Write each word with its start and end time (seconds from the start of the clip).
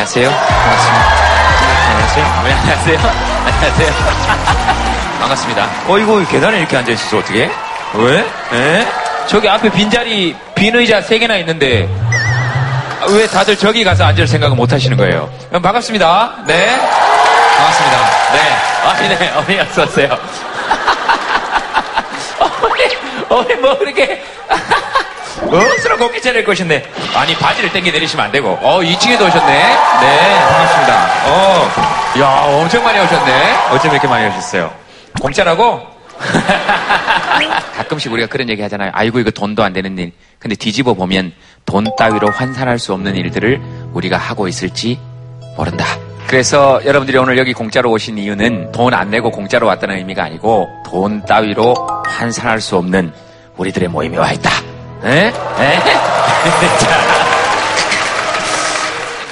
안녕하세요. 0.00 0.30
반갑습니다. 0.30 1.04
안녕하세요. 1.90 2.24
안녕하세요. 2.24 2.98
안녕하세요. 3.44 3.92
반갑습니다. 5.20 5.68
어이구, 5.88 6.26
계단에 6.26 6.60
이렇게 6.60 6.74
앉아있어서 6.78 7.18
어떻게? 7.18 7.50
왜? 7.92 8.24
에? 8.54 8.88
저기 9.26 9.46
앞에 9.46 9.70
빈자리, 9.70 10.34
빈 10.54 10.74
의자 10.74 11.02
세 11.02 11.18
개나 11.18 11.36
있는데, 11.36 11.86
왜 13.10 13.26
다들 13.26 13.58
저기 13.58 13.84
가서 13.84 14.04
앉을 14.04 14.26
생각을 14.26 14.56
못 14.56 14.72
하시는 14.72 14.96
거예요? 14.96 15.30
그럼 15.50 15.60
반갑습니다. 15.60 16.44
네. 16.46 16.78
반갑습니다. 17.58 17.98
네. 18.32 18.40
아니, 18.88 19.06
네. 19.10 19.32
어머니 19.36 19.60
어서 19.60 19.82
오세요. 19.82 20.16
어머니, 22.40 22.82
어머니 23.28 23.54
뭐 23.56 23.76
그렇게. 23.76 24.24
멋스러 25.48 25.96
곱게 25.96 26.20
차릴 26.20 26.44
것인데. 26.44 26.84
아니, 27.14 27.34
바지를 27.34 27.72
땡겨 27.72 27.90
내리시면 27.92 28.26
안 28.26 28.32
되고. 28.32 28.50
어, 28.60 28.80
2층에도 28.80 29.26
오셨네. 29.26 29.52
네, 30.00 30.40
반갑습니다. 30.40 31.10
어, 31.26 31.68
야, 32.20 32.44
엄청 32.60 32.82
많이 32.84 32.98
오셨네. 32.98 33.68
어쩜 33.72 33.92
이렇게 33.92 34.06
많이 34.08 34.26
오셨어요? 34.28 34.72
공짜라고? 35.20 35.80
가끔씩 37.76 38.12
우리가 38.12 38.28
그런 38.28 38.48
얘기 38.48 38.60
하잖아요. 38.62 38.90
아이고, 38.94 39.18
이거 39.20 39.30
돈도 39.30 39.62
안 39.64 39.72
되는 39.72 39.96
일. 39.98 40.12
근데 40.38 40.54
뒤집어 40.54 40.94
보면 40.94 41.32
돈 41.64 41.86
따위로 41.96 42.30
환산할 42.30 42.78
수 42.78 42.92
없는 42.92 43.16
일들을 43.16 43.60
우리가 43.92 44.16
하고 44.18 44.48
있을지 44.48 44.98
모른다. 45.56 45.84
그래서 46.26 46.80
여러분들이 46.84 47.18
오늘 47.18 47.38
여기 47.38 47.52
공짜로 47.52 47.90
오신 47.90 48.16
이유는 48.18 48.70
돈 48.72 48.94
안 48.94 49.10
내고 49.10 49.30
공짜로 49.30 49.66
왔다는 49.66 49.96
의미가 49.98 50.22
아니고 50.24 50.68
돈 50.86 51.24
따위로 51.24 51.74
환산할 52.06 52.60
수 52.60 52.76
없는 52.76 53.12
우리들의 53.56 53.88
모임에 53.88 54.16
와 54.16 54.30
있다. 54.32 54.50
에? 55.04 55.26
에? 55.26 55.30
자. 56.78 57.00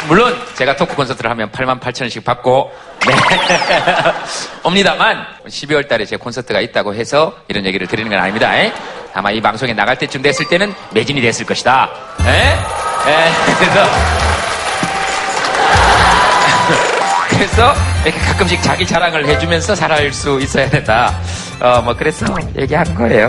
물론 0.08 0.34
제가 0.54 0.74
토크 0.74 0.94
콘서트를 0.94 1.30
하면 1.30 1.50
8만 1.52 1.78
8천 1.80 2.02
원씩 2.02 2.24
받고 2.24 2.72
네. 3.06 3.14
옵니다만 4.64 5.26
12월 5.46 5.86
달에 5.86 6.06
제 6.06 6.16
콘서트가 6.16 6.60
있다고 6.60 6.94
해서 6.94 7.34
이런 7.48 7.66
얘기를 7.66 7.86
드리는 7.86 8.10
건 8.10 8.18
아닙니다. 8.18 8.56
에? 8.56 8.72
아마 9.12 9.30
이 9.30 9.40
방송에 9.40 9.74
나갈 9.74 9.96
때쯤 9.96 10.22
됐을 10.22 10.48
때는 10.48 10.74
매진이 10.92 11.20
됐을 11.20 11.44
것이다. 11.44 11.90
에? 12.20 12.30
에? 12.30 13.30
그래서 13.58 13.86
그래서 17.28 17.74
이렇게 18.04 18.18
가끔씩 18.20 18.62
자기 18.62 18.86
자랑을 18.86 19.26
해주면서 19.26 19.74
살아갈 19.74 20.10
수 20.12 20.40
있어야 20.40 20.70
된다. 20.70 21.14
어, 21.60 21.82
뭐 21.82 21.94
그래서 21.94 22.24
얘기한 22.56 22.94
거예요. 22.94 23.28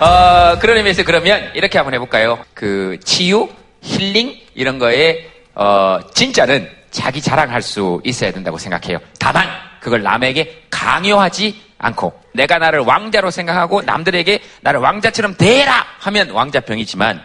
네. 0.00 0.06
어, 0.06 0.58
그런 0.58 0.78
의미에서 0.78 1.04
그러면 1.04 1.50
이렇게 1.54 1.76
한번 1.76 1.92
해볼까요? 1.92 2.42
그 2.54 2.98
치유, 3.04 3.50
힐링 3.82 4.34
이런 4.54 4.78
거에 4.78 5.30
어, 5.54 5.98
진짜는 6.14 6.70
자기 6.90 7.20
자랑할 7.20 7.60
수 7.60 8.00
있어야 8.02 8.32
된다고 8.32 8.56
생각해요. 8.56 8.98
다만 9.18 9.46
그걸 9.78 10.02
남에게 10.02 10.64
강요하지 10.70 11.60
않고 11.76 12.18
내가 12.32 12.58
나를 12.58 12.80
왕자로 12.80 13.30
생각하고 13.30 13.82
남들에게 13.82 14.40
나를 14.62 14.80
왕자처럼 14.80 15.34
대라 15.34 15.84
하면 15.98 16.30
왕자병이지만 16.30 17.22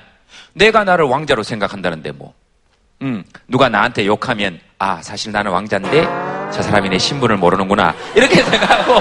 내가 0.53 0.83
나를 0.83 1.05
왕자로 1.05 1.43
생각한다는데 1.43 2.11
뭐 2.11 2.33
음, 3.03 3.23
누가 3.47 3.69
나한테 3.69 4.05
욕하면 4.05 4.59
아 4.79 5.01
사실 5.01 5.31
나는 5.31 5.51
왕자인데 5.51 6.03
저 6.51 6.61
사람이 6.61 6.89
내 6.89 6.97
신분을 6.97 7.37
모르는구나 7.37 7.95
이렇게 8.15 8.43
생각하고 8.43 8.95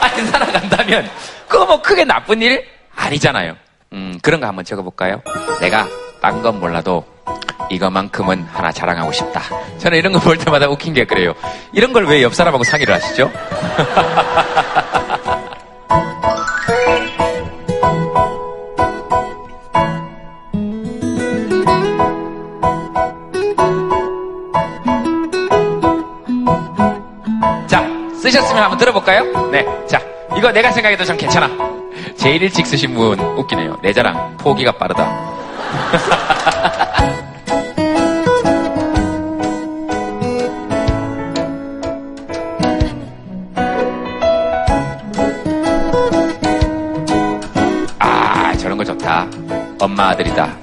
안 0.00 0.26
살아간다면 0.26 1.08
그거 1.46 1.66
뭐 1.66 1.80
크게 1.82 2.04
나쁜 2.04 2.42
일 2.42 2.79
아니잖아요. 3.14 3.56
음, 3.92 4.18
그런 4.22 4.40
거 4.40 4.46
한번 4.46 4.64
적어볼까요? 4.64 5.20
내가 5.60 5.86
딴 6.22 6.42
건 6.42 6.60
몰라도 6.60 7.04
이것만큼은 7.70 8.44
하나 8.52 8.70
자랑하고 8.70 9.10
싶다. 9.12 9.42
저는 9.78 9.98
이런 9.98 10.12
거 10.12 10.20
볼 10.20 10.38
때마다 10.38 10.68
웃긴 10.68 10.94
게 10.94 11.04
그래요. 11.04 11.34
이런 11.72 11.92
걸 11.92 12.04
왜 12.06 12.22
옆 12.22 12.34
사람하고 12.34 12.62
상의를 12.64 12.94
하시죠? 12.94 13.30
자, 27.66 27.86
쓰셨으면 28.20 28.62
한번 28.62 28.78
들어볼까요? 28.78 29.24
네. 29.50 29.64
자, 29.86 30.00
이거 30.36 30.50
내가 30.52 30.70
생각해도 30.72 31.04
참 31.04 31.16
괜찮아. 31.16 31.48
제일 32.20 32.42
일찍 32.42 32.66
쓰신 32.66 32.94
분 32.94 33.18
웃기네요. 33.18 33.78
내 33.82 33.94
자랑, 33.94 34.36
포기가 34.36 34.70
빠르다. 34.72 35.08
아, 47.98 48.54
저런 48.58 48.76
거 48.76 48.84
좋다. 48.84 49.26
엄마 49.80 50.08
아들이다. 50.10 50.54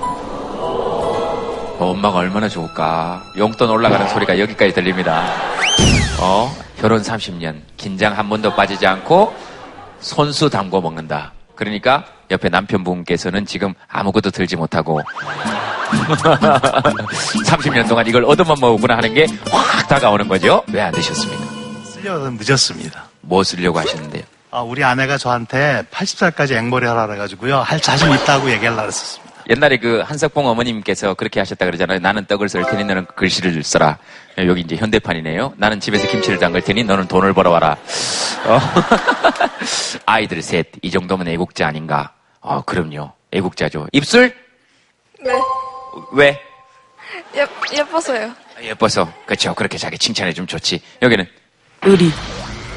어, 0.00 1.76
엄마가 1.78 2.20
얼마나 2.20 2.48
좋을까. 2.48 3.22
용돈 3.36 3.68
올라가는 3.68 4.08
소리가 4.08 4.38
여기까지 4.38 4.72
들립니다. 4.72 5.26
어, 6.22 6.50
결혼 6.80 7.02
30년, 7.02 7.56
긴장 7.76 8.16
한 8.16 8.30
번도 8.30 8.54
빠지지 8.54 8.86
않고 8.86 9.34
손수 10.00 10.48
담궈 10.50 10.80
먹는다. 10.80 11.32
그러니까 11.54 12.04
옆에 12.30 12.48
남편분께서는 12.48 13.44
지금 13.46 13.74
아무것도 13.88 14.30
들지 14.30 14.56
못하고 14.56 15.00
30년 17.46 17.88
동안 17.88 18.06
이걸 18.06 18.24
얻어만 18.24 18.56
먹었구나 18.60 18.96
하는 18.96 19.14
게 19.14 19.26
확 19.50 19.88
다가오는 19.88 20.28
거죠. 20.28 20.62
왜 20.72 20.80
안 20.80 20.92
드셨습니까? 20.92 21.44
쓰려고 21.84 22.30
늦었습니다. 22.30 23.04
뭐 23.22 23.42
쓰려고 23.42 23.78
하셨는데요? 23.80 24.22
아, 24.52 24.60
우리 24.62 24.82
아내가 24.82 25.16
저한테 25.18 25.84
80살까지 25.92 26.52
앵벌이 26.52 26.86
하라 26.86 27.06
그래가지고요. 27.06 27.58
할 27.58 27.80
자신 27.80 28.10
있다고 28.12 28.50
얘기하려고 28.50 28.88
했었습니다. 28.88 29.29
옛날에 29.50 29.78
그 29.78 29.98
한석봉 30.00 30.46
어머님께서 30.46 31.14
그렇게 31.14 31.40
하셨다 31.40 31.66
그러잖아요. 31.66 31.98
나는 31.98 32.24
떡을 32.26 32.48
썰 32.48 32.64
테니 32.70 32.84
너는 32.84 33.06
글씨를 33.16 33.64
써라. 33.64 33.98
여기 34.38 34.60
이제 34.60 34.76
현대판이네요. 34.76 35.54
나는 35.56 35.80
집에서 35.80 36.06
김치를 36.06 36.38
담글 36.38 36.62
테니 36.62 36.84
너는 36.84 37.08
돈을 37.08 37.32
벌어와라. 37.32 37.72
어? 38.46 38.60
아이들 40.06 40.40
셋. 40.40 40.68
이 40.82 40.90
정도면 40.92 41.26
애국자 41.26 41.66
아닌가? 41.66 42.14
어, 42.40 42.62
그럼요. 42.62 43.12
애국자죠. 43.32 43.88
입술? 43.92 44.32
네. 45.24 45.32
왜? 46.12 46.40
예, 47.34 47.46
예뻐서요. 47.76 48.32
예뻐서. 48.62 49.12
그렇죠. 49.26 49.52
그렇게 49.54 49.78
자기 49.78 49.98
칭찬해 49.98 50.32
주면 50.32 50.46
좋지. 50.46 50.80
여기는? 51.02 51.26
의리. 51.82 52.12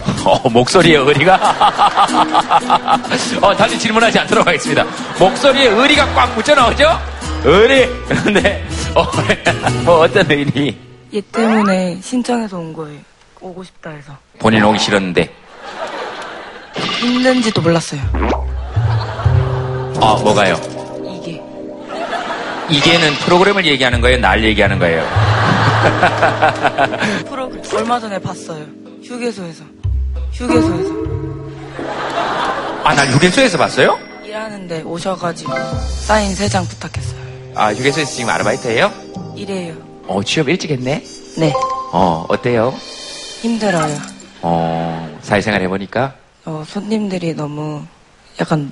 어, 0.25 0.49
목소리의 0.49 0.97
의리가? 0.97 1.35
어, 3.41 3.55
다시 3.55 3.77
질문하지 3.79 4.19
않도록 4.19 4.47
하겠습니다. 4.47 4.85
목소리에 5.19 5.67
의리가 5.67 6.13
꽉 6.13 6.33
묻혀 6.35 6.55
나오죠? 6.55 6.99
의리! 7.43 7.87
네. 8.33 8.63
어, 8.95 9.01
어, 9.89 9.99
어떤 10.01 10.29
의리? 10.29 10.77
얘 11.13 11.21
때문에 11.21 11.99
신청해서 12.01 12.57
온 12.57 12.73
거예요. 12.73 12.99
오고 13.39 13.63
싶다 13.63 13.89
해서. 13.91 14.17
본인 14.39 14.63
오기 14.63 14.79
싫었는데. 14.79 15.29
힘든지도 16.99 17.61
몰랐어요. 17.61 18.01
아, 20.01 20.17
뭐가요? 20.23 20.55
이게. 21.07 21.41
이게는 22.69 23.13
프로그램을 23.25 23.65
얘기하는 23.65 24.01
거예요? 24.01 24.17
날 24.19 24.43
얘기하는 24.43 24.79
거예요? 24.79 25.03
프로그램 27.27 27.61
얼마 27.75 27.99
전에 27.99 28.17
봤어요. 28.19 28.65
휴게소에서. 29.03 29.63
휴게소에서. 30.33 30.89
아, 32.83 32.93
날 32.95 33.07
휴게소에서 33.09 33.57
봤어요? 33.57 33.97
일하는데 34.23 34.81
오셔가지고 34.81 35.51
사인 36.01 36.35
세장 36.35 36.65
부탁했어요. 36.67 37.19
아, 37.55 37.73
휴게소에서 37.73 38.11
지금 38.11 38.29
아르바이트해요? 38.29 38.91
이래요. 39.35 39.75
어, 40.07 40.21
취업 40.23 40.49
일찍 40.49 40.71
했네? 40.71 41.03
네. 41.37 41.53
어, 41.91 42.25
어때요? 42.27 42.73
힘들어요. 43.41 43.97
어, 44.41 45.19
사회생활 45.21 45.61
해보니까? 45.61 46.15
어, 46.45 46.63
손님들이 46.67 47.33
너무 47.33 47.83
약간 48.41 48.71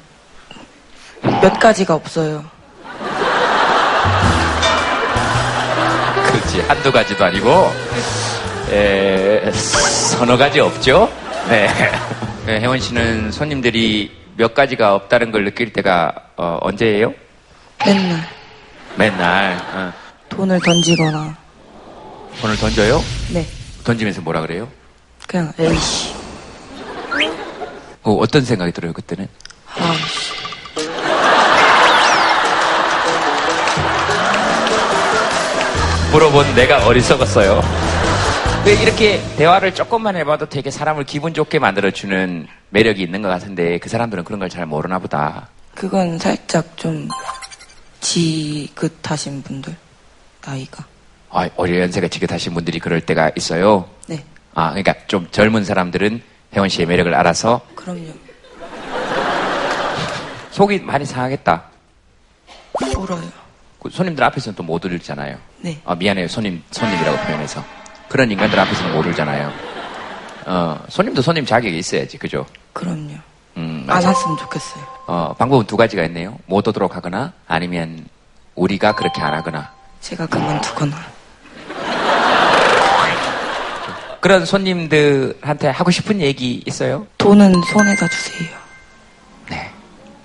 몇 1.22 1.60
가지가 1.60 1.94
없어요. 1.96 2.44
그렇지. 6.26 6.62
한두 6.62 6.92
가지도 6.92 7.24
아니고, 7.24 7.72
에, 8.72 9.52
서너 9.52 10.36
가지 10.38 10.60
없죠? 10.60 11.10
네. 11.50 11.68
네, 12.46 12.60
혜원 12.60 12.80
씨는 12.80 13.32
손님들이 13.32 14.12
몇 14.36 14.54
가지가 14.54 14.96
없다는 14.96 15.32
걸 15.32 15.44
느낄 15.46 15.72
때가, 15.74 16.14
어, 16.38 16.58
언제예요? 16.62 17.14
맨날 17.86 18.28
맨날. 18.98 19.58
어. 19.74 19.94
돈을 20.30 20.60
던지거나. 20.62 21.36
돈을 22.42 22.58
던져요? 22.58 23.04
네. 23.34 23.46
던지면서 23.84 24.22
뭐라 24.22 24.42
그래요? 24.42 24.68
그냥 25.28 25.52
에이씨. 25.60 26.14
어, 28.04 28.14
어떤 28.14 28.44
생각이 28.44 28.72
들어요, 28.72 28.94
그때는? 28.94 29.28
아씨. 29.76 30.32
물어본 36.12 36.56
내가 36.56 36.86
어리석었어요. 36.86 37.91
왜 38.66 38.74
이렇게 38.84 39.20
대화를 39.38 39.74
조금만 39.74 40.16
해봐도 40.16 40.48
되게 40.48 40.70
사람을 40.70 41.06
기분 41.06 41.34
좋게 41.34 41.60
만들어주는 41.60 42.48
매력이 42.70 43.02
있는 43.02 43.22
것 43.22 43.28
같은데 43.30 43.80
그 43.80 43.90
사람들은 43.90 44.24
그런 44.24 44.40
걸 44.40 44.50
잘 44.50 44.66
모르나 44.66 45.00
보다. 45.00 45.48
그건 45.74 46.20
살짝 46.20 46.78
좀 46.78 47.08
지긋하신 48.02 49.42
분들 49.44 49.76
나이가 50.46 50.86
아, 51.30 51.50
어려 51.56 51.80
연세가 51.80 52.08
지긋하신 52.10 52.54
분들이 52.54 52.80
그럴 52.80 53.02
때가 53.02 53.32
있어요. 53.36 53.90
네 54.08 54.24
아, 54.54 54.70
그러니까 54.72 54.94
좀 55.08 55.28
젊은 55.32 55.64
사람들은 55.64 56.22
혜원 56.54 56.68
씨의 56.70 56.88
매력을 56.88 57.12
알아서 57.14 57.62
그럼요 57.76 58.10
속이 60.52 60.80
많이 60.80 61.06
상하겠다. 61.06 61.64
울어요 62.98 63.22
그 63.82 63.90
손님들 63.90 64.24
앞에서는 64.26 64.56
또 64.56 64.64
못 64.64 64.84
울잖아요. 64.86 65.38
네 65.62 65.80
아, 65.86 65.96
미안해요. 65.96 66.28
손님, 66.28 66.62
손님이라고 66.72 67.18
표현해서. 67.26 67.64
그런 68.12 68.30
인간들 68.30 68.60
앞에서는 68.60 68.94
못 68.94 69.06
울잖아요. 69.06 69.54
어, 70.46 70.84
손님도 70.90 71.22
손님 71.22 71.46
자격이 71.46 71.78
있어야지. 71.78 72.18
그죠? 72.18 72.46
그럼요 72.74 73.14
음, 73.56 73.86
안. 73.88 74.04
왔으면 74.04 74.36
좋겠어요 74.38 74.84
어, 75.08 75.34
방법은 75.38 75.66
두 75.66 75.78
가지가 75.78 76.04
있네요. 76.06 76.38
못 76.46 76.68
오도록 76.68 76.94
하거나 76.98 77.32
아니면 77.48 78.06
우리가 78.56 78.96
그렇게 78.96 79.22
안 79.22 79.34
하거나. 79.34 79.72
제가 80.02 80.26
그만두거나 80.28 80.98
그런 84.20 84.46
손님들한테 84.46 85.70
하고 85.70 85.90
싶은 85.90 86.20
얘기 86.20 86.62
있어요? 86.68 87.08
돈은 87.18 87.54
손에다 87.74 88.08
주세요 88.08 88.50
네. 89.50 89.72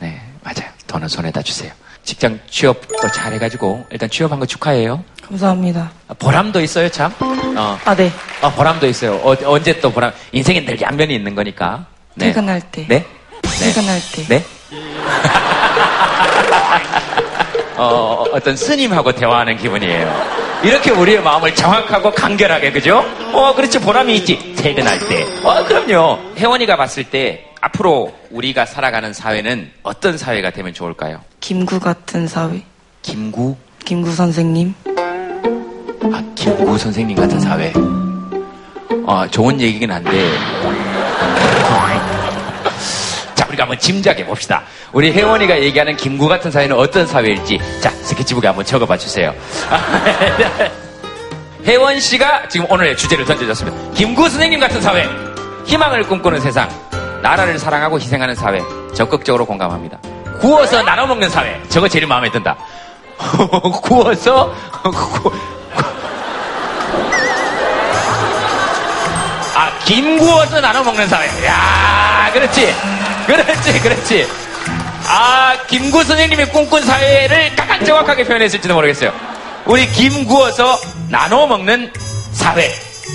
네, 0.00 0.21
맞아요. 0.43 0.69
돈은 0.89 1.06
손에다 1.06 1.41
주세요. 1.41 1.73
직장 2.06 2.38
취업도 2.49 3.08
잘 3.12 3.35
해가지고 3.35 3.85
일단 3.91 4.08
취업한 4.08 4.38
거 4.38 4.47
축하해요. 4.47 5.05
감사합니다 5.26 5.91
아, 6.06 6.14
보람도 6.14 6.61
있어요, 6.61 6.88
참. 6.88 7.12
어, 7.20 7.79
아네 7.85 8.12
어, 8.41 8.50
보람도 8.53 8.87
있어요. 8.87 9.17
어, 9.17 9.37
언제 9.44 9.79
또 9.81 9.91
보람, 9.91 10.12
인생에 10.31 10.64
늘 10.64 10.81
양면이 10.81 11.12
있는 11.14 11.35
거니까. 11.35 11.85
네. 12.14 12.29
퇴근할 12.29 12.61
때 12.70 12.87
네? 12.88 13.05
퇴근할 13.43 14.00
때 14.14 14.25
네? 14.29 14.44
어, 17.76 18.25
어떤 18.32 18.56
스님하고 18.56 19.12
대화하는 19.12 19.58
기분이에요. 19.58 20.45
이렇게 20.64 20.91
우리의 20.91 21.23
마음을 21.23 21.55
정확하고 21.55 22.11
간결하게, 22.12 22.73
그죠? 22.73 23.05
어, 23.32 23.55
그렇지, 23.55 23.79
보람이 23.81 24.17
있지. 24.17 24.55
퇴근할 24.56 24.99
때. 25.08 25.25
어, 25.44 25.64
그럼요. 25.64 26.19
혜원이가 26.37 26.76
봤을 26.76 27.05
때 27.05 27.44
앞으로 27.61 28.12
우리가 28.31 28.67
살아가는 28.67 29.12
사회는 29.12 29.70
어떤 29.82 30.19
사회가 30.19 30.50
되면 30.50 30.75
좋을까요? 30.75 31.20
김구 31.41 31.79
같은 31.81 32.26
사회 32.26 32.62
김구? 33.03 33.56
김구 33.85 34.11
선생님 34.12 34.75
아, 36.12 36.23
김구 36.35 36.76
선생님 36.79 37.17
같은 37.17 37.38
사회. 37.41 37.73
어, 39.06 39.26
좋은 39.31 39.61
얘기긴 39.61 39.91
한데. 39.93 40.31
자, 43.56 43.62
우리가 43.62 43.62
한번 43.64 43.79
짐작해 43.79 44.25
봅시다. 44.26 44.62
우리 44.93 45.12
혜원이가 45.12 45.61
얘기하는 45.62 45.97
김구 45.97 46.29
같은 46.29 46.50
사회는 46.50 46.76
어떤 46.76 47.06
사회일지. 47.06 47.58
자, 47.81 47.91
스케치북에 47.91 48.47
한번 48.47 48.64
적어봐 48.64 48.97
주세요. 48.99 49.35
혜원 51.64 51.99
씨가 51.99 52.49
지금 52.49 52.67
오늘의 52.70 52.97
주제를 52.97 53.25
던져줬습니다. 53.25 53.93
김구 53.94 54.29
선생님 54.29 54.61
같은 54.61 54.81
사회. 54.82 55.08
희망을 55.64 56.05
꿈꾸는 56.05 56.41
세상. 56.41 56.69
나라를 57.23 57.58
사랑하고 57.58 57.99
희생하는 57.99 58.35
사회. 58.35 58.61
적극적으로 58.94 59.47
공감합니다. 59.47 59.99
구워서 60.41 60.82
나눠 60.82 61.06
먹는 61.06 61.29
사회. 61.31 61.61
저거 61.69 61.88
제일 61.88 62.06
마음에 62.06 62.31
든다. 62.31 62.56
구워서 63.82 64.55
구- 64.82 65.32
아, 69.55 69.70
김 69.85 70.19
구워서 70.19 70.61
나눠 70.61 70.82
먹는 70.85 71.08
사회. 71.08 71.26
야, 71.47 72.31
그렇지. 72.32 72.75
그렇지, 73.26 73.81
그렇지. 73.81 74.26
아, 75.08 75.56
김구 75.69 76.02
선생님이 76.05 76.46
꿈꾼 76.46 76.82
사회를 76.82 77.55
가장 77.55 77.84
정확하게 77.84 78.25
표현했을지도 78.25 78.75
모르겠어요. 78.75 79.12
우리 79.67 79.87
김 79.88 80.25
구워서 80.25 80.78
나눠 81.11 81.46
먹는 81.46 81.93
사회. 82.32 82.69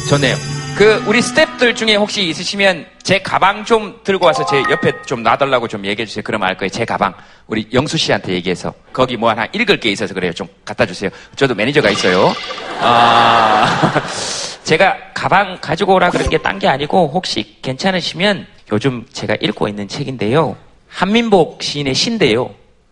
좋네요. 0.09 0.35
그, 0.77 1.03
우리 1.05 1.19
스탭들 1.19 1.75
중에 1.75 1.95
혹시 1.95 2.23
있으시면 2.23 2.85
제 3.03 3.19
가방 3.21 3.65
좀 3.65 3.99
들고 4.03 4.25
와서 4.25 4.45
제 4.45 4.57
옆에 4.69 4.93
좀 5.05 5.21
놔달라고 5.21 5.67
좀 5.67 5.85
얘기해 5.85 6.05
주세요. 6.05 6.23
그러면 6.25 6.47
알 6.47 6.55
거예요. 6.57 6.69
제 6.69 6.85
가방. 6.85 7.13
우리 7.47 7.67
영수 7.73 7.97
씨한테 7.97 8.31
얘기해서. 8.33 8.73
거기 8.93 9.17
뭐 9.17 9.29
하나 9.29 9.45
읽을 9.51 9.79
게 9.79 9.89
있어서 9.91 10.13
그래요. 10.13 10.31
좀 10.33 10.47
갖다 10.63 10.85
주세요. 10.85 11.09
저도 11.35 11.55
매니저가 11.55 11.89
있어요. 11.89 12.33
아, 12.79 14.01
제가 14.63 14.95
가방 15.13 15.57
가지고 15.59 15.95
오라 15.95 16.09
그런 16.09 16.29
게 16.29 16.37
딴 16.37 16.57
게 16.57 16.67
아니고 16.69 17.11
혹시 17.13 17.57
괜찮으시면 17.61 18.47
요즘 18.71 19.05
제가 19.11 19.35
읽고 19.41 19.67
있는 19.67 19.87
책인데요. 19.87 20.55
함민복 20.87 21.61
시인의 21.61 21.93
시인데요. 21.93 22.51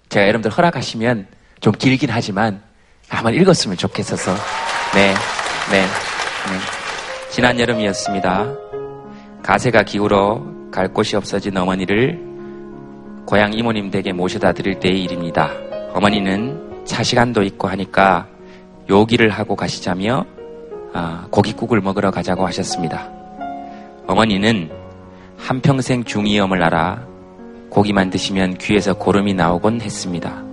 제가 0.10 0.28
여러분들 0.28 0.52
허락하시면 0.52 1.28
좀 1.62 1.74
길긴 1.74 2.10
하지만 2.10 2.62
한번 3.08 3.34
읽었으면 3.34 3.78
좋겠어서. 3.78 4.34
네, 4.94 5.14
네, 5.72 5.82
네. 5.82 7.30
지난 7.30 7.60
여름이었습니다. 7.60 8.56
가세가 9.44 9.84
기울어 9.84 10.46
갈 10.72 10.88
곳이 10.94 11.16
없어진 11.16 11.56
어머니를 11.58 12.20
고향 13.26 13.54
이모님 13.54 13.92
댁에 13.92 14.12
모셔다 14.12 14.54
드릴 14.54 14.80
때의 14.80 15.04
일입니다. 15.04 15.52
어머니는 15.94 16.84
차 16.86 17.04
시간도 17.04 17.44
있고 17.44 17.68
하니까 17.70 18.28
요기를 18.90 19.30
하고 19.30 19.56
가시자며 19.56 20.26
아, 20.94 21.28
고깃국을 21.30 21.82
먹으러 21.82 22.10
가자고 22.12 22.46
하셨습니다. 22.48 23.10
어머니는 24.08 24.79
한평생 25.40 26.04
중이염을 26.04 26.62
알아 26.64 27.08
고기만 27.70 28.10
드시면 28.10 28.58
귀에서 28.58 28.94
고름이 28.94 29.34
나오곤 29.34 29.82
했습니다. 29.82 30.44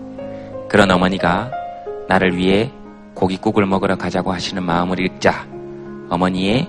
그런 0.69 0.91
어머니가 0.91 1.51
나를 2.09 2.37
위해 2.37 2.71
고깃국을 3.15 3.67
먹으러 3.67 3.97
가자고 3.97 4.33
하시는 4.33 4.63
마음을 4.63 5.01
읽자 5.01 5.47
어머니의 6.09 6.69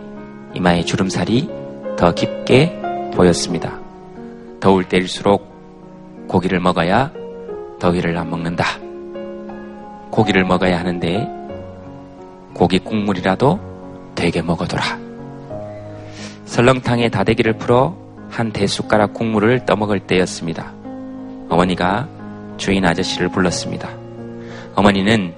이마에 0.56 0.84
주름살이 0.84 1.50
더 1.98 2.14
깊게 2.14 3.12
보였습니다. 3.14 3.80
더울 4.60 4.84
때일수록 4.86 6.28
고기를 6.28 6.60
먹어야 6.60 7.12
더위를 7.80 8.18
안 8.18 8.30
먹는다. 8.30 8.66
고기를 10.12 10.44
먹어야 10.44 10.80
하는데 10.80 11.28
고기 12.54 12.80
국물이라도 12.80 13.60
되게 14.16 14.42
먹어둬라. 14.42 14.84
설렁탕에 16.46 17.10
다대기를 17.10 17.54
풀어 17.54 18.07
한 18.30 18.52
대숟가락 18.52 19.14
국물을 19.14 19.66
떠먹을 19.66 20.02
때였습니다. 20.02 20.74
어머니가 21.50 22.08
주인 22.58 22.86
아저씨를 22.86 23.30
불렀습니다. 23.30 23.90
어머니는 24.76 25.34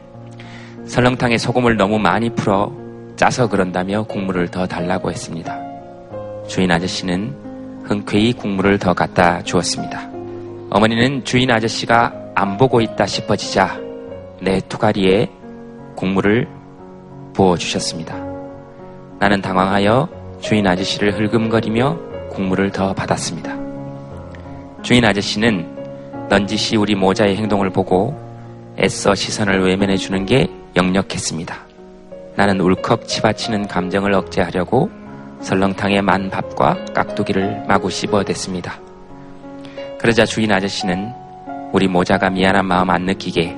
설렁탕에 0.86 1.38
소금을 1.38 1.78
너무 1.78 2.00
많이 2.00 2.30
풀어 2.30 2.74
짜서 3.16 3.48
그런다며 3.48 4.04
국물을 4.04 4.48
더 4.50 4.66
달라고 4.66 5.12
했습니다. 5.12 5.60
주인 6.48 6.72
아저씨는 6.72 7.84
흔쾌히 7.84 8.34
국물을 8.34 8.80
더 8.80 8.94
갖다 8.94 9.44
주었습니다. 9.44 10.10
어머니는 10.72 11.24
주인 11.26 11.52
아저씨가 11.52 12.14
안 12.36 12.58
보고 12.58 12.82
있다 12.82 13.06
싶어지자 13.06 13.80
내 14.42 14.60
투가리에 14.62 15.30
국물을 15.96 16.48
부어주셨습니다. 17.34 18.16
나는 19.20 19.42
당황하여 19.42 20.08
주인 20.40 20.66
아저씨를 20.66 21.20
흘금거리며 21.20 22.09
국물을 22.40 22.72
더 22.72 22.94
받았습니다. 22.94 23.54
주인 24.82 25.04
아저씨는 25.04 26.28
넌지시 26.30 26.78
우리 26.78 26.96
모자의 26.96 27.36
행동을 27.36 27.70
보고 27.70 28.18
애써 28.80 29.14
시선을 29.14 29.62
외면해 29.68 29.98
주는 29.98 30.26
게 30.26 30.48
역력했습니다. 30.78 31.54
나는 32.38 32.62
울컥 32.62 33.10
치받치는 33.10 33.68
감정을 33.68 34.14
억제하려고 34.14 34.90
설렁탕에 35.42 36.00
만 36.00 36.30
밥과 36.30 36.86
깍두기를 36.94 37.66
마구 37.68 37.90
씹어댔습니다. 37.90 38.80
그러자 40.00 40.26
주인 40.26 40.54
아저씨는 40.54 41.12
우리 41.74 41.90
모자가 41.90 42.30
미안한 42.30 42.66
마음 42.66 42.90
안 42.90 43.04
느끼게 43.04 43.58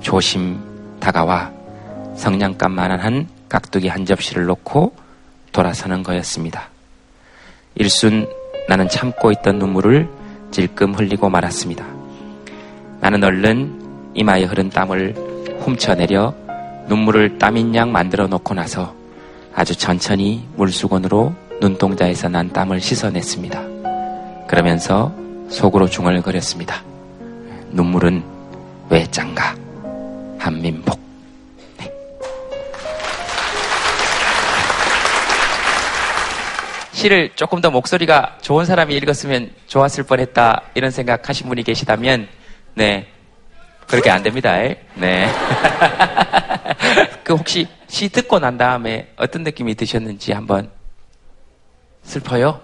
조심 0.00 0.60
다가와 1.00 1.50
성냥감만한 2.16 3.00
한 3.00 3.28
깍두기 3.48 3.88
한 3.88 4.04
접시를 4.04 4.44
놓고 4.44 4.92
돌아서는 5.52 6.02
거였습니다. 6.02 6.71
일순 7.74 8.28
나는 8.68 8.88
참고 8.88 9.30
있던 9.32 9.58
눈물을 9.58 10.08
질끔 10.50 10.94
흘리고 10.94 11.28
말았습니다. 11.30 11.84
나는 13.00 13.24
얼른 13.24 14.12
이마에 14.14 14.44
흐른 14.44 14.70
땀을 14.70 15.14
훔쳐내려 15.60 16.34
눈물을 16.88 17.38
땀인 17.38 17.74
양 17.74 17.92
만들어 17.92 18.26
놓고 18.26 18.54
나서 18.54 18.94
아주 19.54 19.76
천천히 19.76 20.46
물수건으로 20.56 21.34
눈동자에서 21.60 22.28
난 22.28 22.52
땀을 22.52 22.80
씻어냈습니다. 22.80 23.62
그러면서 24.46 25.14
속으로 25.48 25.88
중얼거렸습니다. 25.88 26.82
눈물은 27.70 28.22
왜 28.90 29.06
짠가? 29.10 29.54
한민복. 30.38 31.11
시를 37.02 37.30
조금 37.34 37.60
더 37.60 37.68
목소리가 37.70 38.38
좋은 38.42 38.64
사람이 38.64 38.94
읽었으면 38.94 39.50
좋았을 39.66 40.04
뻔했다 40.04 40.62
이런 40.74 40.92
생각하신 40.92 41.48
분이 41.48 41.64
계시다면 41.64 42.28
네 42.74 43.08
그렇게 43.88 44.08
안 44.08 44.22
됩니다. 44.22 44.52
네. 44.94 45.28
그 47.24 47.34
혹시 47.34 47.66
시 47.88 48.08
듣고 48.08 48.38
난 48.38 48.56
다음에 48.56 49.08
어떤 49.16 49.42
느낌이 49.42 49.74
드셨는지 49.74 50.32
한번 50.32 50.70
슬퍼요? 52.04 52.60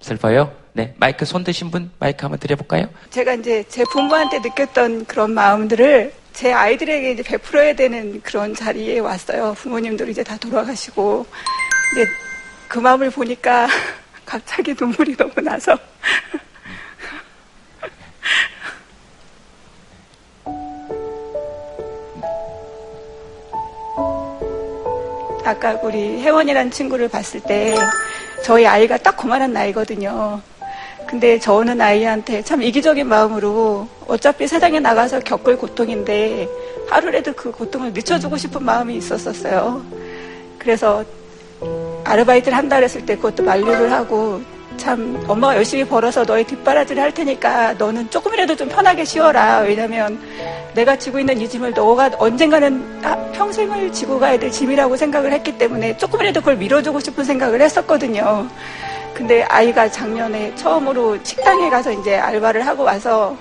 슬퍼요? 0.00 0.52
네 0.72 0.94
마이크 0.96 1.24
손 1.24 1.44
드신 1.44 1.70
분 1.70 1.92
마이크 2.00 2.22
한번 2.22 2.40
드려볼까요? 2.40 2.86
제가 3.10 3.34
이제 3.34 3.62
제 3.68 3.84
부모한테 3.92 4.40
느꼈던 4.40 5.04
그런 5.04 5.30
마음들을 5.30 6.12
제 6.32 6.52
아이들에게 6.52 7.12
이제 7.12 7.22
베풀어야 7.22 7.76
되는 7.76 8.20
그런 8.22 8.56
자리에 8.56 8.98
왔어요. 8.98 9.54
부모님들 9.54 10.08
이제 10.08 10.24
다 10.24 10.36
돌아가시고 10.36 11.24
이제 11.92 12.04
그 12.72 12.78
마음을 12.78 13.10
보니까 13.10 13.68
갑자기 14.24 14.74
눈물이 14.80 15.14
너무 15.14 15.34
나서 15.42 15.76
아까 25.44 25.74
우리 25.82 26.22
혜원이라는 26.22 26.70
친구를 26.70 27.10
봤을 27.10 27.40
때 27.40 27.76
저희 28.42 28.66
아이가 28.66 28.96
딱 28.96 29.18
그만한 29.18 29.52
나이거든요. 29.52 30.40
근데 31.06 31.38
저는 31.38 31.78
아이한테 31.78 32.40
참 32.40 32.62
이기적인 32.62 33.06
마음으로 33.06 33.86
어차피 34.06 34.48
세상에 34.48 34.80
나가서 34.80 35.20
겪을 35.20 35.58
고통인데 35.58 36.48
하루라도 36.88 37.34
그 37.34 37.52
고통을 37.52 37.92
늦춰주고 37.92 38.38
싶은 38.38 38.64
마음이 38.64 38.96
있었었어요. 38.96 39.84
그래서 40.58 41.04
아르바이트를 42.04 42.56
한달 42.56 42.82
했을 42.82 43.04
때 43.06 43.16
그것도 43.16 43.42
만류를 43.42 43.90
하고 43.92 44.40
참 44.76 45.22
엄마가 45.28 45.56
열심히 45.56 45.84
벌어서 45.84 46.24
너의 46.24 46.44
뒷바라지를 46.44 47.02
할 47.02 47.12
테니까 47.12 47.74
너는 47.74 48.10
조금이라도 48.10 48.56
좀 48.56 48.68
편하게 48.68 49.04
쉬어라. 49.04 49.60
왜냐면 49.60 50.18
내가 50.74 50.96
지고 50.96 51.18
있는 51.18 51.40
이 51.40 51.48
짐을 51.48 51.72
너가 51.72 52.10
언젠가는 52.18 53.00
아, 53.04 53.16
평생을 53.32 53.92
지고 53.92 54.18
가야 54.18 54.38
될 54.38 54.50
짐이라고 54.50 54.96
생각을 54.96 55.32
했기 55.32 55.56
때문에 55.56 55.96
조금이라도 55.98 56.40
그걸 56.40 56.56
밀어주고 56.56 57.00
싶은 57.00 57.24
생각을 57.24 57.60
했었거든요. 57.60 58.48
근데 59.14 59.42
아이가 59.42 59.90
작년에 59.90 60.54
처음으로 60.56 61.18
식당에 61.22 61.68
가서 61.68 61.92
이제 61.92 62.16
알바를 62.16 62.66
하고 62.66 62.82
와서 62.82 63.36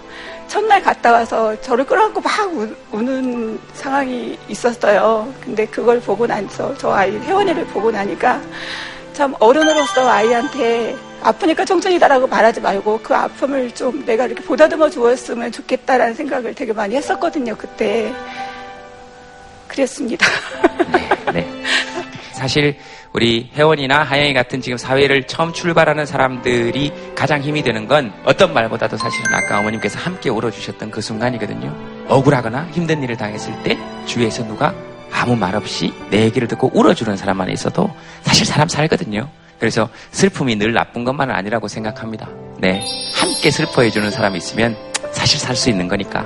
첫날 0.52 0.82
갔다 0.82 1.14
와서 1.14 1.56
저를 1.62 1.86
끌어안고 1.86 2.20
막 2.20 2.54
우, 2.54 2.68
우는 2.92 3.58
상황이 3.74 4.38
있었어요. 4.50 5.34
근데 5.42 5.66
그걸 5.66 6.02
보고 6.02 6.28
나서 6.28 6.78
저 6.78 6.92
아이 6.92 7.18
혜원이를 7.20 7.66
보고 7.68 7.90
나니까 7.90 8.42
참 9.14 9.34
어른으로서 9.40 10.10
아이한테 10.10 10.94
아프니까 11.24 11.64
청춘이다라고 11.64 12.28
말하지 12.28 12.60
말고 12.60 13.00
그 13.02 13.16
아픔을 13.16 13.74
좀 13.74 14.06
내가 14.06 14.26
이렇게 14.26 14.44
보다듬어 14.44 14.90
주었으면 14.90 15.54
좋겠다라는 15.54 16.16
생각을 16.16 16.54
되게 16.54 16.74
많이 16.74 16.98
했었거든요. 16.98 17.56
그때 17.56 18.14
그랬습니다. 19.70 20.28
네. 21.32 21.48
사실 22.34 22.76
우리 23.14 23.50
혜원이나 23.54 24.04
하영이 24.04 24.34
같은 24.34 24.62
지금 24.62 24.78
사회를 24.78 25.28
처음 25.28 25.52
출발하는 25.52 26.06
사람들이 26.06 26.94
가장 27.14 27.42
힘이 27.42 27.62
되는 27.62 27.88
건 27.88 28.14
어떤 28.24 28.54
말보다도 28.54 28.96
사실은 28.98 29.34
아까 29.34 29.60
어머님께서 29.60 30.00
함께 30.00 30.30
울어주셨던 30.30 30.92
그 30.92 31.02
순간이거든요. 31.02 31.76
억울하거나 32.08 32.70
힘든 32.72 33.04
일을 33.04 33.18
당했을 33.18 33.54
때 33.64 33.78
주위에서 34.06 34.46
누가 34.48 34.74
아무 35.12 35.36
말 35.36 35.56
없이 35.56 35.94
내 36.10 36.22
얘기를 36.24 36.48
듣고 36.48 36.72
울어주는 36.74 37.18
사람만 37.18 37.50
있어도 37.50 37.94
사실 38.22 38.46
사람 38.46 38.70
살거든요. 38.70 39.28
그래서 39.60 39.90
슬픔이 40.12 40.56
늘 40.56 40.74
나쁜 40.74 41.04
것만은 41.04 41.36
아니라고 41.36 41.68
생각합니다. 41.68 42.30
네. 42.60 42.84
함께 43.14 43.52
슬퍼해주는 43.52 44.10
사람이 44.10 44.38
있으면 44.38 44.76
사실 45.12 45.38
살 45.40 45.56
수 45.56 45.70
있는 45.70 45.88
거니까. 45.88 46.26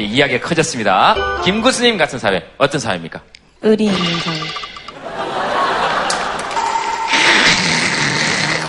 이 0.00 0.06
이야기가 0.06 0.46
커졌습니다. 0.46 1.14
김구스님 1.44 1.98
같은 1.98 2.18
사회, 2.18 2.42
어떤 2.58 2.80
사회입니까? 2.80 3.20
의리 3.62 3.84
있는 3.84 4.18
사회. 4.20 4.36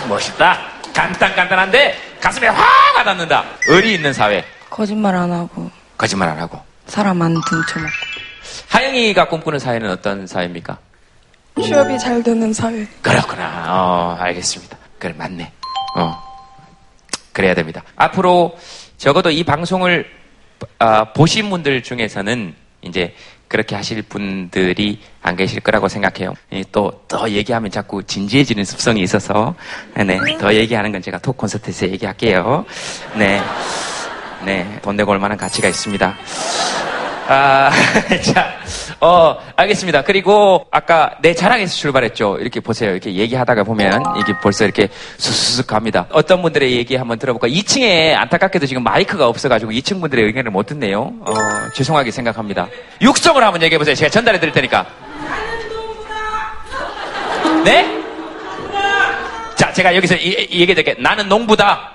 멋있다. 0.08 0.58
간단간단한데 0.94 1.96
가슴에 2.20 2.48
확 2.48 2.66
와닿는다. 2.96 3.44
의리 3.68 3.94
있는 3.94 4.12
사회. 4.12 4.44
거짓말 4.68 5.14
안 5.16 5.32
하고 5.32 5.70
거짓말 5.96 6.28
안 6.28 6.38
하고. 6.38 6.60
사람 6.86 7.22
안 7.22 7.34
등쳐먹고. 7.48 7.92
하영이가 8.68 9.28
꿈꾸는 9.28 9.58
사회는 9.58 9.90
어떤 9.90 10.26
사회입니까? 10.26 10.78
취업이 11.62 11.98
잘 11.98 12.22
되는 12.22 12.52
사회. 12.52 12.86
그렇구나. 13.00 13.64
어, 13.68 14.16
알겠습니다. 14.20 14.76
그래, 14.98 15.14
맞네. 15.16 15.50
어. 15.96 16.22
그래야 17.32 17.54
됩니다. 17.54 17.82
앞으로 17.96 18.58
적어도 18.98 19.30
이 19.30 19.42
방송을 19.44 20.06
아, 20.78 21.12
보신 21.12 21.50
분들 21.50 21.82
중에서는 21.82 22.54
이제 22.82 23.14
그렇게 23.48 23.76
하실 23.76 24.02
분들이 24.02 25.00
안 25.20 25.36
계실 25.36 25.60
거라고 25.60 25.88
생각해요. 25.88 26.32
또, 26.72 27.04
더 27.06 27.28
얘기하면 27.28 27.70
자꾸 27.70 28.02
진지해지는 28.02 28.64
습성이 28.64 29.02
있어서, 29.02 29.54
네, 29.94 30.18
더 30.38 30.54
얘기하는 30.54 30.90
건 30.90 31.02
제가 31.02 31.18
톡 31.18 31.36
콘서트에서 31.36 31.86
얘기할게요. 31.90 32.64
네. 33.14 33.42
네, 34.44 34.78
돈 34.82 34.96
내고 34.96 35.12
올 35.12 35.18
만한 35.18 35.36
가치가 35.36 35.68
있습니다. 35.68 36.16
아, 37.28 37.70
자, 38.22 38.56
어, 39.00 39.36
알겠습니다. 39.56 40.02
그리고 40.02 40.66
아까 40.70 41.16
내 41.22 41.34
자랑에서 41.34 41.74
출발했죠. 41.74 42.38
이렇게 42.40 42.60
보세요. 42.60 42.90
이렇게 42.90 43.14
얘기하다가 43.14 43.64
보면 43.64 44.02
이게 44.18 44.34
벌써 44.40 44.64
이렇게 44.64 44.88
수수수 45.18 45.66
갑니다. 45.66 46.06
어떤 46.10 46.42
분들의 46.42 46.72
얘기 46.72 46.96
한번 46.96 47.18
들어볼까? 47.18 47.48
2층에 47.48 48.14
안타깝게도 48.14 48.66
지금 48.66 48.82
마이크가 48.82 49.28
없어가지고 49.28 49.72
2층 49.72 50.00
분들의 50.00 50.24
의견을 50.26 50.50
못 50.50 50.66
듣네요. 50.66 51.12
어, 51.20 51.34
죄송하게 51.74 52.10
생각합니다. 52.10 52.68
육성을 53.00 53.42
한번 53.42 53.62
얘기해 53.62 53.78
보세요. 53.78 53.94
제가 53.94 54.10
전달해 54.10 54.40
드릴 54.40 54.52
테니까. 54.52 54.86
네? 57.64 58.02
자, 59.54 59.72
제가 59.72 59.94
여기서 59.94 60.16
이, 60.16 60.48
이 60.50 60.60
얘기 60.60 60.74
드릴게요. 60.74 60.96
나는 60.98 61.28
농부다. 61.28 61.92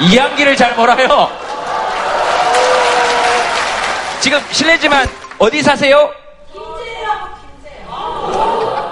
이양기를 0.00 0.56
잘 0.56 0.74
몰아요. 0.74 1.49
지금 4.20 4.40
실례지만 4.52 5.08
어디 5.38 5.62
사세요? 5.62 6.12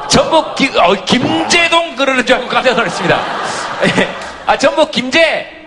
전북 0.09 0.55
기, 0.57 0.71
어, 0.77 0.93
김제동 1.05 1.97
그러는 1.97 2.25
줄 2.25 2.37
알고 2.37 2.49
깜짝 2.49 2.75
놀랐습니다. 2.75 3.21
예. 3.99 4.09
아 4.47 4.57
전북 4.57 4.91
김제 4.91 5.67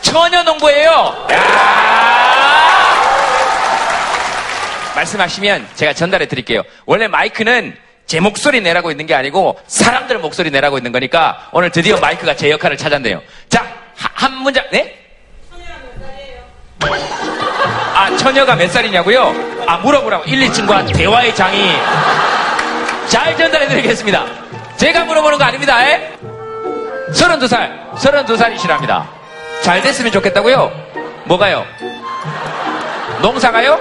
처녀농부예요. 0.00 1.26
야! 1.32 1.38
말씀하시면 4.96 5.68
제가 5.74 5.92
전달해 5.92 6.26
드릴게요. 6.26 6.62
원래 6.86 7.06
마이크는 7.06 7.76
제 8.06 8.18
목소리 8.20 8.60
내라고 8.62 8.90
있는 8.90 9.04
게 9.06 9.14
아니고 9.14 9.60
사람들 9.66 10.18
목소리 10.18 10.50
내라고 10.50 10.78
있는 10.78 10.90
거니까 10.92 11.48
오늘 11.52 11.70
드디어 11.70 11.98
마이크가 11.98 12.34
제 12.34 12.50
역할을 12.50 12.76
찾았네요. 12.78 13.20
자, 13.50 13.62
하- 13.96 14.10
한 14.14 14.34
문장, 14.38 14.64
네? 14.72 14.94
아, 17.98 18.16
처녀가 18.16 18.54
몇 18.54 18.70
살이냐고요? 18.70 19.34
아, 19.66 19.78
물어보라고. 19.78 20.22
1, 20.24 20.48
2층과 20.48 20.96
대화의 20.96 21.34
장이. 21.34 21.68
잘 23.08 23.36
전달해 23.36 23.66
드리겠습니다. 23.66 24.24
제가 24.76 25.04
물어보는 25.04 25.36
거 25.36 25.44
아닙니다. 25.44 25.84
에? 25.84 26.12
32살, 27.10 27.96
32살이시랍니다. 27.96 29.02
잘 29.62 29.82
됐으면 29.82 30.12
좋겠다고요? 30.12 30.70
뭐가요? 31.24 31.64
농사가요? 33.20 33.76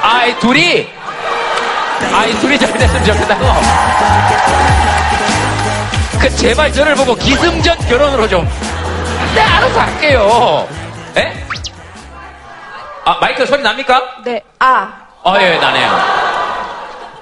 아이, 0.00 0.38
둘이? 0.38 0.88
아이, 2.14 2.32
둘이 2.40 2.58
잘 2.58 2.72
됐으면 2.72 3.04
좋겠다고? 3.04 3.44
그, 6.22 6.36
제발 6.36 6.72
저를 6.72 6.94
보고 6.94 7.14
기승전 7.14 7.76
결혼으로 7.86 8.26
좀. 8.26 8.48
네, 9.34 9.42
알아서 9.42 9.78
할게요. 9.78 10.66
에? 11.18 11.48
아, 13.08 13.16
마이크 13.22 13.46
소리 13.46 13.62
납니까? 13.62 14.02
네. 14.22 14.42
아. 14.58 14.92
어, 15.24 15.34
예, 15.40 15.56
나네요. 15.56 15.90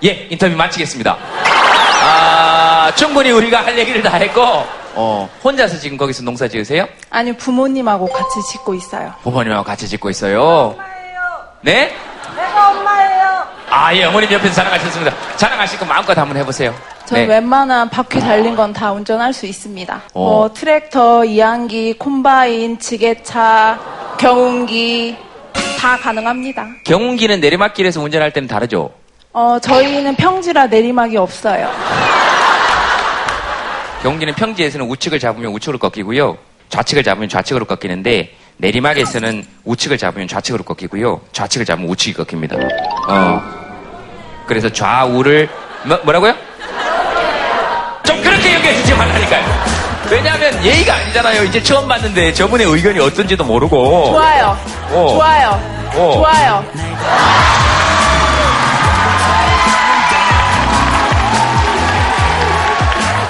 예, 0.03 0.27
인터뷰 0.31 0.57
마치겠습니다. 0.57 1.17
아, 2.03 2.91
충분히 2.97 3.31
우리가 3.31 3.65
할 3.65 3.79
얘기를 3.79 4.03
다 4.03 4.17
했고, 4.17 4.43
어, 4.97 5.31
혼자서 5.45 5.79
지금 5.79 5.97
거기서 5.97 6.25
농사 6.25 6.49
지으세요? 6.49 6.89
아니 7.11 7.33
부모님하고 7.37 8.07
같이 8.09 8.43
짓고 8.51 8.75
있어요. 8.75 9.15
부모님하고 9.23 9.63
같이 9.63 9.87
짓고 9.87 10.11
있어요. 10.11 10.75
네? 11.61 11.95
내가 12.35 12.71
엄마예요. 12.71 13.47
아, 13.71 13.95
예, 13.95 14.05
어머님 14.07 14.33
옆에서 14.33 14.55
자랑하셨습니다. 14.55 15.15
자랑하실 15.37 15.79
거 15.79 15.85
마음껏 15.85 16.19
한번 16.19 16.37
해보세요. 16.37 16.75
저는 17.05 17.29
네. 17.29 17.35
웬만한 17.35 17.89
바퀴 17.91 18.19
달린 18.19 18.57
건 18.57 18.73
다 18.73 18.91
운전할 18.91 19.33
수 19.33 19.47
있습니다. 19.47 20.03
어. 20.15 20.19
뭐 20.21 20.53
트랙터, 20.53 21.25
이항기, 21.27 21.93
콤바인, 21.97 22.81
지게차, 22.81 23.79
경운기 24.19 25.17
다 25.77 25.97
가능합니다. 25.97 26.67
경운기는 26.85 27.41
내리막길에서 27.41 28.01
운전할 28.01 28.33
때는 28.33 28.49
다르죠? 28.49 28.91
어, 29.33 29.59
저희는 29.61 30.17
평지라 30.17 30.67
내리막이 30.67 31.17
없어요. 31.17 31.71
경운기는 34.03 34.35
평지에서는 34.35 34.87
우측을 34.89 35.19
잡으면 35.19 35.53
우측으로 35.53 35.79
꺾이고요. 35.79 36.39
좌측을 36.69 37.03
잡으면 37.03 37.29
좌측으로 37.29 37.65
꺾이는데 37.67 38.35
내리막에서는 38.59 39.45
우측을 39.65 39.99
잡으면 39.99 40.29
좌측으로 40.29 40.65
꺾이고요. 40.65 41.21
좌측을 41.33 41.67
잡으면 41.67 41.91
우측이 41.91 42.15
꺾입니다. 42.15 42.57
어. 43.09 43.43
그래서 44.47 44.69
좌우를 44.71 45.49
뭐, 45.85 45.99
뭐라고요? 46.05 46.35
좀 48.05 48.23
그렇게 48.23 48.55
얘기해 48.55 48.75
주지 48.77 48.95
말라니까요. 48.95 49.45
왜냐하면 50.11 50.46
예의가 50.67 50.95
아니잖아요. 50.95 51.45
이제 51.45 51.63
처음 51.63 51.87
봤는데 51.87 52.33
저분의 52.33 52.67
의견이 52.67 52.99
어떤지도 52.99 53.45
모르고. 53.45 54.07
좋아요. 54.11 54.59
어. 54.91 55.09
좋아요. 55.15 55.61
어. 55.95 56.13
좋아요. 56.15 56.65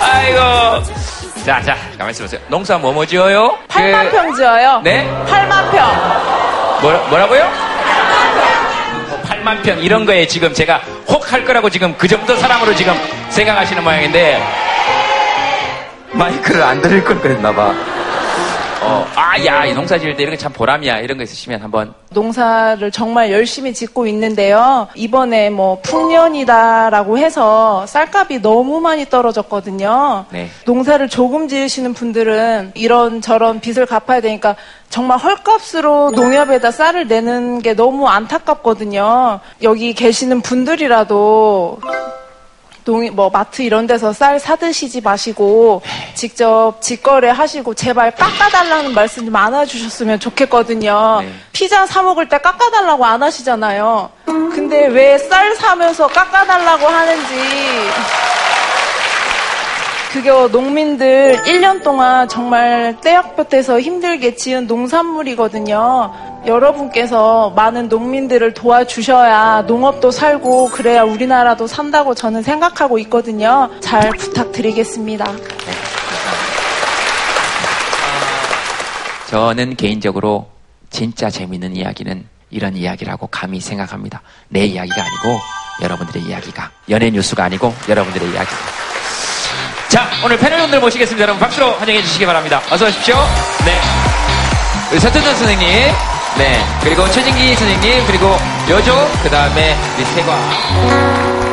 아이고. 0.01 0.39
자, 1.45 1.61
자, 1.63 1.77
가만히 1.97 2.11
있어보세요. 2.11 2.41
농사 2.49 2.77
뭐 2.79 2.93
뭐 2.93 3.07
지어요? 3.07 3.57
8만 3.69 4.11
그- 4.11 4.17
평 4.17 4.35
지어요. 4.35 4.81
네? 4.83 5.07
8만 5.29 5.71
평. 5.71 5.87
뭐라, 6.83 6.99
뭐라고요? 7.09 7.51
8만 9.25 9.63
평 9.63 9.79
이런 9.81 10.05
거에 10.05 10.27
지금 10.27 10.53
제가 10.53 10.81
혹 11.09 11.33
할 11.33 11.45
거라고 11.45 11.71
지금 11.71 11.95
그 11.99 12.07
정도 12.09 12.37
사람으로 12.37 12.75
지금 12.75 12.95
생각하시는 13.31 13.83
모양인데 13.83 14.41
마이크를 16.17 16.63
안 16.63 16.81
들을 16.81 17.05
걸 17.05 17.21
그랬나 17.21 17.53
봐. 17.55 17.75
어, 18.83 19.05
아, 19.17 19.45
야, 19.45 19.65
이 19.65 19.75
농사 19.75 19.99
지을 19.99 20.15
때 20.17 20.23
이런 20.23 20.37
게 20.37 20.39
참 20.39 20.53
보람이야. 20.53 20.99
이런 21.01 21.17
거 21.19 21.25
있으시면 21.25 21.61
한번. 21.61 21.93
농사를 22.11 22.89
정말 22.93 23.33
열심히 23.33 23.73
짓고 23.75 24.07
있는데요. 24.07 24.87
이번에 24.95 25.51
뭐 25.51 25.81
풍년이다라고 25.83 27.19
해서 27.19 27.85
쌀값이 27.87 28.43
너무 28.43 28.81
많이 28.81 29.05
떨어졌거든요. 29.09 30.27
네. 30.31 30.49
농사를 30.67 31.09
조금 31.09 31.49
지으시는 31.49 31.95
분들은 31.95 32.73
이런 32.75 33.21
저런 33.21 33.59
빚을 33.61 33.87
갚아야 33.87 34.21
되니까 34.21 34.55
정말 34.89 35.19
헐값으로 35.19 36.13
농협에다 36.13 36.71
쌀을 36.71 37.09
내는 37.09 37.61
게 37.63 37.75
너무 37.75 38.07
안타깝거든요. 38.07 39.41
여기 39.63 39.95
계시는 39.95 40.43
분들이라도 40.43 41.81
농, 42.87 43.15
뭐, 43.15 43.29
마트 43.29 43.63
이런 43.63 43.87
데서 43.87 44.13
쌀 44.13 44.39
사드시지 44.41 45.01
마시고, 45.03 45.83
직접 46.15 46.75
직거래 46.81 47.29
하시고, 47.31 47.75
제발 47.75 48.13
깎아달라는 48.15 48.95
말씀 48.95 49.25
좀 49.27 49.37
안 49.37 49.55
해주셨으면 49.55 50.21
좋겠거든요. 50.21 51.19
네. 51.21 51.33
피자 51.53 51.85
사 51.85 52.01
먹을 52.03 52.29
때 52.29 52.39
깎아달라고 52.39 53.05
안 53.05 53.23
하시잖아요. 53.23 54.09
근데 54.25 54.87
왜 54.87 55.19
쌀 55.19 55.55
사면서 55.57 56.07
깎아달라고 56.07 56.87
하는지. 56.87 57.35
그게 60.17 60.31
농민들 60.31 61.37
1년 61.45 61.83
동안 61.83 62.27
정말 62.27 62.97
떼약볕에서 63.03 63.79
힘들게 63.79 64.35
지은 64.35 64.67
농산물이거든요. 64.67 66.41
여러분께서 66.47 67.51
많은 67.51 67.91
농민들을 67.91 68.55
도와주셔야 68.55 69.65
농업도 69.67 70.11
살고 70.11 70.71
그래야 70.71 71.03
우리나라도 71.03 71.67
산다고 71.67 72.15
저는 72.15 72.43
생각하고 72.43 72.99
있거든요. 73.01 73.69
잘 73.81 74.09
부탁드리겠습니다. 74.09 75.27
저는 79.29 79.77
개인적으로 79.77 80.49
진짜 80.89 81.29
재밌는 81.29 81.77
이야기는 81.77 82.27
이런 82.49 82.75
이야기라고 82.75 83.27
감히 83.27 83.61
생각합니다. 83.61 84.23
내 84.49 84.65
이야기가 84.65 84.97
아니고 84.97 85.39
여러분들의 85.83 86.23
이야기가. 86.23 86.71
연예 86.89 87.11
뉴스가 87.11 87.45
아니고 87.45 87.75
여러분들의 87.87 88.31
이야기. 88.31 88.49
자, 89.97 90.11
오늘 90.23 90.37
패널분들 90.37 90.79
모시겠습니다. 90.81 91.23
여러분 91.23 91.41
박수로 91.41 91.73
환영해 91.73 92.03
주시기 92.03 92.27
바랍니다. 92.27 92.61
어서 92.71 92.85
오십시오. 92.85 93.17
네. 93.65 93.81
우리 94.93 95.01
서천전 95.01 95.35
선생님. 95.37 95.67
네. 96.37 96.63
그리고 96.83 97.11
최진기 97.11 97.55
선생님. 97.55 98.07
그리고 98.07 98.37
여조. 98.69 98.93
그 99.23 99.31
다음에 99.31 99.75
우리 99.97 100.05
세과. 100.05 101.47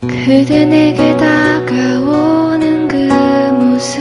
그대 0.00 0.64
내게 0.64 1.16
다가오는 1.16 2.88
그 2.88 2.96
모습 3.52 4.00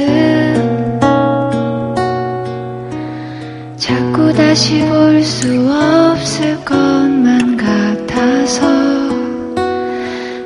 자꾸 3.77 4.33
다시 4.33 4.79
볼 4.85 5.23
수 5.23 5.47
없을 5.71 6.63
것만 6.65 6.98
같아서 8.19 8.67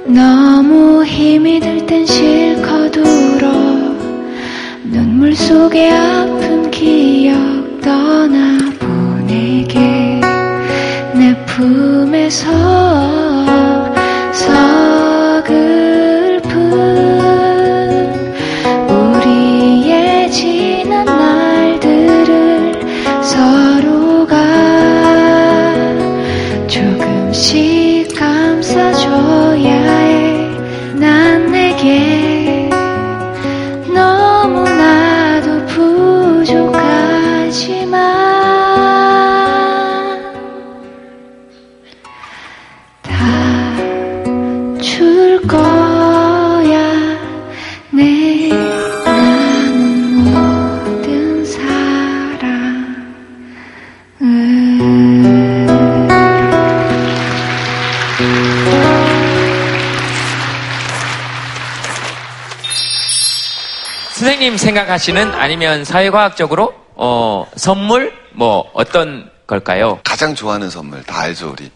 너무 0.05 1.03
힘이 1.03 1.59
들 1.59 1.83
땐 1.87 2.05
실컷 2.05 2.95
울어. 2.95 3.51
눈물 4.83 5.35
속에 5.35 5.89
아픈 5.89 6.69
기억 6.69 7.35
떠나보내게. 7.81 9.01
내 11.15 11.35
품에서 11.47 12.51
선생님 64.23 64.55
생각하시는 64.55 65.33
아니면 65.35 65.83
사회과학적으로 65.83 66.73
어, 66.95 67.45
선물 67.57 68.13
뭐 68.31 68.71
어떤 68.73 69.29
걸까요? 69.45 69.99
가장 70.05 70.33
좋아하는 70.33 70.69
선물 70.69 71.03
다 71.03 71.19
알죠 71.23 71.51
우리 71.51 71.69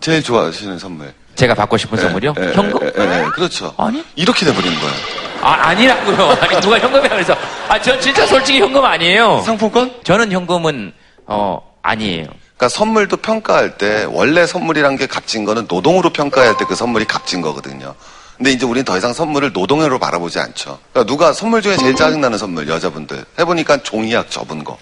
제일 0.00 0.24
좋아하시는 0.24 0.76
선물 0.80 1.14
제가 1.36 1.54
받고 1.54 1.76
싶은 1.76 1.98
선물이요? 1.98 2.34
예, 2.40 2.48
예, 2.48 2.52
현금? 2.52 2.80
예, 2.82 2.88
예, 2.98 3.24
그렇죠 3.32 3.72
아니? 3.76 4.04
이렇게 4.16 4.44
돼버리는 4.44 4.76
거예요 4.76 4.94
아, 5.40 5.68
아니라고요. 5.68 6.16
아니, 6.40 6.60
누가 6.60 6.78
현금이라 6.78 7.08
그래서. 7.16 7.34
아, 7.68 7.80
전 7.80 8.00
진짜 8.00 8.24
솔직히 8.28 8.60
현금 8.60 8.84
아니에요. 8.84 9.40
상품권? 9.44 9.92
저는 10.04 10.30
현금은, 10.30 10.92
어, 11.26 11.58
아니에요. 11.82 12.26
그러니까 12.56 12.68
선물도 12.68 13.16
평가할 13.16 13.76
때 13.76 14.06
원래 14.08 14.46
선물이란 14.46 14.96
게 14.96 15.08
값진 15.08 15.44
거는 15.44 15.66
노동으로 15.68 16.10
평가할 16.10 16.56
때 16.58 16.64
그 16.64 16.76
선물이 16.76 17.06
값진 17.06 17.40
거거든요. 17.40 17.96
근데 18.42 18.50
이제 18.54 18.66
우리는 18.66 18.84
더 18.84 18.98
이상 18.98 19.12
선물을 19.12 19.52
노동으로 19.52 20.00
바라보지 20.00 20.40
않죠. 20.40 20.76
그러니까 20.92 21.08
누가 21.08 21.32
선물 21.32 21.62
중에 21.62 21.76
제일 21.76 21.94
짜증나는 21.94 22.38
선물 22.38 22.66
여자분들 22.68 23.24
해보니까 23.38 23.84
종이약 23.84 24.32
접은 24.32 24.64
거 24.64 24.76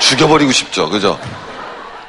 죽여버리고 0.00 0.50
싶죠, 0.52 0.88
그죠? 0.88 1.20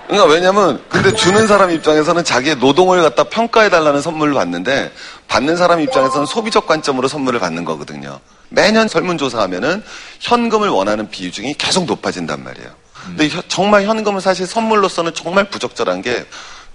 그러니까 0.08 0.32
왜냐면 0.34 0.82
근데 0.88 1.12
주는 1.14 1.48
사람 1.48 1.70
입장에서는 1.72 2.24
자기의 2.24 2.56
노동을 2.60 3.02
갖다 3.02 3.26
평가해 3.26 3.70
달라는 3.70 4.02
선물을 4.02 4.34
받는데 4.36 4.94
받는 5.28 5.58
사람 5.58 5.82
입장에서는 5.82 6.26
소비적 6.28 6.66
관점으로 6.66 7.10
선물을 7.10 7.42
받는 7.42 7.66
거거든요. 7.66 8.22
매년 8.48 8.88
설문조사하면은 8.88 9.84
현금을 10.22 10.70
원하는 10.70 11.10
비중이 11.10 11.56
계속 11.56 11.84
높아진단 11.88 12.42
말이에요. 12.42 12.70
근데 13.06 13.28
혀- 13.28 13.42
정말 13.50 13.84
현금은 13.84 14.22
사실 14.22 14.48
선물로서는 14.48 15.14
정말 15.14 15.50
부적절한 15.50 16.04
게 16.04 16.26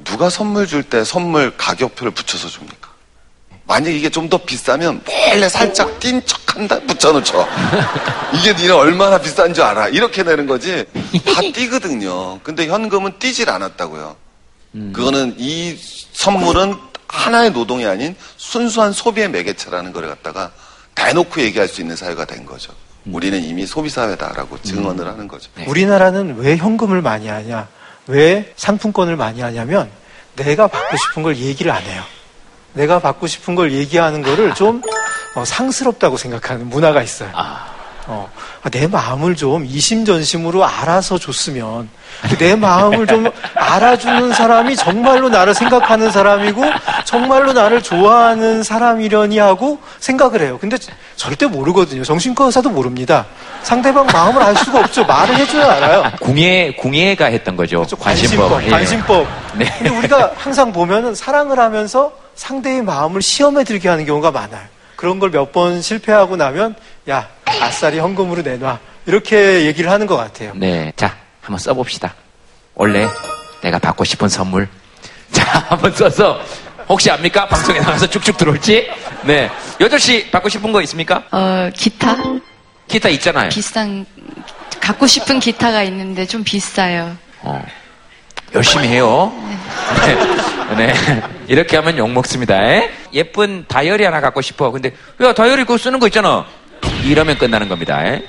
누가 0.05 0.29
선물 0.29 0.67
줄 0.67 0.83
때 0.83 1.05
선물 1.05 1.57
가격표를 1.57 2.13
붙여서 2.13 2.49
줍니까? 2.49 2.90
만약 3.71 3.91
이게 3.91 4.11
좀 4.11 4.29
더 4.29 4.37
비싸면 4.37 5.01
몰래 5.07 5.49
살짝 5.49 6.01
띈 6.01 6.21
척한다 6.27 6.81
붙여놓죠. 6.81 7.47
이게 8.35 8.53
니는 8.53 8.75
얼마나 8.75 9.17
비싼 9.19 9.55
줄 9.55 9.63
알아. 9.63 9.89
이렇게 9.89 10.25
내는 10.25 10.47
거지. 10.47 10.85
다 11.25 11.41
띄거든요. 11.55 12.41
근데 12.43 12.67
현금은 12.67 13.19
띄질 13.21 13.49
않았다고요. 13.49 14.17
그거는 14.93 15.37
이 15.39 15.77
선물은 16.13 16.75
하나의 17.09 17.53
노동이 17.53 17.87
아닌 17.87 18.17
순수한 18.37 18.93
소비의 18.93 19.31
매개체라는 19.31 19.93
걸 19.93 20.09
갖다가 20.09 20.51
대놓고 20.97 21.41
얘기할 21.41 21.69
수 21.69 21.81
있는 21.81 21.95
사회가 21.95 22.25
된 22.25 22.45
거죠. 22.47 22.73
우리는 23.07 23.41
이미 23.43 23.67
소비 23.67 23.89
사회다라고 23.89 24.61
증언을 24.63 25.07
하는 25.07 25.29
거죠. 25.29 25.49
우리나라는 25.67 26.37
왜 26.39 26.57
현금을 26.57 27.03
많이 27.03 27.29
하냐, 27.29 27.69
왜 28.09 28.53
상품권을 28.57 29.15
많이 29.17 29.41
하냐면 29.41 29.89
내가 30.37 30.67
받고 30.67 30.97
싶은 30.97 31.23
걸 31.23 31.37
얘기를 31.37 31.71
안 31.73 31.83
해요. 31.85 32.03
내가 32.75 32.99
받고 32.99 33.27
싶은 33.27 33.55
걸 33.55 33.73
얘기하는 33.73 34.23
거를 34.23 34.55
좀 34.55 34.83
어, 35.35 35.45
상스럽다고 35.45 36.17
생각하는 36.17 36.69
문화가 36.69 37.03
있어요. 37.03 37.31
어, 38.07 38.29
아, 38.63 38.69
내 38.71 38.87
마음을 38.87 39.37
좀 39.37 39.65
이심전심으로 39.65 40.65
알아서 40.65 41.19
줬으면 41.19 41.89
내 42.39 42.57
마음을 42.57 43.07
좀 43.07 43.31
알아주는 43.55 44.33
사람이 44.33 44.75
정말로 44.77 45.29
나를 45.29 45.55
생각하는 45.55 46.11
사람이고 46.11 46.63
정말로 47.05 47.53
나를 47.53 47.83
좋아하는 47.83 48.63
사람이려니 48.63 49.39
하고 49.39 49.79
생각을 50.01 50.41
해요. 50.43 50.59
근데 50.61 50.77
절대 51.17 51.47
모르거든요. 51.47 52.03
정신과 52.03 52.47
의사도 52.47 52.71
모릅니다. 52.71 53.27
상대방 53.63 54.07
마음을 54.07 54.43
알 54.43 54.57
수가 54.57 54.81
없죠. 54.81 55.05
말을 55.05 55.37
해줘야 55.37 55.73
알아요. 55.75 56.11
궁예, 56.21 56.73
궁예가 56.79 57.27
했던 57.27 57.55
거죠. 57.57 57.85
관심법, 57.99 58.65
예. 58.65 58.71
관심법. 58.71 59.27
네. 59.55 59.67
근데 59.79 59.91
우리가 59.91 60.33
항상 60.37 60.73
보면은 60.73 61.15
사랑을 61.15 61.59
하면서 61.61 62.13
상대의 62.35 62.83
마음을 62.83 63.23
시험에 63.23 63.63
들게 63.65 63.89
하는 63.89 64.05
경우가 64.07 64.31
많아요. 64.33 64.63
그런 64.97 65.19
걸 65.19 65.31
몇 65.31 65.53
번 65.53 65.81
실패하고 65.81 66.37
나면 66.37 66.75
야 67.09 67.27
아싸리 67.61 67.99
헌금으로 67.99 68.43
내놔 68.43 68.79
이렇게 69.07 69.67
얘기를 69.67 69.91
하는 69.91 70.07
것 70.07 70.17
같아요. 70.17 70.53
네. 70.55 70.93
자, 70.97 71.17
한번 71.41 71.59
써봅시다. 71.59 72.15
원래 72.75 73.09
내가 73.63 73.79
받고 73.79 74.05
싶은 74.05 74.29
선물. 74.29 74.69
자, 75.33 75.67
한번 75.69 75.93
써서. 75.93 76.41
혹시 76.89 77.09
압니까? 77.11 77.47
방송에 77.47 77.79
나가서 77.79 78.09
쭉쭉 78.09 78.37
들어올지? 78.37 78.91
네. 79.23 79.49
여덟 79.81 80.01
씨 80.01 80.29
받고 80.31 80.49
싶은 80.49 80.73
거 80.73 80.83
있습니까? 80.83 81.23
어, 81.31 81.71
기타? 81.73 82.17
기타 82.89 83.09
있잖아요. 83.11 83.49
비싼, 83.51 84.05
갖고 84.81 85.07
싶은 85.07 85.39
기타가 85.39 85.85
있는데 85.85 86.27
좀 86.27 86.43
비싸요. 86.43 87.17
어. 87.43 87.65
열심히 88.55 88.89
해요. 88.89 89.33
네. 90.77 90.77
네. 90.87 91.23
이렇게 91.47 91.77
하면 91.77 91.97
욕 91.99 92.11
먹습니다. 92.11 92.57
에? 92.57 92.91
예쁜 93.13 93.65
다이어리 93.69 94.05
하나 94.05 94.21
갖고 94.21 94.41
싶어. 94.41 94.73
근데, 94.73 94.93
야, 95.23 95.33
다이어리 95.33 95.63
그거 95.63 95.79
쓰는 95.79 96.01
거 96.01 96.09
있잖아. 96.09 96.45
이러면 97.05 97.39
끝나는 97.39 97.69
겁니다. 97.69 98.05
에? 98.07 98.23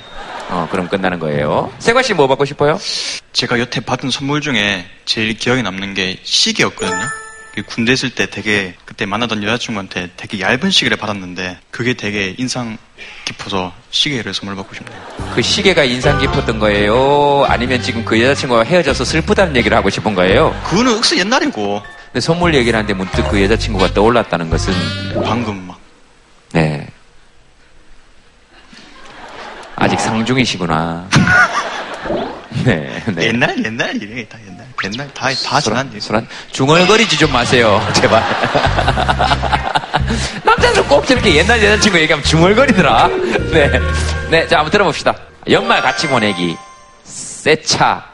어, 0.50 0.68
그럼 0.70 0.88
끝나는 0.88 1.18
거예요. 1.18 1.72
세관 1.78 2.02
씨 2.02 2.14
뭐 2.14 2.26
받고 2.26 2.44
싶어요? 2.44 2.78
제가 3.32 3.58
여태 3.58 3.80
받은 3.80 4.10
선물 4.10 4.40
중에 4.40 4.84
제일 5.04 5.34
기억에 5.34 5.62
남는 5.62 5.94
게 5.94 6.18
시계였거든요. 6.22 7.00
그 7.54 7.62
군대 7.62 7.92
있을 7.92 8.10
때 8.14 8.26
되게 8.30 8.74
그때 8.86 9.04
만나던 9.04 9.42
여자친구한테 9.42 10.10
되게 10.16 10.40
얇은 10.40 10.70
시계를 10.70 10.96
받았는데 10.96 11.58
그게 11.70 11.92
되게 11.94 12.34
인상 12.38 12.78
깊어서 13.26 13.72
시계를 13.90 14.32
선물 14.32 14.56
받고 14.56 14.74
싶네요. 14.74 14.98
그 15.34 15.42
시계가 15.42 15.84
인상 15.84 16.18
깊었던 16.18 16.58
거예요? 16.58 17.44
아니면 17.48 17.82
지금 17.82 18.04
그 18.06 18.20
여자친구가 18.20 18.62
헤어져서 18.64 19.04
슬프다는 19.04 19.54
얘기를 19.56 19.76
하고 19.76 19.90
싶은 19.90 20.14
거예요? 20.14 20.58
그거는 20.64 20.96
억수 20.96 21.18
옛날이고 21.18 21.82
근데 22.06 22.20
선물 22.20 22.54
얘기를 22.54 22.74
하는데 22.76 22.92
문득 22.94 23.28
그 23.30 23.42
여자친구가 23.42 23.92
떠올랐다는 23.94 24.48
것은 24.48 24.72
방금 25.24 25.66
막 25.66 25.78
네. 26.52 26.86
아직 29.76 29.98
상중이시구나. 30.00 31.06
네, 32.64 33.02
네. 33.06 33.26
옛날 33.28 33.56
옛날 33.64 33.96
이래 34.00 34.26
다 34.28 34.38
옛날 34.46 34.66
옛날 34.84 35.08
다 35.14 35.28
다 35.30 35.60
지난 35.60 35.90
일. 35.92 36.00
술한 36.00 36.26
중얼거리지 36.52 37.18
좀 37.18 37.32
마세요, 37.32 37.80
제발. 37.94 38.22
남자들 40.44 40.84
꼭 40.86 41.06
저렇게 41.06 41.34
옛날 41.36 41.62
여자친구 41.62 41.98
얘기하면 42.00 42.24
중얼거리더라. 42.24 43.08
네, 43.52 43.70
네, 44.30 44.46
자 44.46 44.58
한번 44.58 44.70
들어봅시다. 44.70 45.14
연말 45.50 45.80
같이 45.82 46.06
보내기, 46.08 46.56
새 47.04 47.60
차. 47.62 48.04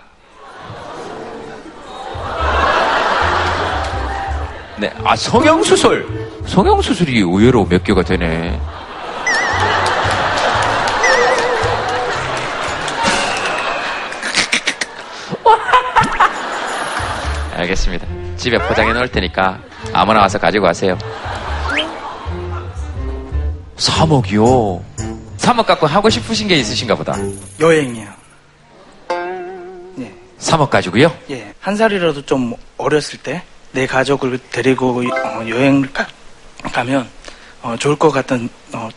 네, 4.78 4.92
아 5.04 5.16
성형수술. 5.16 6.28
성형수술이 6.46 7.18
의외로 7.18 7.66
몇 7.66 7.82
개가 7.82 8.02
되네. 8.02 8.58
알겠습니다. 17.58 18.06
집에 18.36 18.58
포장해 18.58 18.92
놓을 18.92 19.08
테니까 19.08 19.60
아무나 19.92 20.20
와서 20.20 20.38
가지고 20.38 20.66
가세요. 20.66 20.96
3억이요? 23.76 24.82
3억 25.38 25.66
갖고 25.66 25.86
하고 25.86 26.10
싶으신 26.10 26.48
게 26.48 26.56
있으신가 26.56 26.94
보다. 26.94 27.14
여행이요. 27.60 28.08
3억 30.40 30.70
가지고요? 30.70 31.12
예. 31.30 31.52
한 31.60 31.76
살이라도 31.76 32.24
좀 32.24 32.54
어렸을 32.76 33.18
때 33.20 33.42
내 33.72 33.86
가족을 33.86 34.38
데리고 34.50 35.02
어, 35.02 35.48
여행을 35.48 35.92
가, 35.92 36.06
가면 36.72 37.08
어, 37.62 37.76
좋을 37.78 37.96
것 37.96 38.10
같은 38.10 38.48
어, 38.72 38.88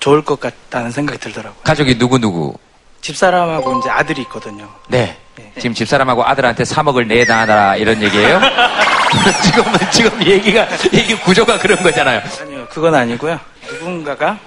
좋을 0.00 0.22
것 0.22 0.38
같다는 0.38 0.90
생각이 0.90 1.18
들더라고요. 1.18 1.60
가족이 1.62 1.96
누구누구? 1.96 2.56
집사람하고 3.00 3.78
이제 3.80 3.90
아들이 3.90 4.22
있거든요. 4.22 4.68
네. 4.88 5.16
지금 5.56 5.74
집사람하고 5.74 6.24
아들한테 6.24 6.64
3억을 6.64 7.06
내놔라 7.06 7.76
이런 7.76 8.02
얘기예요? 8.02 8.40
지금은 9.44 9.78
지금 9.90 10.26
얘기가 10.26 10.66
얘기 10.92 11.14
구조가 11.16 11.58
그런 11.58 11.82
거잖아요. 11.82 12.20
아니요, 12.40 12.66
그건 12.70 12.94
아니고요. 12.94 13.38
누군가가 13.66 14.38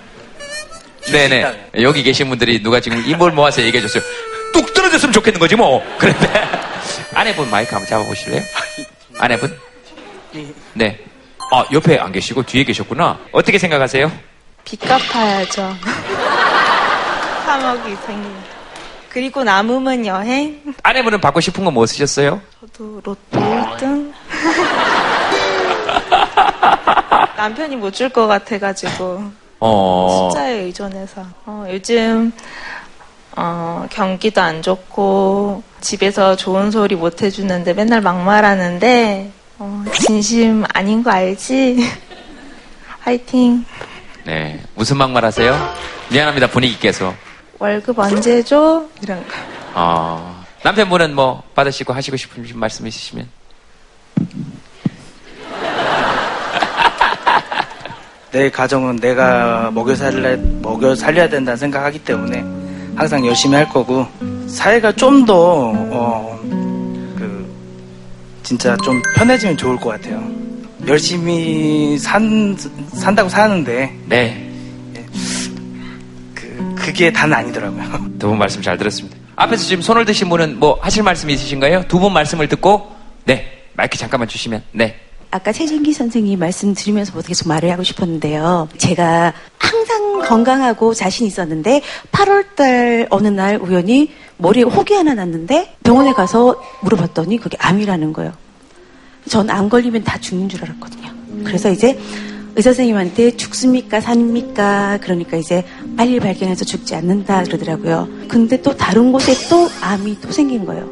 네네. 1.12 1.70
여기 1.82 2.04
계신 2.04 2.30
분들이 2.30 2.62
누가 2.62 2.80
지금 2.80 3.04
입을 3.06 3.32
모아서 3.32 3.62
얘기해 3.62 3.82
줬어요. 3.82 4.04
뚝 4.54 4.74
떨어졌으면 4.74 5.14
좋겠는 5.14 5.40
거지 5.40 5.56
뭐. 5.56 5.84
그런데 5.98 6.28
아내분 7.14 7.50
마이크 7.50 7.74
한번 7.74 7.88
잡아보실래요? 7.90 8.42
아내분? 9.18 9.58
네. 10.74 11.00
아 11.52 11.66
옆에 11.72 11.98
안 11.98 12.12
계시고 12.12 12.44
뒤에 12.44 12.64
계셨구나. 12.64 13.18
어떻게 13.32 13.58
생각하세요? 13.58 14.12
빚 14.64 14.80
갚아야죠. 14.82 15.76
3억이 17.50 17.98
생긴. 18.06 18.32
그리고 19.10 19.44
남으면 19.44 20.06
여행? 20.06 20.62
아내분은 20.84 21.20
받고 21.20 21.40
싶은 21.42 21.66
거 21.66 21.72
뭐 21.72 21.86
쓰셨어요? 21.88 22.40
저도 22.62 23.02
로또 23.04 23.40
1등? 23.40 24.14
남편이 27.36 27.76
못 27.78 27.92
줄 27.94 28.10
것 28.10 28.28
같아가지고 28.28 29.24
어. 29.62 30.30
숫자에 30.30 30.52
의존해서 30.66 31.26
어, 31.46 31.66
요즘 31.72 32.32
어, 33.36 33.88
경기도 33.90 34.42
안 34.42 34.62
좋고 34.62 35.64
집에서 35.82 36.36
좋은 36.36 36.70
소리 36.70 36.96
못 36.96 37.22
해주는데 37.24 37.74
맨날 37.74 38.02
막말하는데 38.02 39.32
어, 39.58 39.86
진심 39.94 40.66
아닌 40.74 41.02
거 41.02 41.10
알지? 41.12 41.84
화이팅. 43.02 43.66
네. 44.26 44.62
무슨 44.76 44.98
막말 44.98 45.26
하세요? 45.26 45.58
미안합니다 46.10 46.48
분위기 46.48 46.78
깨서. 46.78 47.16
월급 47.60 48.00
언제 48.00 48.42
줘? 48.44 48.84
이런 49.02 49.20
거. 49.28 49.34
어. 49.76 50.44
남편분은 50.64 51.14
뭐 51.16 51.44
받으시고 51.56 51.94
하시고 51.94 52.18
싶은 52.18 52.46
말씀 52.56 52.86
있으시면. 52.88 53.28
내 58.32 58.50
가정은 58.52 58.98
내가 58.98 59.72
먹여 59.72 59.96
살려 59.96 60.38
먹여 60.62 60.94
살려야 60.96 61.28
된다는 61.30 61.58
생각하기 61.58 62.00
때문에 62.04 62.44
항상 62.96 63.26
열심히 63.26 63.56
할 63.56 63.68
거고 63.70 64.06
사회가 64.48 64.92
좀 64.94 65.26
더 65.26 65.72
어, 65.76 66.40
그, 67.18 67.50
진짜 68.44 68.78
좀 68.84 69.02
편해지면 69.16 69.58
좋을 69.58 69.78
것 69.78 69.90
같아요. 69.90 70.22
열심히 70.88 71.98
산 71.98 72.56
산다고 72.94 73.30
사는데 73.30 73.96
네. 74.06 74.46
그 76.80 76.86
그게 76.88 77.12
다는 77.12 77.36
아니더라고요. 77.38 77.84
두 78.20 78.28
분 78.30 78.38
말씀 78.38 78.62
잘 78.62 78.78
들었습니다. 78.78 79.18
앞에서 79.36 79.64
지금 79.66 79.82
손을 79.82 80.06
드신 80.06 80.30
분은 80.30 80.60
뭐 80.60 80.78
하실 80.82 81.04
말씀이 81.04 81.34
있으신가요? 81.34 81.84
두 81.88 82.00
분 82.00 82.14
말씀을 82.14 82.48
듣고 82.50 82.92
네 83.26 83.46
마이크 83.74 83.98
잠깐만 83.98 84.28
주시면 84.28 84.64
네. 84.74 84.96
아까 85.32 85.52
최진기 85.52 85.94
선생님 85.94 86.40
말씀 86.40 86.74
드리면서 86.74 87.22
계속 87.22 87.48
말을 87.48 87.72
하고 87.72 87.84
싶었는데요. 87.84 88.68
제가 88.78 89.32
항상 89.60 90.22
건강하고 90.28 90.94
자신 90.96 91.28
있었는데 91.28 91.82
8월달 92.12 93.08
어느 93.12 93.28
날 93.28 93.58
우연히 93.62 94.12
머리에 94.38 94.64
혹이 94.64 94.94
하나 94.96 95.14
났는데 95.14 95.76
병원에 95.84 96.14
가서 96.14 96.62
물어봤더니 96.82 97.38
그게 97.38 97.58
암이라는 97.60 98.12
거예요. 98.14 98.34
전 99.28 99.50
암 99.52 99.70
걸리면 99.70 100.04
다 100.04 100.18
죽는 100.20 100.50
줄 100.50 100.64
알았거든요. 100.64 101.10
그래서 101.44 101.70
이제 101.70 101.98
의사 102.60 102.72
선생님한테 102.72 103.38
죽습니까 103.38 104.02
삽니까 104.02 105.00
그러니까 105.02 105.38
이제 105.38 105.64
빨리 105.96 106.20
발견해서 106.20 106.66
죽지 106.66 106.94
않는다 106.94 107.46
그러더라고요. 107.46 108.10
근데 108.28 108.62
또 108.62 108.76
다른 108.76 109.14
곳에 109.14 109.32
또 109.50 109.70
암이 109.80 110.18
또 110.20 110.30
생긴 110.30 110.66
거예요. 110.66 110.84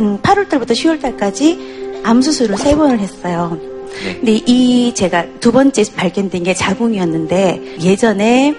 음, 0.00 0.18
8월 0.20 0.50
달부터 0.50 0.74
10월 0.74 1.00
달까지 1.00 2.02
암 2.04 2.20
수술을 2.20 2.58
세 2.58 2.76
번을 2.76 2.98
했어요. 2.98 3.58
네. 4.04 4.16
근데 4.16 4.32
이 4.44 4.92
제가 4.94 5.24
두 5.40 5.50
번째 5.50 5.82
발견된 5.96 6.42
게 6.42 6.52
자궁이었는데 6.52 7.78
예전에 7.80 8.54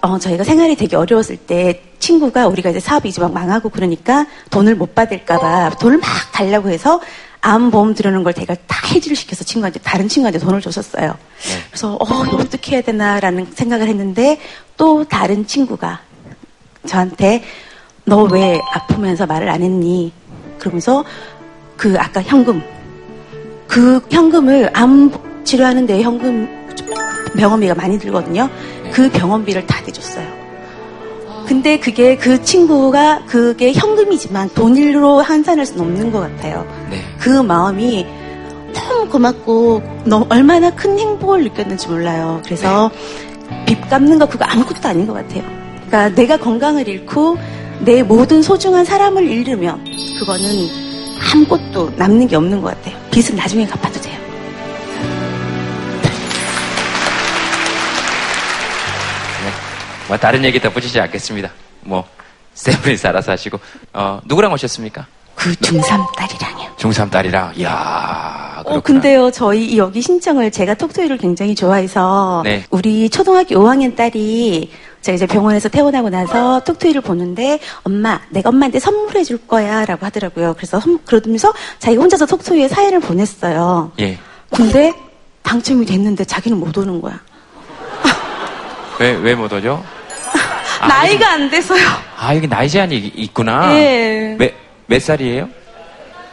어, 0.00 0.18
저희가 0.18 0.42
생활이 0.42 0.74
되게 0.74 0.96
어려웠을 0.96 1.36
때 1.36 1.82
친구가 2.00 2.48
우리가 2.48 2.70
이제 2.70 2.80
사업이 2.80 3.10
이제 3.10 3.20
막 3.20 3.32
망하고 3.32 3.68
그러니까 3.68 4.26
돈을 4.50 4.74
못 4.74 4.96
받을까봐 4.96 5.76
돈을 5.78 5.98
막 5.98 6.08
달라고 6.32 6.68
해서 6.68 7.00
암 7.46 7.70
보험 7.70 7.94
들어오는 7.94 8.24
걸 8.24 8.34
제가 8.34 8.56
다 8.66 8.88
해지를 8.92 9.16
시켜서 9.16 9.44
친구한테 9.44 9.78
다른 9.78 10.08
친구한테 10.08 10.40
돈을 10.40 10.60
줬었어요. 10.60 11.14
그래서 11.70 11.94
어 11.94 12.04
어떻게 12.40 12.72
해야 12.74 12.82
되나라는 12.82 13.46
생각을 13.54 13.86
했는데 13.86 14.40
또 14.76 15.04
다른 15.04 15.46
친구가 15.46 16.00
저한테 16.86 17.44
너 18.04 18.24
왜 18.24 18.60
아프면서 18.72 19.26
말을 19.26 19.48
안 19.48 19.62
했니? 19.62 20.12
그러면서 20.58 21.04
그 21.76 21.94
아까 21.98 22.20
현금 22.20 22.60
그 23.68 24.00
현금을 24.10 24.70
암 24.74 25.12
치료하는데 25.44 26.02
현금 26.02 26.48
병원비가 27.36 27.74
많이 27.76 27.96
들거든요. 27.98 28.48
그 28.92 29.08
병원비를 29.10 29.66
다 29.66 29.80
대줬어요. 29.84 30.26
근데 31.46 31.78
그게 31.78 32.16
그 32.16 32.42
친구가 32.42 33.22
그게 33.26 33.72
현금이지만 33.72 34.48
돈으로 34.50 35.20
환산할 35.20 35.64
수는 35.64 35.80
없는 35.82 36.10
것 36.10 36.18
같아요. 36.20 36.66
네. 36.90 37.02
그 37.18 37.42
마음이 37.42 38.06
너무 38.74 39.08
고맙고 39.08 39.82
너무 40.04 40.26
얼마나 40.28 40.70
큰 40.70 40.98
행복을 40.98 41.44
느꼈는지 41.44 41.88
몰라요. 41.88 42.40
그래서 42.44 42.90
빚 43.66 43.80
갚는 43.88 44.18
거 44.18 44.26
그거 44.26 44.44
아무것도 44.44 44.88
아닌 44.88 45.06
것 45.06 45.14
같아요. 45.14 45.42
그러니까 45.86 46.08
내가 46.10 46.36
건강을 46.36 46.86
잃고 46.88 47.38
내 47.80 48.02
모든 48.02 48.42
소중한 48.42 48.84
사람을 48.84 49.28
잃으면 49.28 49.84
그거는 50.18 50.68
아무것도 51.32 51.92
남는 51.96 52.28
게 52.28 52.36
없는 52.36 52.60
것 52.60 52.74
같아요. 52.74 52.96
빚은 53.10 53.36
나중에 53.36 53.66
갚아도 53.66 54.00
돼요. 54.00 54.16
뭐 60.08 60.16
다른 60.16 60.44
얘기 60.44 60.60
덧붙이지 60.60 61.00
않겠습니다. 61.00 61.50
뭐 61.80 62.04
세분이 62.54 62.96
살아서 62.96 63.32
하시고 63.32 63.58
어, 63.92 64.20
누구랑 64.24 64.52
오셨습니까? 64.52 65.06
그 65.36 65.52
중3 65.54 66.14
딸이랑요. 66.16 66.76
중3 66.76 67.10
딸이랑 67.10 67.52
이야 67.56 68.62
어, 68.64 68.80
근데요, 68.80 69.30
저희 69.30 69.78
여기 69.78 70.00
신청을 70.02 70.50
제가 70.50 70.74
톡토이를 70.74 71.18
굉장히 71.18 71.54
좋아해서 71.54 72.42
네. 72.44 72.64
우리 72.70 73.08
초등학교 73.08 73.54
5학년 73.56 73.94
딸이 73.94 74.70
제가 75.02 75.14
이제 75.14 75.26
병원에서 75.26 75.68
퇴원하고 75.68 76.08
나서 76.10 76.60
톡토이를 76.64 77.00
보는데 77.00 77.60
엄마, 77.84 78.20
내가 78.30 78.48
엄마한테 78.48 78.80
선물해 78.80 79.22
줄 79.22 79.38
거야 79.46 79.84
라고 79.84 80.04
하더라고요. 80.04 80.54
그래서 80.56 80.80
선- 80.80 80.98
그러면서 81.04 81.52
자기가 81.78 82.02
혼자서 82.02 82.26
톡토이에 82.26 82.66
사연을 82.66 82.98
보냈어요. 83.00 83.92
예. 84.00 84.18
근데 84.50 84.92
당첨이 85.42 85.86
됐는데 85.86 86.24
자기는 86.24 86.58
못 86.58 86.76
오는 86.76 87.00
거야. 87.00 87.20
왜 88.98 89.14
왜 89.14 89.34
못 89.36 89.52
오죠? 89.52 89.84
아, 90.80 90.86
나이가 90.88 91.30
안 91.34 91.50
돼서요. 91.50 91.86
아 92.18 92.34
여기 92.34 92.48
나이 92.48 92.68
제한이 92.68 92.96
있구나. 92.96 93.76
예. 93.78 94.34
몇, 94.38 94.50
몇 94.86 95.02
살이에요? 95.02 95.48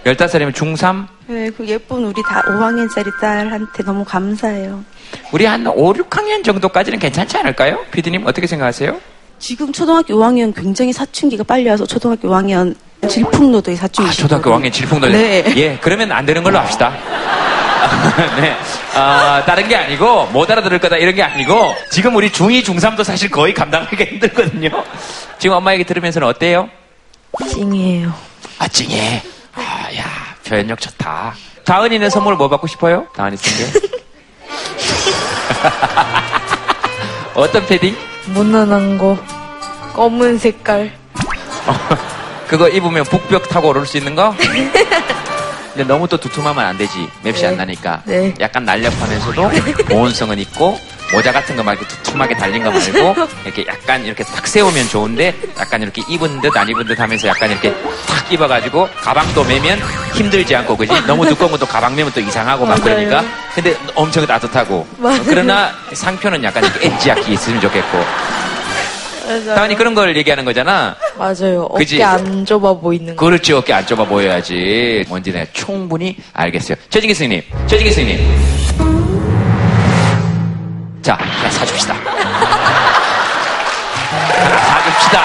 15살이면 0.05 0.53
중3? 0.53 1.07
네, 1.27 1.49
그 1.51 1.65
예쁜 1.67 2.03
우리 2.03 2.21
다 2.21 2.41
5학년짜리 2.45 3.19
딸한테 3.19 3.83
너무 3.83 4.03
감사해요. 4.03 4.83
우리 5.31 5.45
한 5.45 5.65
5, 5.65 5.93
6학년 5.93 6.43
정도까지는 6.43 6.99
괜찮지 6.99 7.37
않을까요? 7.37 7.85
피디님 7.91 8.25
어떻게 8.27 8.45
생각하세요? 8.47 8.99
지금 9.39 9.71
초등학교 9.71 10.15
5학년 10.15 10.53
굉장히 10.53 10.91
사춘기가 10.91 11.43
빨리 11.43 11.69
와서 11.69 11.85
초등학교 11.85 12.29
5학년 12.29 12.75
질풍노도의 13.07 13.77
사춘기. 13.77 14.09
아, 14.09 14.13
초등학교 14.13 14.49
5학년 14.51 14.71
질풍노. 14.71 15.07
네. 15.07 15.43
예, 15.55 15.77
그러면 15.81 16.11
안 16.11 16.25
되는 16.25 16.43
걸로 16.43 16.59
합시다. 16.59 16.91
네. 18.39 18.55
아, 18.95 19.43
다른 19.45 19.67
게 19.67 19.75
아니고, 19.75 20.27
못 20.27 20.49
알아들을 20.49 20.79
거다 20.79 20.97
이런 20.97 21.13
게 21.15 21.23
아니고, 21.23 21.75
지금 21.91 22.15
우리 22.15 22.29
중2, 22.29 22.63
중3도 22.63 23.03
사실 23.03 23.29
거의 23.29 23.53
감당하기가 23.53 24.03
힘들거든요. 24.11 24.69
지금 25.39 25.57
엄마 25.57 25.73
얘기 25.73 25.83
들으면서는 25.83 26.27
어때요? 26.27 26.69
찡이에요. 27.49 28.13
아, 28.59 28.67
찡해. 28.67 29.23
아, 29.55 29.89
야, 29.95 30.05
표현력 30.45 30.79
좋다. 30.79 31.33
다은이는 31.65 32.09
선물 32.09 32.35
뭐 32.35 32.49
받고 32.49 32.67
싶어요? 32.67 33.07
다은이 33.15 33.37
쓴 33.37 33.81
게? 33.81 33.89
어떤 37.35 37.65
패딩? 37.65 37.95
무난한 38.27 38.97
거. 38.97 39.17
검은 39.93 40.37
색깔. 40.39 40.91
그거 42.47 42.67
입으면 42.69 43.03
북벽 43.05 43.49
타고 43.49 43.69
오를 43.69 43.85
수 43.85 43.97
있는 43.97 44.15
거? 44.15 44.35
근데 45.73 45.83
너무 45.87 46.07
또 46.07 46.17
두툼하면 46.17 46.63
안 46.63 46.77
되지. 46.77 47.09
맵시 47.23 47.45
안 47.47 47.57
나니까. 47.57 48.03
네. 48.05 48.33
약간 48.39 48.63
날렵하면서도 48.65 49.49
보온성은 49.87 50.37
있고 50.39 50.79
모자 51.13 51.31
같은 51.31 51.55
거 51.55 51.63
말고 51.63 51.87
두툼하게 51.87 52.35
달린 52.35 52.63
거 52.63 52.71
말고 52.71 53.27
이렇게 53.45 53.65
약간 53.67 54.03
이렇게 54.03 54.23
탁 54.23 54.47
세우면 54.47 54.87
좋은데 54.89 55.33
약간 55.59 55.81
이렇게 55.81 56.01
입은 56.09 56.41
듯 56.41 56.55
안 56.57 56.67
입은 56.67 56.85
듯 56.85 56.99
하면서 56.99 57.27
약간 57.27 57.51
이렇게 57.51 57.73
탁 58.07 58.31
입어가지고 58.31 58.89
가방도 58.97 59.43
매면 59.43 59.79
힘들지 60.13 60.55
않고 60.55 60.75
그지? 60.75 60.93
너무 61.05 61.25
두꺼운 61.27 61.51
것도 61.51 61.65
가방 61.65 61.95
매면 61.95 62.11
또 62.13 62.19
이상하고 62.19 62.65
막. 62.65 62.81
그러니까 62.83 63.23
근데 63.53 63.75
엄청 63.95 64.25
따뜻하고. 64.25 64.85
그러나 65.25 65.71
상표는 65.93 66.43
약간 66.43 66.63
이렇게 66.63 66.87
엣지하게 66.87 67.33
있으면 67.33 67.61
좋겠고 67.61 67.97
다은이 69.55 69.75
그런 69.75 69.93
걸 69.95 70.15
얘기하는 70.17 70.43
거잖아. 70.45 70.95
맞아요. 71.17 71.67
어깨 71.71 72.03
안 72.03 72.45
좁아 72.45 72.73
보이는 72.73 73.15
거. 73.15 73.25
그렇지 73.25 73.53
어깨 73.53 73.73
안 73.73 73.85
좁아 73.85 74.05
보여야지 74.05 75.05
뭔지 75.07 75.31
내가 75.31 75.45
충분히 75.53 76.17
알겠어요 76.33 76.75
최진기 76.89 77.13
스님 77.13 77.41
최진기 77.67 77.91
스님 77.91 78.92
자 81.03 81.17
하나 81.19 81.49
사줍시다. 81.49 81.93
하나 84.39 84.57
사줍시다. 84.59 85.21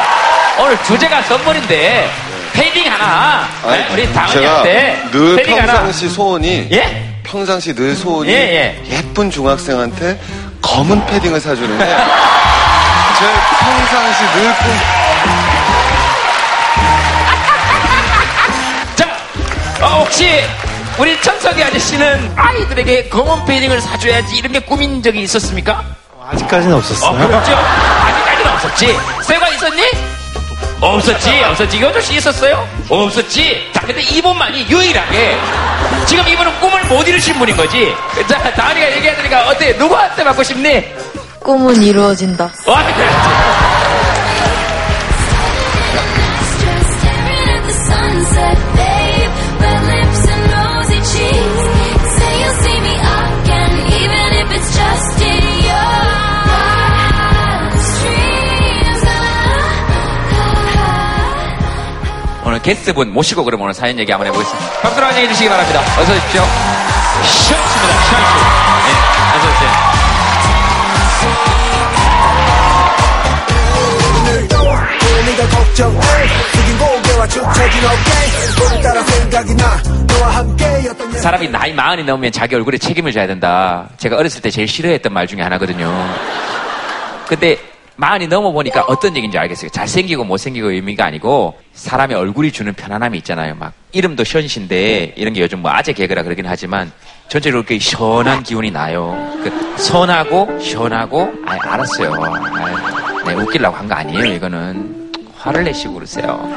오늘 0.61 0.83
주제가 0.83 1.23
선물인데 1.23 2.11
패딩 2.53 2.91
하나. 2.93 3.47
아니, 3.65 3.85
우리 3.93 4.07
제가 4.13 4.27
다은이한테 4.27 5.03
늘 5.13 5.37
패딩 5.37 5.57
하나. 5.61 5.73
평상시 5.75 6.09
소원이 6.09 6.69
예? 6.73 7.05
평상시 7.23 7.75
늘 7.75 7.95
소원이 7.95 8.29
예, 8.31 8.83
예 8.91 9.03
쁜 9.15 9.31
중학생한테 9.31 10.19
검은 10.63 11.07
패딩을 11.07 11.41
사주는데 11.41 11.85
제 11.87 13.25
평상시 13.61 14.23
늘 14.35 14.55
꿈. 14.57 14.79
자 18.97 19.07
어, 19.87 20.01
혹시 20.01 20.43
우리 20.99 21.21
천석이 21.23 21.63
아저씨는 21.63 22.33
아이들에게 22.37 23.09
검은 23.09 23.45
패딩을 23.45 23.81
사줘야지 23.81 24.37
이런 24.37 24.53
게 24.53 24.59
꿈인 24.59 25.03
적이 25.03 25.23
있었습니까? 25.23 25.85
아직까지는 26.31 26.75
없었어요. 26.77 27.11
어, 27.11 27.27
그렇죠. 27.29 27.53
아직까지는 27.53 28.53
없었지. 28.53 28.99
쇠가 29.23 29.49
있었니? 29.51 29.83
없었지. 30.81 31.45
없었지. 31.45 31.77
이것도 31.77 32.01
씨 32.01 32.17
있었어요? 32.17 32.69
없었지. 32.89 33.71
자, 33.73 33.81
근데 33.83 34.01
이분만이 34.03 34.67
유일하게 34.69 35.39
지금 36.07 36.27
이분은 36.29 36.61
꿈을 36.61 36.83
못 36.85 37.07
이루신 37.07 37.39
분인 37.39 37.57
거지. 37.57 37.95
자, 38.29 38.53
다은이가 38.55 38.97
얘기하니까 38.97 39.49
어때? 39.49 39.73
누구한테 39.75 40.25
받고 40.25 40.43
싶니? 40.43 40.85
꿈은 41.41 41.81
이루어진다. 41.83 42.51
와, 42.67 42.83
그렇지. 42.85 43.98
오늘 62.59 62.63
게스트분 62.63 63.13
모시고 63.13 63.45
그럼 63.45 63.61
오늘 63.63 63.73
사연 63.73 63.97
얘기 63.99 64.11
한번 64.11 64.27
해보겠습니다. 64.29 64.81
박수로 64.83 65.07
환영해 65.07 65.29
주시기 65.29 65.49
바랍니다. 65.49 65.81
어서 65.81 66.13
오십시오. 66.13 66.43
시원입니다. 67.25 67.87
시원씨. 68.09 68.39
네, 68.85 68.91
어서 69.37 69.47
오세요. 69.49 69.71
네가 75.27 75.49
걱정돼 75.49 76.07
숙인 76.53 76.79
고개와 76.79 77.27
축처진 77.29 77.85
어깨 77.85 78.11
오늘따라 78.65 79.03
생각이 79.03 79.55
나 79.55 79.83
너와 80.09 80.29
함께였던 80.37 81.15
옛 81.15 81.19
사람이 81.19 81.49
나이 81.51 81.73
마흔이 81.73 82.03
넘으면 82.05 82.33
자기 82.33 82.57
얼굴에 82.57 82.79
책임을 82.79 83.13
져야 83.13 83.27
된다. 83.29 83.89
제가 83.99 84.17
어렸을 84.17 84.43
때 84.43 84.51
제일 84.51 84.67
싫어했던 84.67 85.13
말 85.13 85.27
중에 85.29 85.43
하나거든요. 85.43 85.93
근데 87.29 87.59
마흔이 88.01 88.29
넘어보니까 88.29 88.85
어떤 88.87 89.17
얘기인지 89.17 89.37
알겠어요. 89.39 89.71
잘생기고 89.71 90.23
못생기고 90.23 90.71
의미가 90.71 91.05
아니고 91.07 91.59
사람의 91.75 92.17
얼굴이 92.17 92.53
주는 92.53 92.73
편안함이 92.73 93.19
있잖아요. 93.19 93.57
막 93.57 93.73
이름도 93.91 94.23
현신데 94.25 95.15
이런 95.17 95.33
게 95.33 95.41
요즘 95.41 95.63
뭐 95.63 95.73
아재 95.73 95.93
개그라 95.93 96.23
그러긴 96.23 96.47
하지만 96.47 96.93
전체적으로 97.29 97.63
이렇게 97.63 97.81
시원한 97.81 98.45
기운이 98.45 98.71
나요. 98.71 99.17
그 99.43 99.51
선하고 99.79 100.61
시원하고 100.61 101.33
아 101.45 101.59
알았어요. 101.61 102.15
아이, 102.15 103.35
네, 103.35 103.43
웃기려고 103.43 103.77
한 103.77 103.89
거 103.89 103.95
아니에요. 103.97 104.27
이거는 104.27 105.13
화를 105.37 105.65
내시고 105.65 105.95
그러세요. 105.95 106.49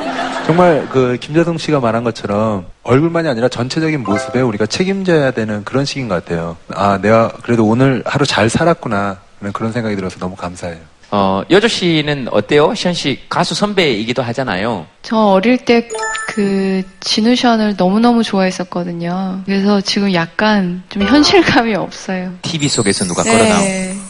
정말 0.46 0.88
그 0.92 1.18
김재동 1.20 1.58
씨가 1.58 1.80
말한 1.80 2.04
것처럼 2.04 2.68
얼굴만이 2.84 3.28
아니라 3.28 3.48
전체적인 3.50 4.04
모습에 4.04 4.42
우리가 4.42 4.68
책임져야 4.68 5.32
되는 5.32 5.64
그런 5.64 5.86
시기인 5.86 6.08
것 6.08 6.24
같아요. 6.24 6.56
아, 6.70 7.00
내가 7.02 7.30
그래도 7.42 7.66
오늘 7.66 8.04
하루 8.06 8.28
잘 8.28 8.48
살았구나. 8.48 9.18
그런 9.54 9.72
생각이 9.72 9.96
들어서 9.96 10.20
너무 10.20 10.36
감사해요. 10.36 10.78
어, 11.12 11.42
여조 11.50 11.68
씨는 11.68 12.30
어때요? 12.32 12.74
시현 12.74 12.94
씨 12.94 13.20
가수 13.30 13.54
선배이기도 13.54 14.24
하잖아요. 14.24 14.86
저 15.02 15.18
어릴 15.18 15.58
때 15.58 15.88
그 16.34 16.82
진우션을 17.02 17.76
너무너무 17.78 18.24
좋아했었거든요. 18.24 19.42
그래서 19.46 19.82
지금 19.82 20.14
약간 20.14 20.82
좀 20.88 21.04
현실감이 21.04 21.76
없어요. 21.76 22.32
TV 22.42 22.70
속에서 22.70 23.04
누가 23.04 23.22
네. 23.24 23.38
걸어나오. 23.38 23.62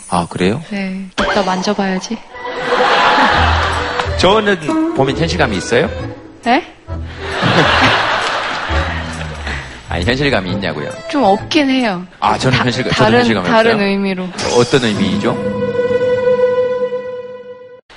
아, 0.10 0.28
그래요? 0.30 0.62
네. 0.70 1.08
이따 1.20 1.42
만져봐야지. 1.42 2.16
저는 4.20 4.94
보면 4.94 5.18
현실감이 5.18 5.58
있어요? 5.58 5.90
네? 6.44 6.64
아니, 9.90 10.06
현실감이 10.06 10.52
있냐고요. 10.52 10.92
좀 11.10 11.24
없긴 11.24 11.72
해요. 11.72 12.06
아, 12.20 12.38
저는 12.38 12.60
현실, 12.60 12.84
저는 12.84 12.96
다른, 12.96 13.18
현실감이 13.20 13.48
다른 13.50 13.72
없어요. 13.74 13.88
의미로. 13.90 14.28
어떤 14.58 14.84
의미죠? 14.84 15.61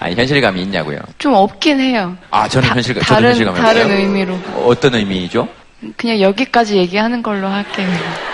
아니, 0.04 0.14
현실감이 0.16 0.60
있냐고요. 0.60 0.98
좀 1.16 1.32
없긴 1.32 1.80
해요. 1.80 2.14
아, 2.30 2.46
저는 2.46 2.68
현실, 2.68 2.92
저는 2.92 3.06
다른, 3.06 3.28
현실감이 3.30 3.58
다른 3.58 3.82
없어요. 3.84 3.98
의미로. 3.98 4.38
어떤 4.66 4.94
의미죠? 4.96 5.48
그냥 5.96 6.20
여기까지 6.20 6.76
얘기하는 6.76 7.22
걸로 7.22 7.48
할게요. 7.48 7.88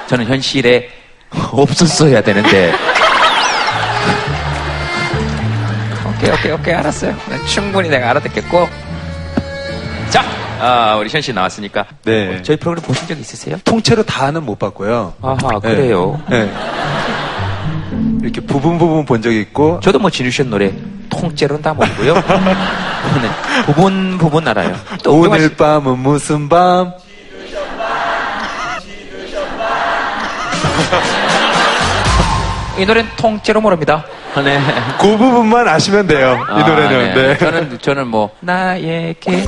저는 0.09 0.27
현실에 0.27 0.89
없었어야 1.53 2.23
되는데. 2.23 2.73
오케이, 6.09 6.31
오케이, 6.33 6.53
오케이, 6.53 6.75
알았어요. 6.75 7.17
네, 7.29 7.47
충분히 7.47 7.89
내가 7.89 8.11
알아듣겠고. 8.11 8.69
자, 10.11 10.25
아, 10.61 10.97
우리 10.97 11.09
현 11.09 11.23
씨 11.23 11.33
나왔으니까. 11.33 11.85
네. 12.05 12.43
저희 12.43 12.57
프로그램 12.57 12.83
보신 12.85 13.07
적 13.07 13.17
있으세요? 13.17 13.57
통째로 13.65 14.03
다는 14.03 14.45
못 14.45 14.59
봤고요. 14.59 15.15
아하, 15.23 15.61
그래요? 15.61 16.21
네. 16.29 16.51
이렇게 18.23 18.41
부분 18.41 18.79
부분 18.79 19.05
본 19.05 19.21
적이 19.23 19.41
있고. 19.43 19.81
저도 19.81 19.99
뭐 19.99 20.11
진우션 20.11 20.51
노래 20.51 20.73
통째로는 21.09 21.63
다 21.63 21.75
모르고요. 21.75 22.15
네, 23.23 23.31
부분 23.67 24.19
부분 24.19 24.47
알아요. 24.47 24.75
또 25.03 25.15
오늘 25.15 25.55
밤은 25.57 25.99
무슨 25.99 26.49
밤? 26.49 26.93
이 32.79 32.87
노래는 32.87 33.11
통째로 33.17 33.61
모릅니다. 33.61 34.05
네. 34.43 34.59
그 34.99 35.17
부분만 35.19 35.67
아시면 35.69 36.07
돼요. 36.07 36.39
이 36.49 36.53
아, 36.53 36.67
노래는. 36.67 37.15
네. 37.15 37.37
저는 37.37 37.79
저는 37.81 38.07
뭐 38.09 38.31
나에게 38.41 39.45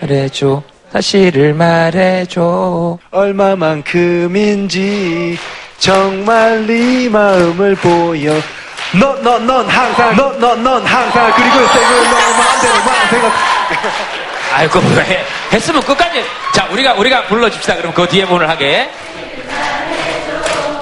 말해줘 0.00 0.62
사실을 0.90 1.54
말해줘 1.54 2.98
얼마만큼인지 3.12 3.78
정말 5.80 6.66
네 6.66 7.08
마음을 7.08 7.74
보여. 7.76 8.32
넌, 8.92 9.22
넌, 9.22 9.46
넌 9.46 9.66
항상, 9.66 10.14
넌, 10.14 10.38
넌, 10.38 10.62
넌 10.62 10.84
항상, 10.84 11.32
그리고 11.34 11.54
생을 11.54 12.04
너 12.04 12.16
마음대로만 12.36 13.08
생각. 13.08 13.32
아이고 14.52 14.80
왜 14.96 15.24
했으면 15.52 15.80
끝까지 15.82 16.24
자 16.52 16.66
우리가 16.70 16.94
우리가 16.94 17.24
불러줍시다 17.26 17.76
그럼 17.76 17.94
그 17.94 18.06
뒤에 18.08 18.26
분을 18.26 18.48
하게 18.48 18.90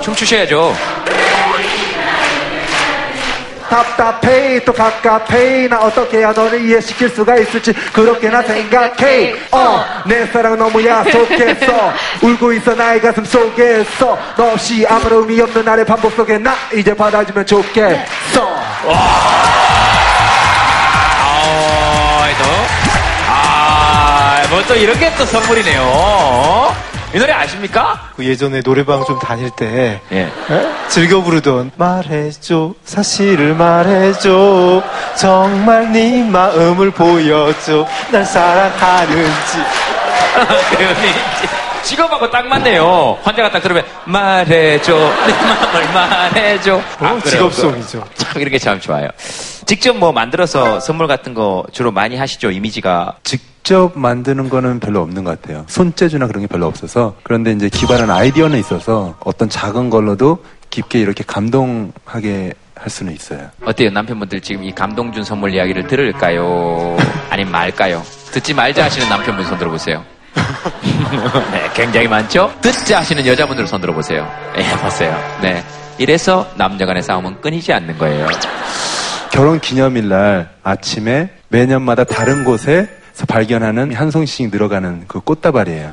춤추셔야죠 0.00 0.74
답답해. 3.68 4.64
또 4.64 4.72
갑갑해 4.72 5.68
나 5.68 5.78
어떻게 5.80 6.18
해야 6.18 6.32
너를 6.32 6.60
이해시킬 6.64 7.08
수가 7.10 7.36
있을지 7.36 7.72
그렇게 7.92 8.28
나 8.28 8.42
생각해. 8.42 9.34
어 9.50 9.84
내 10.06 10.24
사랑은 10.26 10.58
너무 10.58 10.84
야속했어. 10.84 11.92
울고 12.22 12.52
있어 12.54 12.74
나의 12.74 13.00
가슴 13.00 13.24
속에서. 13.24 14.18
너 14.36 14.52
없이 14.52 14.86
아무런 14.88 15.20
의미 15.20 15.40
없는 15.40 15.64
나의 15.64 15.84
반복 15.84 16.12
속에 16.14 16.38
나 16.38 16.54
이제 16.74 16.94
받아주면 16.94 17.44
좋겠어. 17.46 18.58
아뭐 23.28 24.62
또 24.66 24.74
이런 24.74 24.98
게 24.98 25.08
또 25.18 25.24
선물이네요. 25.26 25.82
어? 25.82 26.74
이 27.14 27.18
노래 27.18 27.32
아십니까? 27.32 28.10
그 28.16 28.24
예전에 28.24 28.60
노래방 28.60 29.02
좀 29.06 29.18
다닐 29.18 29.50
때 29.50 30.00
예. 30.12 30.18
에? 30.20 30.30
즐겨 30.88 31.22
부르던 31.22 31.70
말해줘 31.76 32.74
사실을 32.84 33.54
말해줘 33.54 34.82
정말 35.16 35.90
네 35.90 36.22
마음을 36.22 36.90
보여줘 36.90 37.86
날 38.12 38.24
사랑하는지 38.24 39.58
직업하고 41.82 42.30
딱 42.30 42.46
맞네요 42.46 43.18
환자가 43.22 43.50
딱 43.52 43.60
들으면 43.60 43.82
말해줘 44.04 44.92
내 44.94 45.32
마음을 45.32 45.92
말해줘 45.94 46.76
아, 46.98 47.08
그래요? 47.14 47.20
직업송이죠. 47.24 48.04
참 48.16 48.40
이런 48.42 48.50
게참 48.52 48.80
좋아요 48.80 49.08
직접 49.64 49.96
뭐 49.96 50.12
만들어서 50.12 50.80
선물 50.80 51.06
같은 51.06 51.32
거 51.32 51.64
주로 51.72 51.90
많이 51.90 52.16
하시죠 52.18 52.50
이미지가 52.50 53.16
직접 53.68 53.92
만드는 53.98 54.48
거는 54.48 54.80
별로 54.80 55.02
없는 55.02 55.24
것 55.24 55.42
같아요. 55.42 55.66
손재주나 55.68 56.26
그런 56.26 56.40
게 56.40 56.46
별로 56.46 56.64
없어서. 56.64 57.16
그런데 57.22 57.52
이제 57.52 57.68
기발한 57.68 58.08
아이디어는 58.08 58.58
있어서 58.60 59.14
어떤 59.20 59.50
작은 59.50 59.90
걸로도 59.90 60.42
깊게 60.70 60.98
이렇게 60.98 61.22
감동하게 61.22 62.54
할 62.74 62.88
수는 62.88 63.12
있어요. 63.12 63.50
어때요? 63.66 63.90
남편분들 63.90 64.40
지금 64.40 64.64
이 64.64 64.72
감동 64.74 65.12
준 65.12 65.22
선물 65.22 65.54
이야기를 65.54 65.86
들을까요? 65.86 66.96
아니면 67.28 67.52
말까요? 67.52 68.02
듣지 68.32 68.54
말자 68.54 68.84
하시는 68.84 69.06
남편분 69.06 69.44
손 69.44 69.58
들어보세요. 69.58 70.02
네, 71.52 71.68
굉장히 71.74 72.08
많죠? 72.08 72.50
듣자 72.62 73.00
하시는 73.00 73.26
여자분들 73.26 73.66
손 73.66 73.82
들어보세요. 73.82 74.26
예, 74.56 74.76
보세요. 74.82 75.14
네. 75.42 75.62
이래서 75.98 76.50
남녀 76.56 76.86
간의 76.86 77.02
싸움은 77.02 77.42
끊이지 77.42 77.74
않는 77.74 77.98
거예요. 77.98 78.28
결혼 79.30 79.60
기념일 79.60 80.08
날 80.08 80.48
아침에 80.62 81.28
매년마다 81.48 82.04
다른 82.04 82.44
곳에서 82.44 82.88
발견하는 83.26 83.94
한 83.94 84.10
송씩 84.10 84.50
늘어가는 84.50 85.04
그 85.08 85.20
꽃다발이에요. 85.20 85.92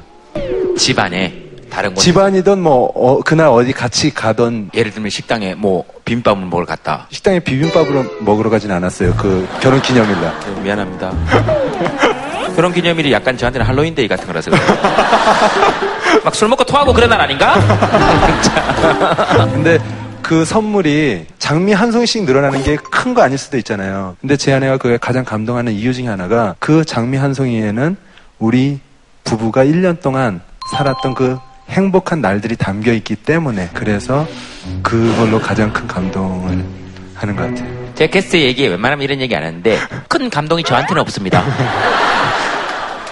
집안에 0.77 1.33
다른 1.69 1.93
곳 1.93 1.99
집안이든 2.01 2.59
뭐 2.61 2.91
어, 2.95 3.19
그날 3.21 3.47
어디 3.47 3.71
같이 3.73 4.13
가던 4.13 4.69
예를 4.73 4.91
들면 4.91 5.09
식당에 5.09 5.55
뭐 5.55 5.83
비빔밥을 6.05 6.43
먹으러 6.45 6.65
갔다. 6.65 7.07
식당에 7.11 7.39
비빔밥을 7.39 8.17
먹으러 8.21 8.49
가진 8.49 8.71
않았어요. 8.71 9.13
그 9.15 9.47
결혼 9.61 9.81
기념일 9.81 10.13
날. 10.21 10.33
네, 10.55 10.61
미안합니다. 10.61 11.11
결혼 12.55 12.71
기념일이 12.73 13.11
약간 13.11 13.38
저한테는 13.38 13.65
할로윈데이 13.67 14.07
같은 14.07 14.25
거라서. 14.27 14.51
막 16.23 16.33
술 16.33 16.47
먹고 16.47 16.63
토하고 16.63 16.93
그런 16.93 17.09
날 17.09 17.19
아닌가? 17.21 17.53
근데 19.53 19.77
그 20.25 20.43
선물이 20.43 21.27
장미 21.38 21.71
한 21.73 21.91
송이씩 21.91 22.23
늘어나는 22.23 22.63
게 22.63 22.77
큰 22.77 23.13
거 23.13 23.21
아닐 23.21 23.38
수도 23.38 23.57
있잖아요. 23.59 24.15
근데 24.19 24.35
제 24.38 24.51
아내가 24.53 24.77
그게 24.77 24.97
가장 24.97 25.23
감동하는 25.23 25.71
이유 25.73 25.93
중에 25.93 26.07
하나가 26.07 26.55
그 26.57 26.83
장미 26.83 27.17
한 27.17 27.35
송이에는 27.35 27.95
우리 28.39 28.79
부부가 29.23 29.63
1년 29.63 30.01
동안 30.01 30.41
살았던 30.71 31.13
그 31.13 31.38
행복한 31.69 32.21
날들이 32.21 32.55
담겨 32.55 32.91
있기 32.93 33.15
때문에 33.17 33.69
그래서 33.75 34.27
그걸로 34.81 35.39
가장 35.39 35.71
큰 35.71 35.85
감동을 35.88 36.65
하는 37.13 37.35
것 37.35 37.43
같아요. 37.47 37.85
제 37.93 38.07
게스트 38.07 38.38
얘기에 38.38 38.67
웬만하면 38.69 39.03
이런 39.03 39.21
얘기 39.21 39.35
안 39.35 39.43
하는데 39.43 39.79
큰 40.07 40.29
감동이 40.31 40.63
저한테는 40.63 40.99
없습니다. 41.03 41.43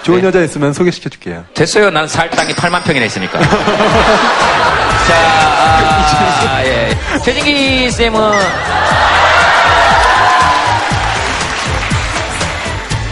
좋은 0.02 0.22
여자 0.24 0.42
있으면 0.42 0.72
소개시켜 0.72 1.08
줄게요. 1.08 1.44
됐어요. 1.54 1.90
난 1.90 2.06
살 2.08 2.28
땅이 2.30 2.52
8만 2.54 2.82
평이나 2.84 3.06
있으니까. 3.06 3.38
자, 5.06 5.14
아, 6.50 6.64
예. 6.64 6.90
최진기 7.24 7.90
쌤은 7.90 8.20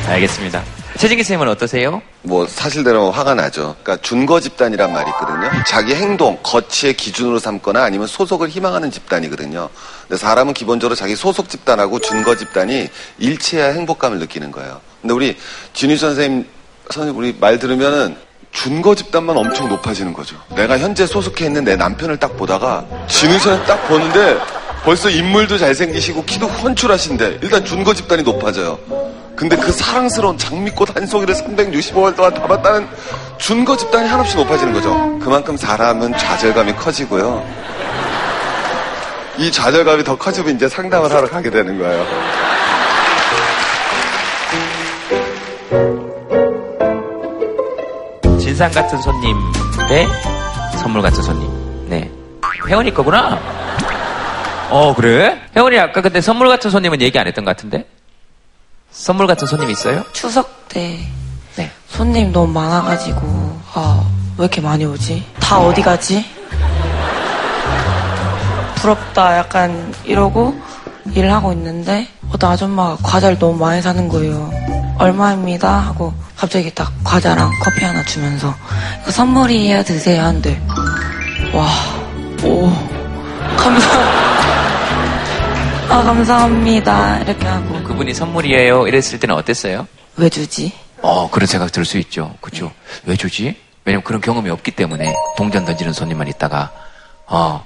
알겠습니다. 0.09 0.62
최진기 0.99 1.25
쌤은 1.25 1.49
어떠세요? 1.49 2.01
뭐 2.23 2.47
사실대로 2.47 3.11
화가 3.11 3.35
나죠. 3.35 3.75
그러니까 3.83 3.97
준거 4.07 4.41
집단이란 4.41 4.93
말이 4.93 5.11
있거든요. 5.11 5.51
자기 5.66 5.95
행동, 5.95 6.39
거치의 6.43 6.95
기준으로 6.95 7.39
삼거나 7.39 7.83
아니면 7.83 8.07
소속을 8.07 8.49
희망하는 8.49 8.91
집단이거든요. 8.91 9.69
근데 10.07 10.16
사람은 10.19 10.55
기본적으로 10.55 10.95
자기 10.95 11.16
소속 11.16 11.49
집단하고 11.49 11.99
준거 11.99 12.37
집단이 12.37 12.89
일치해야 13.19 13.73
행복감을 13.73 14.19
느끼는 14.19 14.53
거예요. 14.53 14.81
근데 15.01 15.14
우리 15.14 15.37
진희 15.73 15.97
선생님, 15.97 16.47
선생님 16.91 17.19
우리 17.19 17.37
말 17.41 17.59
들으면은 17.59 18.16
준거 18.53 18.95
집단만 18.95 19.37
엄청 19.37 19.69
높아지는 19.69 20.13
거죠. 20.13 20.37
내가 20.55 20.79
현재 20.79 21.07
소속해 21.07 21.47
있는 21.47 21.65
내 21.65 21.75
남편을 21.75 22.19
딱 22.19 22.37
보다가 22.37 22.85
선생님 23.09 23.65
딱 23.67 23.89
보는데 23.89 24.39
벌써 24.85 25.09
인물도 25.09 25.59
잘생기시고 25.59 26.25
키도 26.25 26.47
훤출하신데 26.47 27.39
일단 27.43 27.65
준거 27.65 27.95
집단이 27.95 28.23
높아져요. 28.23 28.79
근데 29.35 29.57
그 29.57 29.73
사랑스러운 29.73 30.37
장미꽃 30.37 30.95
한 30.95 31.07
송이를 31.07 31.35
365일 31.35 32.15
동안 32.15 32.35
담았다는 32.35 32.89
준거 33.39 33.77
집단이 33.77 34.09
한없이 34.09 34.37
높아지는 34.37 34.73
거죠. 34.73 35.19
그만큼 35.21 35.57
사람은 35.57 36.17
좌절감이 36.17 36.75
커지고요. 36.75 37.45
이 39.39 39.51
좌절감이 39.51 40.05
더 40.05 40.17
커지면 40.17 40.57
이제 40.57 40.69
상담을 40.69 41.11
하러 41.11 41.27
가게 41.27 41.51
되는 41.51 41.79
거예요. 41.79 42.07
인상 48.53 48.71
같은 48.71 49.01
손님 49.01 49.35
대 49.89 50.07
선물 50.77 51.01
같은 51.01 51.23
손님. 51.23 51.89
네. 51.89 52.11
혜원이 52.69 52.93
거구나? 52.93 53.41
어, 54.69 54.95
그래? 54.95 55.41
혜원이 55.57 55.79
아까 55.79 56.03
근데 56.03 56.21
선물 56.21 56.49
같은 56.49 56.71
손님은 56.71 57.01
얘기 57.01 57.19
안 57.19 57.27
했던 57.27 57.47
것 57.47 57.57
같은데? 57.57 57.87
선물 58.91 59.27
같은 59.27 59.47
손님 59.47 59.71
있어요? 59.71 60.05
추석 60.13 60.69
때 60.69 60.99
네. 61.57 61.71
손님 61.89 62.31
너무 62.31 62.53
많아가지고 62.53 63.59
아 63.73 64.05
왜 64.37 64.45
이렇게 64.45 64.61
많이 64.61 64.85
오지? 64.85 65.25
다 65.41 65.59
어디 65.59 65.81
가지? 65.81 66.23
부럽다 68.77 69.39
약간 69.39 69.95
이러고 70.05 70.55
일을 71.15 71.33
하고 71.33 71.53
있는데 71.53 72.07
어떤 72.31 72.51
아줌마가 72.53 72.97
과자를 73.03 73.39
너무 73.39 73.57
많이 73.59 73.81
사는 73.81 74.09
거예요. 74.09 74.51
얼마입니다 74.99 75.78
하고 75.78 76.12
갑자기 76.36 76.72
딱 76.74 76.93
과자랑 77.05 77.51
커피 77.62 77.84
하나 77.84 78.03
주면서 78.05 78.55
이거 79.03 79.11
선물이에요 79.11 79.82
드세요 79.84 80.22
한대. 80.22 80.61
와, 81.53 81.68
오, 82.45 82.70
감사. 83.57 83.88
아 85.88 86.03
감사합니다 86.05 87.18
이렇게 87.18 87.47
하고 87.47 87.82
그분이 87.82 88.14
선물이에요. 88.14 88.86
이랬을 88.88 89.18
때는 89.20 89.34
어땠어요? 89.34 89.86
왜 90.16 90.28
주지? 90.28 90.72
어, 91.03 91.28
그런 91.30 91.47
생각 91.47 91.70
들 91.72 91.84
수 91.84 91.99
있죠. 91.99 92.34
그죠? 92.40 92.70
왜 93.05 93.16
주지? 93.16 93.57
왜냐면 93.84 94.05
그런 94.05 94.20
경험이 94.20 94.51
없기 94.51 94.70
때문에 94.70 95.12
동전 95.36 95.64
던지는 95.64 95.93
손님만 95.93 96.28
있다가, 96.28 96.70
어, 97.26 97.64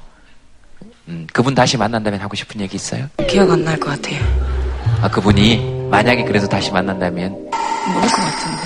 음, 1.08 1.26
그분 1.32 1.54
다시 1.54 1.76
만난다면 1.76 2.20
하고 2.20 2.34
싶은 2.34 2.60
얘기 2.62 2.76
있어요? 2.76 3.06
기억 3.28 3.50
안 3.50 3.62
날 3.64 3.78
것 3.78 3.90
같아요. 3.90 4.18
아, 5.02 5.08
그분이 5.10 5.75
만약에 5.90 6.24
그래서 6.24 6.46
다시 6.48 6.72
만난다면, 6.72 7.30
모를 7.32 8.08
것 8.08 8.16
같은데. 8.16 8.62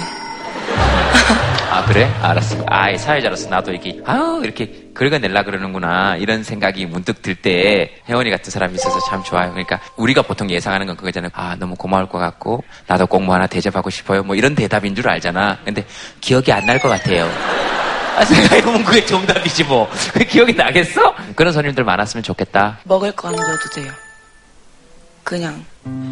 아, 1.71 1.85
그래? 1.87 2.11
알았어. 2.21 2.64
아, 2.66 2.97
사회자로서 2.97 3.49
나도 3.49 3.71
이렇게, 3.71 4.01
아우, 4.05 4.43
이렇게 4.43 4.89
긁어낼라 4.95 5.45
그러는구나. 5.45 6.16
이런 6.16 6.43
생각이 6.43 6.87
문득 6.87 7.23
들 7.23 7.35
때, 7.37 7.93
혜원이 8.09 8.31
같은 8.31 8.51
사람이 8.51 8.75
있어서 8.75 8.99
참 9.09 9.23
좋아요. 9.23 9.51
그러니까, 9.51 9.79
우리가 9.97 10.23
보통 10.23 10.51
예상하는 10.51 10.87
건 10.87 10.97
그거잖아요. 10.97 11.31
아, 11.35 11.57
너무 11.59 11.77
고마울 11.77 12.09
것 12.09 12.18
같고, 12.18 12.64
나도 12.87 13.07
꼭 13.07 13.21
뭐 13.23 13.35
하나 13.35 13.47
대접하고 13.47 13.91
싶어요. 13.91 14.23
뭐 14.25 14.35
이런 14.35 14.55
대답인 14.55 14.95
줄 14.97 15.09
알잖아. 15.09 15.59
근데, 15.64 15.85
기억이 16.21 16.53
안 16.53 16.66
날 16.66 16.81
것 16.81 16.89
같아요. 16.89 17.29
아, 18.16 18.25
생각해보면 18.25 18.85
그게 18.85 19.05
정답이지 19.05 19.64
뭐. 19.64 19.89
그 20.12 20.25
기억이 20.25 20.55
나겠어? 20.55 21.14
그런 21.37 21.53
손님들 21.53 21.85
많았으면 21.85 22.23
좋겠다. 22.25 22.79
먹을 22.85 23.12
거 23.12 23.29
안 23.29 23.37
줘도 23.37 23.71
돼요. 23.75 23.93
그냥 25.31 25.64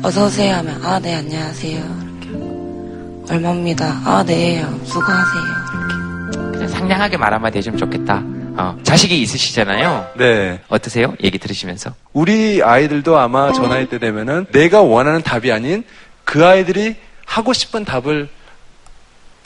어서 0.04 0.26
오세요 0.26 0.54
하면 0.58 0.80
아 0.84 1.00
네 1.00 1.12
안녕하세요 1.16 1.80
이렇게 2.20 3.32
얼마입니다. 3.34 4.00
아 4.04 4.22
네 4.24 4.64
수고하세요. 4.84 6.52
그냥 6.52 6.68
상냥하게 6.68 7.16
말 7.16 7.34
한마디 7.34 7.58
해주면 7.58 7.78
좋겠다. 7.80 8.22
어, 8.56 8.78
자식이 8.84 9.20
있으시잖아요. 9.20 10.12
네. 10.18 10.60
어떠세요? 10.68 11.16
얘기 11.22 11.36
들으시면서. 11.38 11.94
우리 12.12 12.62
아이들도 12.62 13.18
아마 13.18 13.52
저 13.52 13.62
나이 13.66 13.88
때 13.88 13.98
되면은 13.98 14.46
내가 14.52 14.82
원하는 14.82 15.20
답이 15.22 15.50
아닌 15.50 15.82
그 16.24 16.46
아이들이 16.46 16.94
하고 17.26 17.52
싶은 17.52 17.84
답을 17.84 18.28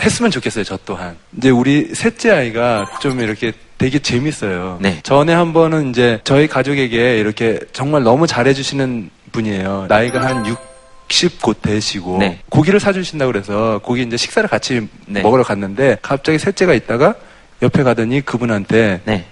했으면 0.03 0.31
좋겠어요, 0.31 0.65
저 0.65 0.79
또한. 0.85 1.17
이제 1.37 1.49
우리 1.49 1.95
셋째 1.95 2.31
아이가 2.31 2.91
좀 3.01 3.21
이렇게 3.21 3.53
되게 3.79 3.99
재밌어요. 3.99 4.79
네. 4.83 5.01
전에 5.03 5.33
한 5.33 5.55
번은 5.55 5.91
이제 5.91 6.21
저희 6.25 6.47
가족에게 6.47 7.19
이렇게 7.19 7.59
정말 7.73 8.03
너무 8.03 8.27
잘해주시는 8.27 9.11
분이에요. 9.33 9.87
나이가 9.89 10.23
한 10.25 10.45
60곧 11.09 11.63
되시고 11.63 12.19
네. 12.19 12.41
고기를 12.49 12.79
사주신다고 12.79 13.33
그래서 13.33 13.81
고기 13.83 14.03
이제 14.03 14.17
식사를 14.17 14.49
같이 14.49 14.89
네. 15.07 15.23
먹으러 15.23 15.43
갔는데 15.43 15.99
갑자기 16.03 16.39
셋째가 16.39 16.75
있다가 16.75 17.15
옆에 17.63 17.83
가더니 17.83 18.21
그분한테 18.21 19.01
네. 19.05 19.27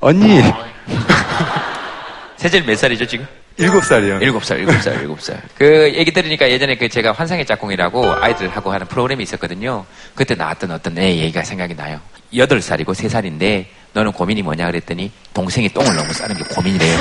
언니 0.00 0.42
셋째는 2.36 2.66
몇 2.66 2.76
살이죠, 2.76 3.06
지금? 3.06 3.26
일곱 3.56 3.84
살이요. 3.84 4.18
일곱 4.20 4.44
살, 4.44 4.58
일곱 4.58 4.72
살, 4.80 4.94
일곱 5.00 5.20
살. 5.20 5.40
그 5.56 5.92
얘기 5.94 6.10
들으니까 6.12 6.50
예전에 6.50 6.76
그 6.76 6.88
제가 6.88 7.12
환상의 7.12 7.44
짝꿍이라고 7.46 8.12
아이들하고 8.14 8.72
하는 8.72 8.86
프로그램이 8.86 9.22
있었거든요. 9.22 9.84
그때 10.14 10.34
나왔던 10.34 10.70
어떤 10.70 10.98
애 10.98 11.16
얘기가 11.18 11.44
생각이 11.44 11.76
나요. 11.76 12.00
여덟 12.34 12.60
살이고 12.60 12.94
세 12.94 13.08
살인데 13.08 13.68
너는 13.94 14.12
고민이 14.12 14.42
뭐냐 14.42 14.66
그랬더니 14.66 15.10
동생이 15.34 15.68
똥을 15.68 15.94
너무 15.94 16.12
싸는 16.12 16.36
게 16.36 16.44
고민이래요. 16.44 16.98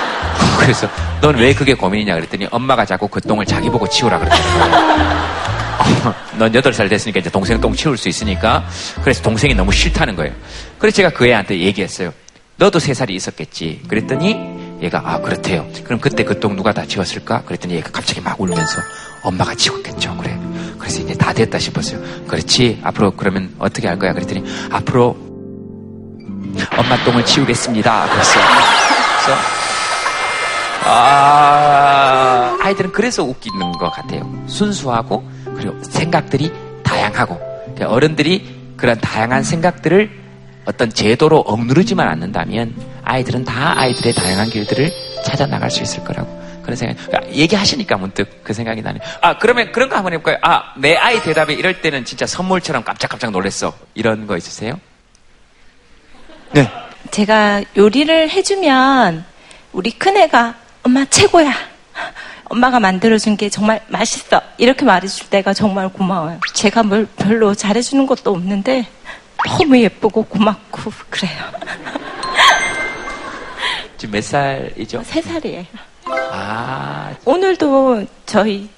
그래서 0.60 0.88
넌 1.20 1.36
왜 1.36 1.54
그게 1.54 1.74
고민이냐 1.74 2.14
그랬더니 2.14 2.46
엄마가 2.50 2.84
자꾸 2.84 3.08
그 3.08 3.20
똥을 3.20 3.46
자기 3.46 3.68
보고 3.70 3.88
치우라 3.88 4.18
그랬더니 4.18 4.42
넌 6.38 6.54
여덟 6.54 6.72
살 6.72 6.88
됐으니까 6.88 7.20
이제 7.20 7.30
동생 7.30 7.60
똥 7.60 7.74
치울 7.74 7.96
수 7.96 8.08
있으니까 8.08 8.64
그래서 9.02 9.22
동생이 9.22 9.54
너무 9.54 9.72
싫다는 9.72 10.16
거예요. 10.16 10.32
그래서 10.78 10.96
제가 10.96 11.10
그 11.10 11.26
애한테 11.26 11.58
얘기했어요. 11.60 12.12
너도 12.56 12.78
세 12.78 12.94
살이 12.94 13.14
있었겠지. 13.14 13.82
그랬더니 13.88 14.36
얘가 14.82 15.02
아 15.04 15.18
그렇대요. 15.20 15.66
그럼 15.84 15.98
그때 16.00 16.24
그 16.24 16.38
똥 16.40 16.56
누가 16.56 16.72
다 16.72 16.84
치웠을까? 16.86 17.42
그랬더니 17.42 17.74
얘가 17.76 17.90
갑자기 17.90 18.20
막 18.20 18.40
울면서 18.40 18.80
엄마가 19.22 19.54
치웠겠죠. 19.54 20.16
그래. 20.18 20.38
그래서 20.78 21.00
이제 21.00 21.14
다 21.14 21.32
됐다 21.32 21.58
싶었어요. 21.58 22.00
그렇지. 22.28 22.80
앞으로 22.82 23.12
그러면 23.12 23.54
어떻게 23.58 23.88
할 23.88 23.98
거야? 23.98 24.12
그랬더니 24.12 24.44
앞으로 24.70 25.16
엄마 26.76 26.96
똥을 27.04 27.24
치우겠습니다. 27.24 28.08
그래서 28.10 28.40
아, 30.86 32.56
아이들은 32.60 32.92
그래서 32.92 33.22
웃기는 33.22 33.72
것 33.72 33.90
같아요. 33.90 34.30
순수하고 34.46 35.24
그리고 35.56 35.82
생각들이 35.82 36.52
다양하고 36.82 37.38
그러니까 37.74 37.88
어른들이 37.88 38.74
그런 38.76 38.98
다양한 39.00 39.42
생각들을 39.42 40.10
어떤 40.66 40.90
제도로 40.92 41.38
억누르지만 41.40 42.08
않는다면 42.08 42.74
아이들은 43.04 43.44
다 43.44 43.78
아이들의 43.78 44.14
다양한 44.14 44.48
길들을 44.50 44.92
찾아 45.24 45.46
나갈 45.46 45.70
수 45.70 45.82
있을 45.82 46.04
거라고 46.04 46.42
그런 46.62 46.76
생각. 46.76 46.96
그러니까 47.06 47.32
얘기하시니까 47.32 47.96
문득 47.98 48.42
그 48.42 48.52
생각이 48.52 48.82
나네. 48.82 48.98
아 49.20 49.38
그러면 49.38 49.72
그런 49.72 49.88
거 49.88 49.96
한번 49.96 50.12
해볼까요? 50.14 50.38
아내 50.42 50.96
아이 50.96 51.22
대답이 51.22 51.54
이럴 51.54 51.80
때는 51.82 52.04
진짜 52.04 52.26
선물처럼 52.26 52.84
깜짝깜짝 52.84 53.30
놀랐어. 53.30 53.74
이런 53.94 54.26
거 54.26 54.36
있으세요? 54.36 54.78
제가 57.10 57.62
요리를 57.76 58.30
해주면 58.30 59.24
우리 59.72 59.90
큰애가 59.92 60.54
엄마 60.82 61.04
최고야. 61.04 61.52
엄마가 62.44 62.80
만들어준 62.80 63.36
게 63.36 63.48
정말 63.48 63.80
맛있어. 63.88 64.40
이렇게 64.58 64.84
말해줄 64.84 65.28
때가 65.28 65.54
정말 65.54 65.88
고마워요. 65.88 66.40
제가 66.54 66.82
뭘 66.82 67.06
별로 67.16 67.54
잘해주는 67.54 68.06
것도 68.06 68.32
없는데 68.32 68.86
너무 69.46 69.78
예쁘고 69.78 70.24
고맙고 70.24 70.92
그래요. 71.10 71.36
지금 73.96 74.12
몇 74.12 74.24
살이죠? 74.24 75.02
세 75.04 75.22
살이에요. 75.22 75.64
아 76.32 77.14
오늘도 77.24 78.04
저희 78.26 78.68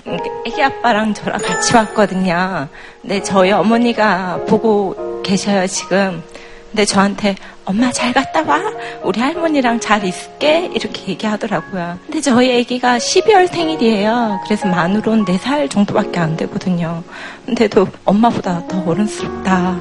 애기 0.46 0.62
아빠랑 0.62 1.14
저랑 1.14 1.40
같이 1.40 1.74
왔거든요. 1.74 2.68
근데 3.02 3.22
저희 3.22 3.50
어머니가 3.50 4.40
보고 4.46 5.22
계셔요, 5.22 5.66
지금. 5.66 6.22
근데 6.70 6.84
저한테 6.84 7.34
엄마 7.66 7.90
잘 7.90 8.12
갔다 8.12 8.42
와. 8.42 8.62
우리 9.02 9.20
할머니랑 9.20 9.80
잘 9.80 10.04
있을게. 10.04 10.70
이렇게 10.72 11.08
얘기하더라고요. 11.08 11.98
근데 12.06 12.20
저희 12.20 12.60
아기가 12.60 12.96
12월 12.96 13.48
생일이에요. 13.48 14.40
그래서 14.44 14.68
만으로는 14.68 15.24
4살 15.24 15.68
정도밖에 15.68 16.20
안 16.20 16.36
되거든요. 16.36 17.02
근데도 17.44 17.88
엄마보다 18.04 18.62
더 18.68 18.82
어른스럽다. 18.86 19.78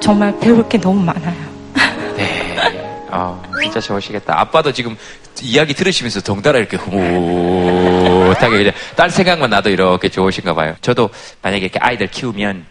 정말 0.00 0.38
배울 0.38 0.66
게 0.68 0.78
너무 0.80 1.02
많아요. 1.02 1.54
아, 3.10 3.42
진짜 3.60 3.80
좋으시겠다. 3.80 4.38
아빠도 4.40 4.72
지금 4.72 4.96
이야기 5.42 5.74
들으시면서 5.74 6.20
덩달아 6.20 6.58
이렇게 6.60 6.76
흐뭇하게 6.76 8.56
그냥 8.58 8.72
딸 8.94 9.10
생각만 9.10 9.50
나도 9.50 9.68
이렇게 9.70 10.08
좋으신가 10.08 10.54
봐요. 10.54 10.76
저도 10.80 11.10
만약에 11.42 11.64
이렇게 11.64 11.80
아이들 11.80 12.06
키우면 12.06 12.66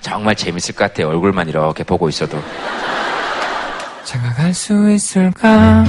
정말 0.00 0.36
재밌을 0.36 0.76
것 0.76 0.84
같아요. 0.84 1.08
얼굴만 1.08 1.48
이렇게 1.48 1.82
보고 1.82 2.08
있어도. 2.08 2.40
장가갈 4.04 4.52
수 4.54 4.90
있을까? 4.92 5.84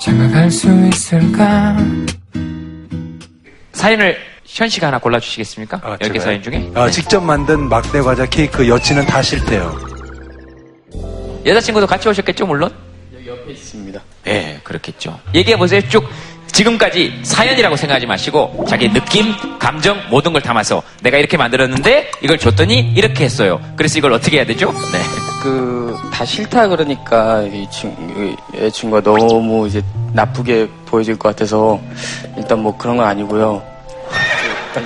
장가갈 0.00 0.50
수 0.50 0.68
있을까? 0.88 1.76
사연을 3.72 4.16
현 4.44 4.68
씨가 4.68 4.88
하나 4.88 4.98
골라주시겠습니까? 4.98 5.80
아, 5.82 5.90
열개 5.90 6.18
제가요? 6.18 6.20
사연 6.22 6.42
중에. 6.42 6.70
아, 6.74 6.86
네. 6.86 6.90
직접 6.90 7.20
만든 7.20 7.68
막대 7.68 8.00
과자 8.00 8.26
케이크 8.26 8.68
여친은 8.68 9.06
다 9.06 9.22
싫대요. 9.22 9.78
여자친구도 11.46 11.86
같이 11.86 12.08
오셨겠죠, 12.08 12.46
물론? 12.46 12.72
여기 13.14 13.28
옆에 13.28 13.52
있습니다. 13.52 14.00
예, 14.26 14.60
그렇겠죠. 14.64 15.18
얘기해보세요. 15.34 15.80
쭉. 15.88 16.08
지금까지 16.50 17.20
사연이라고 17.22 17.76
생각하지 17.76 18.06
마시고 18.06 18.64
자기 18.68 18.90
느낌, 18.92 19.32
감정 19.58 20.00
모든 20.10 20.32
걸 20.32 20.42
담아서 20.42 20.82
내가 21.02 21.18
이렇게 21.18 21.36
만들었는데 21.36 22.10
이걸 22.22 22.38
줬더니 22.38 22.94
이렇게 22.96 23.24
했어요. 23.24 23.60
그래서 23.76 23.98
이걸 23.98 24.12
어떻게 24.14 24.38
해야 24.38 24.46
되죠? 24.46 24.72
네. 24.72 25.27
그 25.48 25.78
다 26.18 26.24
싫다 26.24 26.66
그러니까 26.66 27.42
이 27.42 27.64
친, 27.70 27.90
이 28.00 28.56
여자친구가 28.56 29.02
너무 29.02 29.68
이제 29.68 29.80
나쁘게 30.12 30.68
보여질 30.86 31.16
것 31.16 31.28
같아서 31.28 31.80
일단 32.36 32.60
뭐 32.60 32.76
그런 32.76 32.96
건 32.96 33.06
아니고요. 33.06 33.62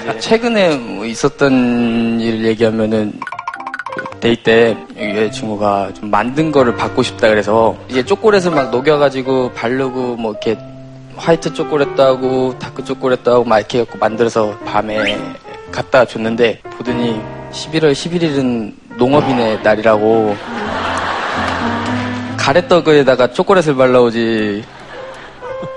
이제 0.03 0.19
최근에 0.19 0.77
뭐 0.77 1.07
있었던 1.07 2.21
일 2.21 2.45
얘기하면은 2.45 3.19
그 3.97 4.21
데이 4.21 4.37
때 4.43 4.77
여자친구가 4.99 5.95
좀 5.95 6.11
만든 6.11 6.53
거를 6.53 6.77
받고 6.77 7.03
싶다 7.03 7.29
그래서 7.29 7.75
이제 7.89 8.05
초콜릿을 8.05 8.51
막 8.51 8.71
녹여가지고 8.71 9.53
바르고 9.53 10.17
뭐 10.17 10.33
이렇게 10.33 10.59
화이트 11.17 11.55
초콜릿도 11.55 12.03
하고 12.03 12.59
다크 12.59 12.85
초콜릿도 12.85 13.33
하고 13.33 13.45
막 13.45 13.59
이렇게 13.59 13.81
해갖고 13.81 13.99
만들어서 13.99 14.55
밤에 14.67 15.19
갖다 15.71 16.05
줬는데 16.05 16.61
보더니 16.77 17.21
11월 17.53 17.93
11일은 17.93 18.82
농업인의 18.97 19.61
날이라고. 19.63 20.37
가래떡에다가 22.37 23.33
초콜릿을 23.33 23.77
발라오지 23.77 24.65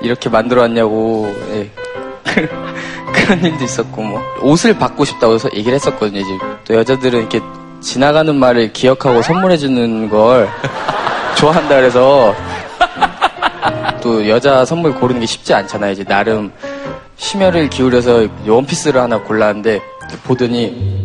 이렇게 0.01 0.29
만들어 0.29 0.61
왔냐고. 0.61 1.31
예. 1.53 1.69
그런 3.13 3.43
일도 3.43 3.63
있었고 3.63 4.01
뭐. 4.01 4.21
옷을 4.41 4.77
받고 4.77 5.05
싶다고 5.05 5.35
해서 5.35 5.49
얘기를 5.53 5.75
했었거든요 5.75 6.19
이제. 6.19 6.29
또 6.65 6.75
여자들은 6.75 7.19
이렇게 7.19 7.39
지나가는 7.81 8.35
말을 8.35 8.73
기억하고 8.73 9.21
선물해 9.21 9.57
주는 9.57 10.09
걸 10.09 10.49
좋아한다 11.37 11.75
그래서 11.75 12.33
또 14.01 14.27
여자 14.27 14.65
선물 14.65 14.93
고르는 14.95 15.21
게 15.21 15.27
쉽지 15.27 15.53
않잖아요 15.53 15.91
이제. 15.91 16.03
나름 16.03 16.51
심혈을 17.17 17.69
기울여서 17.69 18.27
원피스를 18.47 19.01
하나 19.01 19.19
골랐는데 19.19 19.81
보더니 20.23 21.04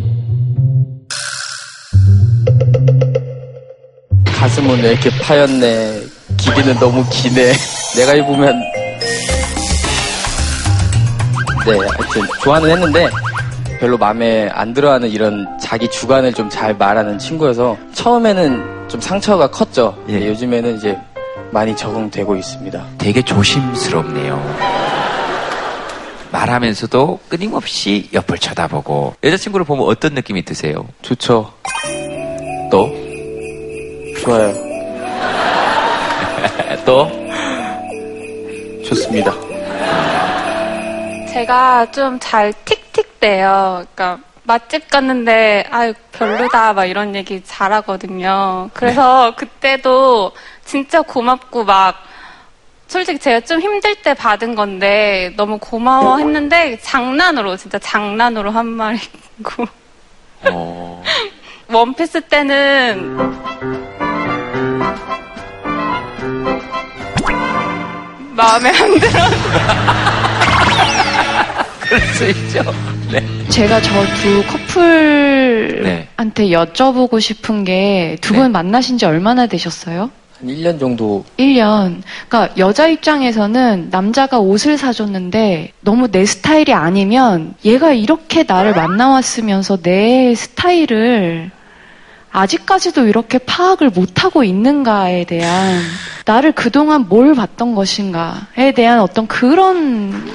가슴은 4.60 4.82
왜 4.82 4.92
이렇게 4.92 5.10
파였네 5.10 6.02
길이는 6.36 6.78
너무 6.78 7.04
기네 7.10 7.52
내가 7.96 8.14
입으면 8.14 8.60
네, 11.66 11.72
하여튼 11.72 12.22
좋아는 12.42 12.70
했는데 12.70 13.08
별로 13.78 13.96
마음에 13.96 14.48
안 14.52 14.74
들어하는 14.74 15.08
이런 15.10 15.46
자기 15.58 15.88
주관을 15.88 16.34
좀 16.34 16.50
잘 16.50 16.76
말하는 16.76 17.18
친구여서 17.18 17.78
처음에는 17.94 18.88
좀 18.88 19.00
상처가 19.00 19.46
컸죠. 19.50 19.96
예, 20.08 20.26
요즘에는 20.28 20.76
이제 20.76 20.98
많이 21.50 21.74
적응되고 21.76 22.36
있습니다. 22.36 22.84
되게 22.98 23.22
조심스럽네요. 23.22 24.56
말하면서도 26.32 27.20
끊임없이 27.28 28.08
옆을 28.12 28.38
쳐다보고 28.38 29.14
여자친구를 29.22 29.64
보면 29.64 29.86
어떤 29.86 30.14
느낌이 30.14 30.44
드세요? 30.44 30.86
좋죠. 31.02 31.52
또 32.70 32.99
좋아요. 34.30 34.54
또 36.86 37.10
좋습니다. 38.84 39.32
제가 41.32 41.90
좀 41.90 42.20
잘 42.20 42.52
틱틱대요. 42.64 43.86
그러니까 43.94 44.20
맛집 44.44 44.88
갔는데 44.88 45.64
아유 45.70 45.92
별로다 46.12 46.74
막 46.74 46.84
이런 46.84 47.16
얘기 47.16 47.42
잘하거든요. 47.44 48.70
그래서 48.72 49.34
그때도 49.34 50.30
진짜 50.64 51.02
고맙고 51.02 51.64
막 51.64 51.96
솔직히 52.86 53.18
제가 53.18 53.40
좀 53.40 53.60
힘들 53.60 53.96
때 53.96 54.14
받은 54.14 54.54
건데 54.54 55.32
너무 55.36 55.58
고마워 55.58 56.18
했는데 56.18 56.78
장난으로 56.80 57.56
진짜 57.56 57.80
장난으로 57.80 58.52
한 58.52 58.66
말이고 58.66 59.66
원피스 61.72 62.22
때는 62.22 63.99
마음에 68.40 68.70
안 68.70 68.98
들어. 68.98 69.20
그럴 71.80 72.00
수 72.14 72.24
있죠. 72.30 72.62
네. 73.12 73.22
제가 73.50 73.80
저 73.82 73.90
두 74.22 74.42
커플한테 74.46 76.46
여쭤보고 76.48 77.20
싶은 77.20 77.64
게 77.64 78.16
두분 78.22 78.50
만나신 78.52 78.96
지 78.96 79.04
얼마나 79.04 79.46
되셨어요? 79.46 80.10
한 80.40 80.48
1년 80.48 80.80
정도 80.80 81.22
1년. 81.38 82.00
그러니까 82.28 82.54
여자 82.56 82.86
입장에서는 82.88 83.88
남자가 83.90 84.38
옷을 84.38 84.78
사줬는데 84.78 85.72
너무 85.80 86.08
내 86.08 86.24
스타일이 86.24 86.72
아니면 86.72 87.52
얘가 87.64 87.92
이렇게 87.92 88.44
나를 88.46 88.72
만나왔으면서 88.74 89.78
내 89.82 90.34
스타일을 90.34 91.50
아직까지도 92.32 93.06
이렇게 93.06 93.38
파악을 93.38 93.90
못하고 93.90 94.44
있는가에 94.44 95.24
대한 95.24 95.80
나를 96.24 96.52
그동안 96.52 97.06
뭘 97.08 97.34
봤던 97.34 97.74
것인가에 97.74 98.72
대한 98.74 99.00
어떤 99.00 99.26
그런 99.26 100.30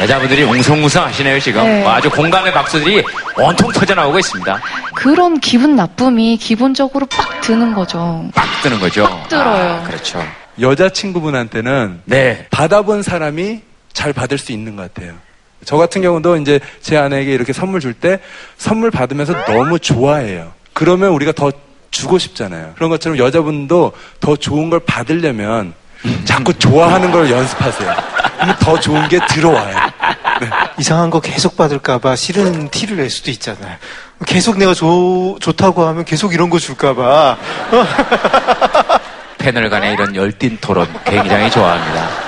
여자분들이 0.00 0.44
웅성웅성 0.44 1.04
하시네요, 1.06 1.40
지금. 1.40 1.62
네. 1.64 1.82
뭐 1.82 1.90
아주 1.92 2.08
공감의 2.08 2.52
박수들이 2.52 3.02
온통 3.36 3.72
터져나오고 3.72 4.18
있습니다. 4.20 4.60
그런 4.94 5.40
기분 5.40 5.74
나쁨이 5.74 6.36
기본적으로 6.36 7.04
빡 7.06 7.40
드는 7.40 7.74
거죠. 7.74 8.24
빡 8.32 8.46
뜨는 8.62 8.78
거죠. 8.78 9.08
들어요. 9.28 9.80
아, 9.82 9.84
그렇죠. 9.84 10.24
여자친구분한테는 10.60 12.02
네. 12.04 12.46
받아본 12.50 13.02
사람이 13.02 13.60
잘 13.92 14.12
받을 14.12 14.38
수 14.38 14.52
있는 14.52 14.76
것 14.76 14.92
같아요. 14.94 15.14
저 15.64 15.76
같은 15.76 16.00
경우도 16.00 16.36
이제 16.36 16.60
제 16.80 16.96
아내에게 16.96 17.34
이렇게 17.34 17.52
선물 17.52 17.80
줄 17.80 17.92
때 17.92 18.20
선물 18.56 18.92
받으면서 18.92 19.34
너무 19.46 19.80
좋아해요. 19.80 20.52
그러면 20.78 21.10
우리가 21.10 21.32
더 21.32 21.50
주고 21.90 22.18
싶잖아요. 22.18 22.74
그런 22.76 22.88
것처럼 22.88 23.18
여자분도 23.18 23.90
더 24.20 24.36
좋은 24.36 24.70
걸 24.70 24.78
받으려면 24.78 25.74
자꾸 26.24 26.54
좋아하는 26.54 27.10
걸 27.10 27.28
연습하세요. 27.28 27.96
그러면 28.36 28.56
더 28.60 28.78
좋은 28.78 29.08
게 29.08 29.18
들어와요. 29.28 29.76
이상한 30.78 31.10
거 31.10 31.18
계속 31.18 31.56
받을까봐 31.56 32.14
싫은 32.14 32.68
티를 32.68 32.98
낼 32.98 33.10
수도 33.10 33.32
있잖아요. 33.32 33.76
계속 34.24 34.56
내가 34.56 34.72
좋, 34.72 35.36
좋다고 35.40 35.84
하면 35.84 36.04
계속 36.04 36.32
이런 36.32 36.48
거 36.48 36.60
줄까봐. 36.60 37.36
패널 39.38 39.68
간의 39.70 39.94
이런 39.94 40.14
열띤 40.14 40.58
토론 40.60 40.86
굉장히 41.04 41.50
좋아합니다. 41.50 42.27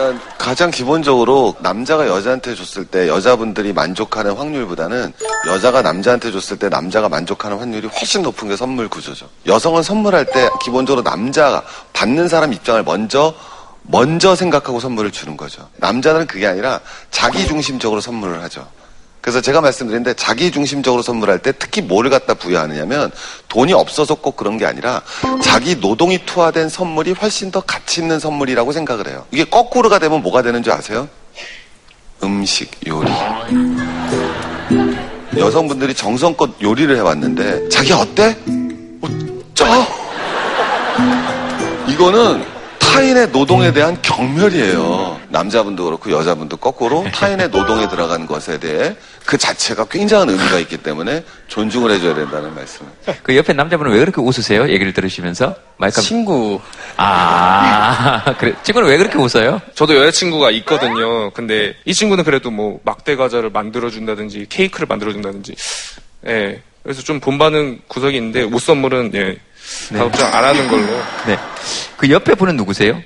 일단 0.00 0.18
가장 0.38 0.70
기본적으로 0.70 1.54
남자가 1.60 2.08
여자한테 2.08 2.54
줬을 2.54 2.86
때 2.86 3.06
여자분들이 3.06 3.74
만족하는 3.74 4.32
확률보다는 4.32 5.12
여자가 5.46 5.82
남자한테 5.82 6.32
줬을 6.32 6.58
때 6.58 6.70
남자가 6.70 7.10
만족하는 7.10 7.58
확률이 7.58 7.86
훨씬 7.86 8.22
높은 8.22 8.48
게 8.48 8.56
선물 8.56 8.88
구조죠. 8.88 9.28
여성은 9.46 9.82
선물할 9.82 10.24
때 10.24 10.48
기본적으로 10.64 11.02
남자가 11.02 11.62
받는 11.92 12.28
사람 12.28 12.54
입장을 12.54 12.82
먼저 12.82 13.34
먼저 13.82 14.34
생각하고 14.34 14.80
선물을 14.80 15.10
주는 15.10 15.36
거죠. 15.36 15.68
남자는 15.76 16.26
그게 16.26 16.46
아니라 16.46 16.80
자기 17.10 17.46
중심적으로 17.46 18.00
선물을 18.00 18.42
하죠. 18.44 18.66
그래서 19.20 19.40
제가 19.40 19.60
말씀드렸는데 19.60 20.14
자기 20.14 20.50
중심적으로 20.50 21.02
선물할 21.02 21.40
때 21.40 21.52
특히 21.52 21.82
뭐를 21.82 22.10
갖다 22.10 22.34
부여하느냐면 22.34 23.10
돈이 23.48 23.72
없어서 23.72 24.14
꼭 24.14 24.36
그런 24.36 24.56
게 24.56 24.64
아니라 24.64 25.02
자기 25.42 25.76
노동이 25.76 26.24
투하된 26.24 26.68
선물이 26.68 27.12
훨씬 27.12 27.50
더 27.50 27.60
가치 27.60 28.00
있는 28.00 28.18
선물이라고 28.18 28.72
생각을 28.72 29.08
해요. 29.08 29.26
이게 29.30 29.44
거꾸로가 29.44 29.98
되면 29.98 30.22
뭐가 30.22 30.42
되는 30.42 30.62
줄 30.62 30.72
아세요? 30.72 31.08
음식, 32.22 32.70
요리. 32.86 33.10
여성분들이 35.36 35.94
정성껏 35.94 36.50
요리를 36.62 36.94
해왔는데 36.96 37.68
자기 37.68 37.92
어때? 37.92 38.36
어쩌? 39.00 39.66
이거는 41.88 42.44
타인의 42.92 43.28
노동에 43.30 43.72
대한 43.72 43.96
경멸이에요. 44.02 45.20
남자분도 45.28 45.84
그렇고 45.84 46.10
여자분도 46.10 46.56
거꾸로 46.56 47.04
타인의 47.12 47.48
노동에 47.50 47.88
들어간 47.88 48.26
것에 48.26 48.58
대해 48.58 48.96
그 49.24 49.38
자체가 49.38 49.84
굉장한 49.84 50.28
의미가 50.28 50.58
있기 50.60 50.78
때문에 50.78 51.24
존중을 51.48 51.90
해줘야 51.92 52.14
된다는 52.14 52.54
말씀을. 52.54 52.90
그 53.22 53.36
옆에 53.36 53.52
남자분은 53.52 53.92
왜 53.92 53.98
그렇게 54.00 54.20
웃으세요? 54.20 54.68
얘기를 54.68 54.92
들으시면서? 54.92 55.54
마이크 55.76 56.00
친구. 56.00 56.60
아, 56.96 58.34
그래. 58.38 58.54
친구는 58.62 58.88
왜 58.88 58.96
그렇게 58.96 59.18
웃어요? 59.18 59.60
저도 59.74 59.96
여자친구가 59.96 60.50
있거든요. 60.52 61.30
근데 61.30 61.74
이 61.84 61.94
친구는 61.94 62.24
그래도 62.24 62.50
뭐 62.50 62.80
막대 62.84 63.14
과자를 63.16 63.50
만들어준다든지 63.50 64.46
케이크를 64.48 64.86
만들어준다든지. 64.88 65.54
예. 66.26 66.62
그래서 66.82 67.02
좀 67.02 67.20
본받는 67.20 67.80
구석이 67.88 68.16
있는데 68.16 68.42
옷 68.42 68.58
선물은 68.60 69.12
예. 69.14 69.36
답장 69.96 70.34
안 70.34 70.44
하는 70.44 70.68
걸로. 70.68 70.86
네. 71.26 71.38
그 71.96 72.10
옆에 72.10 72.34
분은 72.34 72.56
누구세요? 72.56 73.00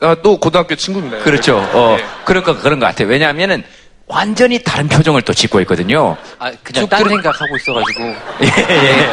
아, 0.00 0.16
또 0.22 0.38
고등학교 0.38 0.74
친구입니다. 0.74 1.18
그렇죠. 1.18 1.58
어, 1.72 1.96
예. 1.98 2.04
그런 2.24 2.42
것 2.42 2.62
같아요. 2.62 3.08
왜냐하면은 3.08 3.62
완전히 4.06 4.60
다른 4.64 4.88
표정을 4.88 5.22
또 5.22 5.32
짓고 5.32 5.60
있거든요. 5.60 6.16
아, 6.40 6.50
그냥 6.64 6.88
딴 6.88 7.08
생각하고 7.08 7.56
있어가지고. 7.56 8.02
예, 8.42 8.46
예. 8.68 9.08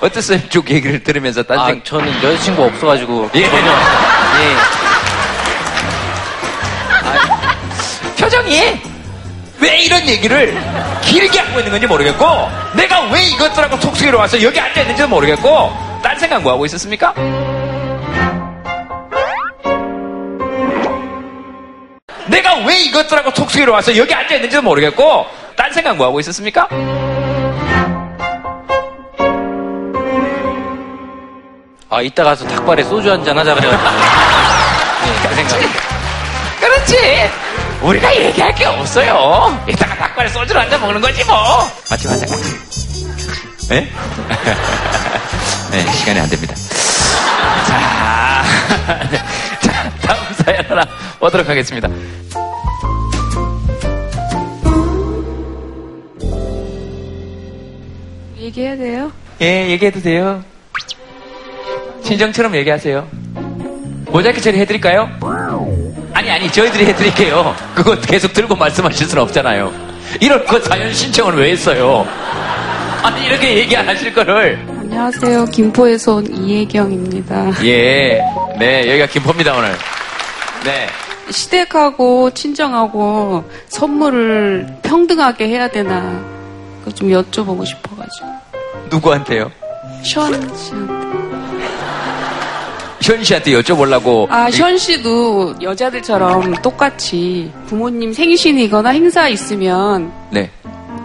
어땠어요? 0.00 0.48
쭉 0.48 0.70
얘기를 0.70 1.02
들으면서 1.02 1.42
딴 1.42 1.58
아, 1.58 1.66
생 1.66 1.82
저는 1.84 2.10
여자친구 2.22 2.64
없어가지고. 2.64 3.30
예. 3.34 3.42
전혀. 3.50 3.70
예. 3.70 4.78
표정이 8.18 8.80
왜 9.60 9.78
이런 9.80 10.06
얘기를 10.08 10.58
길게 11.02 11.38
하고 11.40 11.58
있는 11.58 11.72
건지 11.72 11.86
모르겠고 11.86 12.24
내가 12.74 13.10
왜 13.10 13.22
이것들하고 13.24 13.78
톡톡이로 13.78 14.18
와서 14.18 14.40
여기 14.42 14.58
앉아있는지도 14.58 15.08
모르겠고 15.08 15.87
딴 16.08 16.18
생각 16.18 16.40
뭐 16.42 16.52
하고 16.52 16.64
있었습니까? 16.64 17.12
내가 22.28 22.54
왜 22.66 22.78
이것들하고 22.84 23.32
톡수기로 23.34 23.72
와서 23.72 23.94
여기 23.94 24.14
앉아있는지도 24.14 24.62
모르겠고, 24.62 25.26
딴 25.54 25.70
생각 25.70 25.96
뭐 25.96 26.06
하고 26.06 26.18
있었습니까? 26.20 26.66
아, 31.90 32.02
이따 32.02 32.22
가서 32.22 32.46
닭발에 32.46 32.84
소주 32.84 33.10
한 33.10 33.24
잔 33.24 33.36
하자 33.38 33.54
그래가지고. 33.54 33.88
그 35.28 35.34
생각. 35.34 35.58
그렇지. 36.60 37.30
우리가 37.80 38.14
얘기할 38.16 38.54
게 38.54 38.64
없어요. 38.66 39.58
이따가 39.68 39.94
닭발에 39.96 40.28
소주를 40.28 40.60
한 40.60 40.68
잔 40.70 40.80
먹는 40.80 41.00
거지 41.00 41.24
뭐. 41.24 41.34
맞지 41.90 42.08
맞아. 42.08 42.26
네? 43.70 43.90
네, 45.70 45.92
시간이 45.92 46.18
안 46.18 46.28
됩니다. 46.28 46.54
자, 47.66 48.42
자, 49.60 49.90
다음 50.00 50.34
사연 50.34 50.64
하나 50.64 50.82
보도록 51.18 51.48
하겠습니다. 51.48 51.88
얘기해야 58.38 58.76
돼요? 58.76 59.12
예, 59.40 59.68
얘기해도 59.70 60.00
돼요. 60.00 60.42
친정처럼 62.02 62.54
얘기하세요. 62.56 63.06
모자이크 64.06 64.40
처리 64.40 64.58
해드릴까요? 64.58 65.08
아니, 66.14 66.30
아니, 66.30 66.50
저희들이 66.50 66.86
해드릴게요. 66.86 67.54
그거 67.74 67.94
계속 68.00 68.32
들고 68.32 68.56
말씀하실 68.56 69.06
수는 69.08 69.22
없잖아요. 69.24 69.72
이런 70.20 70.44
거 70.46 70.58
사연 70.60 70.92
신청을 70.92 71.36
왜 71.36 71.50
했어요? 71.52 72.06
아니, 73.02 73.26
이렇게 73.26 73.56
얘기 73.58 73.76
안 73.76 73.86
하실 73.88 74.12
거를. 74.14 74.77
안녕하세요. 74.90 75.44
김포에서 75.46 76.14
온 76.16 76.26
이혜경입니다. 76.34 77.62
예, 77.64 78.22
네, 78.58 78.88
여기가 78.88 79.06
김포입니다, 79.06 79.54
오늘. 79.54 79.68
네. 80.64 80.86
시댁하고 81.30 82.30
친정하고 82.30 83.44
선물을 83.68 84.78
평등하게 84.82 85.48
해야 85.48 85.68
되나 85.68 86.24
그거 86.78 86.90
좀 86.94 87.10
여쭤보고 87.10 87.66
싶어가지고. 87.66 88.26
누구한테요? 88.88 89.52
션 90.02 90.32
씨한테. 90.56 91.68
현 93.02 93.22
씨한테 93.24 93.52
여쭤보려고. 93.60 94.26
아, 94.30 94.50
션 94.50 94.78
씨도 94.78 95.56
여자들처럼 95.60 96.62
똑같이 96.62 97.52
부모님 97.66 98.14
생신이거나 98.14 98.88
행사 98.90 99.28
있으면 99.28 100.10
네. 100.30 100.50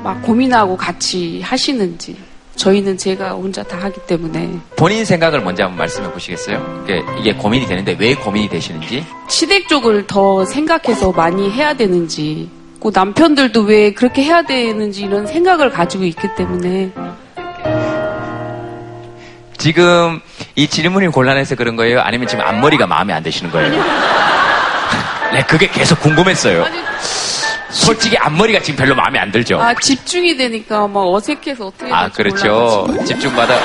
막 0.04 0.22
고민하고 0.22 0.78
같이 0.78 1.42
하시는지. 1.42 2.16
저희는 2.64 2.98
제가 2.98 3.32
혼자 3.32 3.62
다 3.62 3.78
하기 3.82 4.00
때문에 4.08 4.58
본인 4.78 5.04
생각을 5.04 5.42
먼저 5.42 5.64
한번 5.64 5.80
말씀해 5.80 6.10
보시겠어요? 6.14 6.86
이게, 7.20 7.34
고민이 7.34 7.68
되는데 7.68 7.98
왜 8.00 8.16
고민이 8.16 8.48
되시는지? 8.48 9.06
시댁 9.28 9.68
쪽을 9.68 10.08
더 10.08 10.46
생각해서 10.46 11.12
많이 11.12 11.52
해야 11.52 11.74
되는지, 11.74 12.50
그 12.82 12.90
남편들도 12.94 13.64
왜 13.64 13.92
그렇게 13.94 14.24
해야 14.24 14.44
되는지 14.44 15.04
이런 15.04 15.28
생각을 15.28 15.72
가지고 15.72 16.06
있기 16.06 16.36
때문에 16.38 16.92
지금 19.58 20.22
이 20.56 20.66
질문이 20.68 21.10
곤란해서 21.10 21.56
그런 21.56 21.76
거예요? 21.76 22.00
아니면 22.00 22.30
지금 22.30 22.46
앞머리가 22.46 22.88
마음에 22.88 23.12
안 23.12 23.24
드시는 23.24 23.52
거예요? 23.52 23.72
네, 25.34 25.44
그게 25.44 25.68
계속 25.68 26.00
궁금했어요. 26.00 26.66
솔직히 27.74 28.18
앞머리가 28.18 28.60
지금 28.62 28.78
별로 28.78 28.96
마음에 28.96 29.20
안 29.20 29.32
들죠? 29.32 29.60
아 29.60 29.74
집중이 29.74 30.38
되니까 30.38 30.88
막 30.88 31.02
어색해서 31.02 31.68
어떻게 31.68 31.92
아, 31.92 32.08
그렇죠. 32.10 32.88
집중받아. 33.06 33.60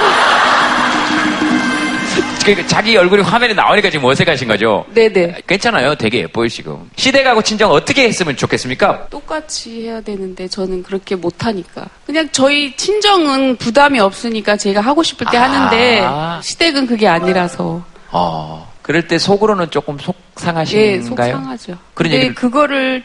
그러니까 2.45 2.67
자기 2.67 2.97
얼굴이 2.97 3.23
화면에 3.23 3.53
나오니까 3.53 3.91
지금 3.91 4.07
어색하신 4.07 4.49
거죠? 4.49 4.87
네네. 4.95 5.43
괜찮아요. 5.47 5.95
되게 5.97 6.21
예뻐요, 6.21 6.49
지금. 6.49 6.91
시댁하고 6.97 7.43
친정 7.43 7.71
어떻게 7.71 8.05
했으면 8.05 8.37
좋겠습니까? 8.37 9.09
똑같이 9.11 9.83
해야 9.83 10.01
되는데 10.01 10.49
저는 10.49 10.83
그렇게 10.83 11.15
못하니까 11.15 11.85
그냥 12.07 12.27
저희 12.33 12.75
친정은 12.75 13.57
부담이 13.57 14.01
없으니까 14.01 14.57
제가 14.57 14.81
하고 14.81 15.03
싶을 15.03 15.27
때 15.31 15.37
아. 15.37 15.43
하는데 15.43 16.43
시댁은 16.43 16.87
그게 16.87 17.07
아니라서 17.07 17.85
어, 18.11 18.73
그럴 18.81 19.07
때 19.07 19.19
속으로는 19.19 19.71
조금 19.71 19.99
예 20.01 20.05
속상하신가요? 20.07 21.03
속상하죠. 21.05 21.77
그런 21.93 22.13
얘기를 22.15 22.35
그거를 22.35 23.05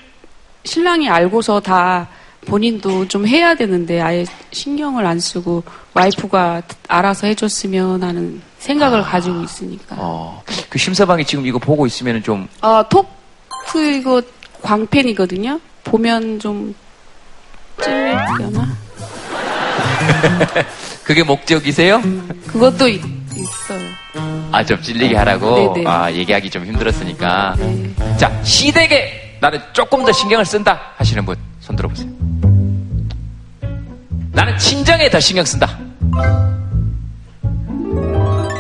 신랑이 0.63 1.09
알고서 1.09 1.59
다 1.59 2.07
본인도 2.45 3.07
좀 3.07 3.27
해야 3.27 3.55
되는데 3.55 4.01
아예 4.01 4.25
신경을 4.51 5.05
안 5.05 5.19
쓰고 5.19 5.63
와이프가 5.93 6.61
알아서 6.87 7.27
해줬으면 7.27 8.03
하는 8.03 8.41
생각을 8.59 9.01
가지고 9.01 9.41
있으니까. 9.43 9.95
어, 9.97 10.43
그 10.69 10.77
심서방이 10.77 11.25
지금 11.25 11.45
이거 11.45 11.59
보고 11.59 11.85
있으면 11.85 12.21
좀 12.23 12.47
아, 12.61 12.83
톡트 12.89 13.93
이거 13.93 14.21
광팬이거든요. 14.61 15.59
보면 15.83 16.39
좀 16.39 16.73
찔리려나? 17.81 18.77
그게 21.03 21.23
목적이세요? 21.23 22.01
그것도 22.47 22.87
있, 22.87 23.01
있어요. 23.35 23.89
아, 24.51 24.63
좀 24.63 24.81
찔리게 24.81 25.15
하라고? 25.17 25.73
네네. 25.73 25.87
아, 25.89 26.11
얘기하기 26.11 26.49
좀 26.49 26.65
힘들었으니까. 26.65 27.55
자, 28.17 28.43
시댁에 28.43 29.22
나는 29.43 29.59
조금 29.73 30.05
더 30.05 30.11
신경을 30.13 30.45
쓴다 30.45 30.79
하시는 30.95 31.25
분, 31.25 31.35
손 31.59 31.75
들어보세요. 31.75 32.07
나는 34.31 34.57
친정에 34.57 35.09
더 35.09 35.19
신경 35.19 35.43
쓴다. 35.43 35.77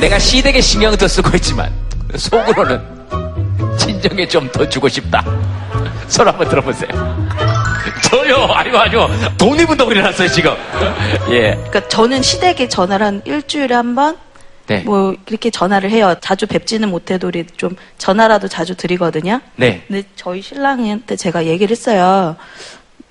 내가 0.01 0.19
시댁에 0.19 0.59
신경을 0.59 0.97
더 0.97 1.07
쓰고 1.07 1.29
있지만, 1.37 1.71
속으로는 2.17 2.81
친정에 3.79 4.27
좀 4.27 4.51
더 4.51 4.67
주고 4.67 4.89
싶다. 4.89 5.23
손 6.09 6.27
한번 6.27 6.49
들어보세요. 6.49 6.89
저요! 8.03 8.43
아니요, 8.51 8.77
아니요. 8.77 9.09
독립운동을 9.37 9.95
일어났어요, 9.95 10.27
지금. 10.27 10.51
예. 11.29 11.53
그러니까 11.55 11.87
저는 11.87 12.21
시댁에 12.21 12.67
전화를 12.67 13.05
한 13.05 13.21
일주일에 13.23 13.73
한 13.73 13.95
번, 13.95 14.17
네. 14.67 14.79
뭐 14.81 15.13
이렇게 15.27 15.49
전화를 15.49 15.89
해요. 15.89 16.15
자주 16.21 16.47
뵙지는 16.47 16.89
못해도 16.89 17.27
우리 17.27 17.45
좀 17.57 17.75
전화라도 17.97 18.47
자주 18.47 18.75
드리거든요. 18.75 19.39
네. 19.55 19.83
근데 19.87 20.03
저희 20.15 20.41
신랑한테 20.41 21.15
제가 21.15 21.45
얘기를 21.45 21.71
했어요. 21.71 22.35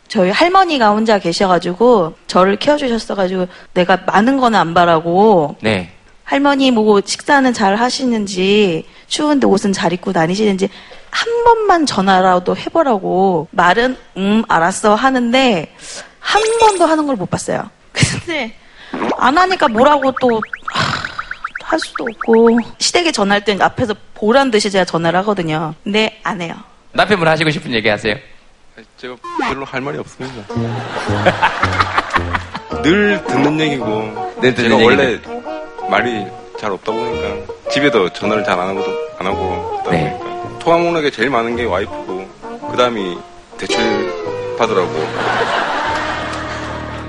저희 0.08 0.30
할머니가 0.30 0.90
혼자 0.90 1.18
계셔가지고 1.18 2.14
저를 2.26 2.56
키워주셨어가지고 2.56 3.46
내가 3.74 3.98
많은 4.06 4.36
거는 4.38 4.58
안 4.58 4.74
바라고 4.74 5.56
네. 5.60 5.90
할머니 6.24 6.70
뭐 6.70 7.00
식사는 7.04 7.52
잘 7.52 7.76
하시는지 7.76 8.86
추운데 9.08 9.46
옷은 9.46 9.72
잘 9.72 9.92
입고 9.92 10.12
다니시는지 10.12 10.68
한 11.10 11.44
번만 11.44 11.84
전화라도 11.84 12.56
해보라고 12.56 13.48
말은 13.50 13.96
음 14.16 14.42
알았어 14.48 14.94
하는데 14.94 15.74
한 16.20 16.42
번도 16.60 16.86
하는 16.86 17.06
걸 17.06 17.16
못 17.16 17.28
봤어요. 17.28 17.68
근데 17.92 18.54
안 19.18 19.36
하니까 19.36 19.68
뭐라고 19.68 20.12
또 20.20 20.40
할 21.72 21.78
수도 21.80 22.04
없고 22.04 22.58
시댁에 22.78 23.10
전화할 23.12 23.42
땐 23.46 23.60
앞에서 23.62 23.94
보란 24.12 24.50
듯이 24.50 24.70
제가 24.70 24.84
전화를 24.84 25.18
하거든요. 25.20 25.74
근데 25.82 26.20
안 26.22 26.38
해요. 26.42 26.54
남편분 26.92 27.26
하시고 27.26 27.48
싶은 27.50 27.72
얘기 27.72 27.88
하세요. 27.88 28.14
제가 28.98 29.16
별로 29.48 29.64
할 29.64 29.80
말이 29.80 29.96
없습니다. 29.98 30.54
늘 32.82 33.24
듣는 33.24 33.58
얘기고 33.60 34.34
네, 34.42 34.52
듣는 34.54 34.70
제가 34.78 34.84
원래. 34.84 35.18
말이 35.90 36.26
잘 36.60 36.70
없다 36.72 36.92
보니까 36.92 37.52
집에도 37.70 38.08
전화를 38.10 38.44
잘 38.44 38.58
안 38.60 38.68
하고 38.68 38.84
안 39.18 39.26
하고 39.26 39.82
네. 39.90 40.10
보니까 40.18 40.58
통화 40.58 40.76
목록에 40.78 41.10
제일 41.10 41.30
많은 41.30 41.56
게 41.56 41.64
와이프고 41.64 42.28
그 42.70 42.76
다음이 42.76 43.16
대출 43.56 43.78
받으라고 44.58 44.90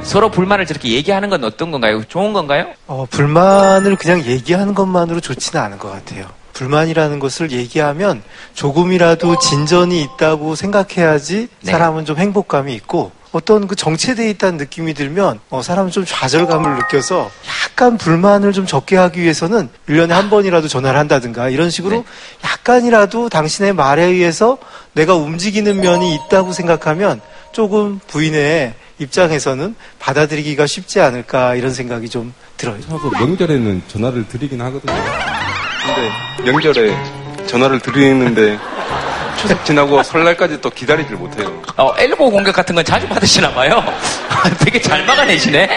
서로 0.03 0.29
불만을 0.29 0.65
저렇게 0.65 0.89
얘기하는 0.89 1.29
건 1.29 1.43
어떤 1.43 1.71
건가요? 1.71 2.03
좋은 2.07 2.33
건가요? 2.33 2.67
어, 2.87 3.05
불만을 3.09 3.95
그냥 3.95 4.23
얘기하는 4.23 4.73
것만으로 4.73 5.19
좋지는 5.19 5.61
않은 5.63 5.77
것 5.79 5.91
같아요. 5.91 6.27
불만이라는 6.53 7.19
것을 7.19 7.51
얘기하면 7.51 8.21
조금이라도 8.53 9.39
진전이 9.39 10.01
있다고 10.01 10.55
생각해야지 10.55 11.47
네. 11.61 11.71
사람은 11.71 12.05
좀 12.05 12.17
행복감이 12.17 12.73
있고 12.75 13.11
어떤 13.31 13.67
그 13.67 13.75
정체되어 13.75 14.27
있다는 14.27 14.57
느낌이 14.57 14.93
들면 14.93 15.39
어, 15.49 15.63
사람은 15.63 15.89
좀 15.89 16.05
좌절감을 16.05 16.75
느껴서 16.75 17.31
약간 17.63 17.97
불만을 17.97 18.53
좀 18.53 18.67
적게 18.67 18.95
하기 18.97 19.21
위해서는 19.21 19.69
1년에 19.89 20.09
한 20.09 20.29
번이라도 20.29 20.67
전화를 20.67 20.99
한다든가 20.99 21.49
이런 21.49 21.71
식으로 21.71 21.95
네. 21.95 22.03
약간이라도 22.43 23.29
당신의 23.29 23.73
말에 23.73 24.03
의해서 24.03 24.59
내가 24.93 25.15
움직이는 25.15 25.81
면이 25.81 26.13
있다고 26.13 26.51
생각하면 26.53 27.19
조금 27.51 27.99
부인의 28.07 28.75
입장에서는 28.99 29.75
받아들이기가 29.99 30.67
쉽지 30.67 30.99
않을까 30.99 31.55
이런 31.55 31.73
생각이 31.73 32.09
좀 32.09 32.33
들어요. 32.57 32.79
하고 32.87 33.09
명절에는 33.11 33.83
전화를 33.87 34.27
드리긴 34.27 34.61
하거든요. 34.61 34.93
근데 35.85 36.51
명절에 36.51 36.95
전화를 37.47 37.79
드리는데 37.79 38.57
추석 39.43 39.65
지나고 39.65 40.01
설날까지 40.01 40.61
또 40.61 40.69
기다리질 40.69 41.17
못해요. 41.17 41.61
어, 41.75 41.93
엘보 41.97 42.31
공격 42.31 42.55
같은 42.55 42.73
건 42.73 42.85
자주 42.85 43.05
받으시나 43.09 43.53
봐요. 43.53 43.83
되게 44.63 44.79
잘 44.79 45.05
막아내시네. 45.05 45.67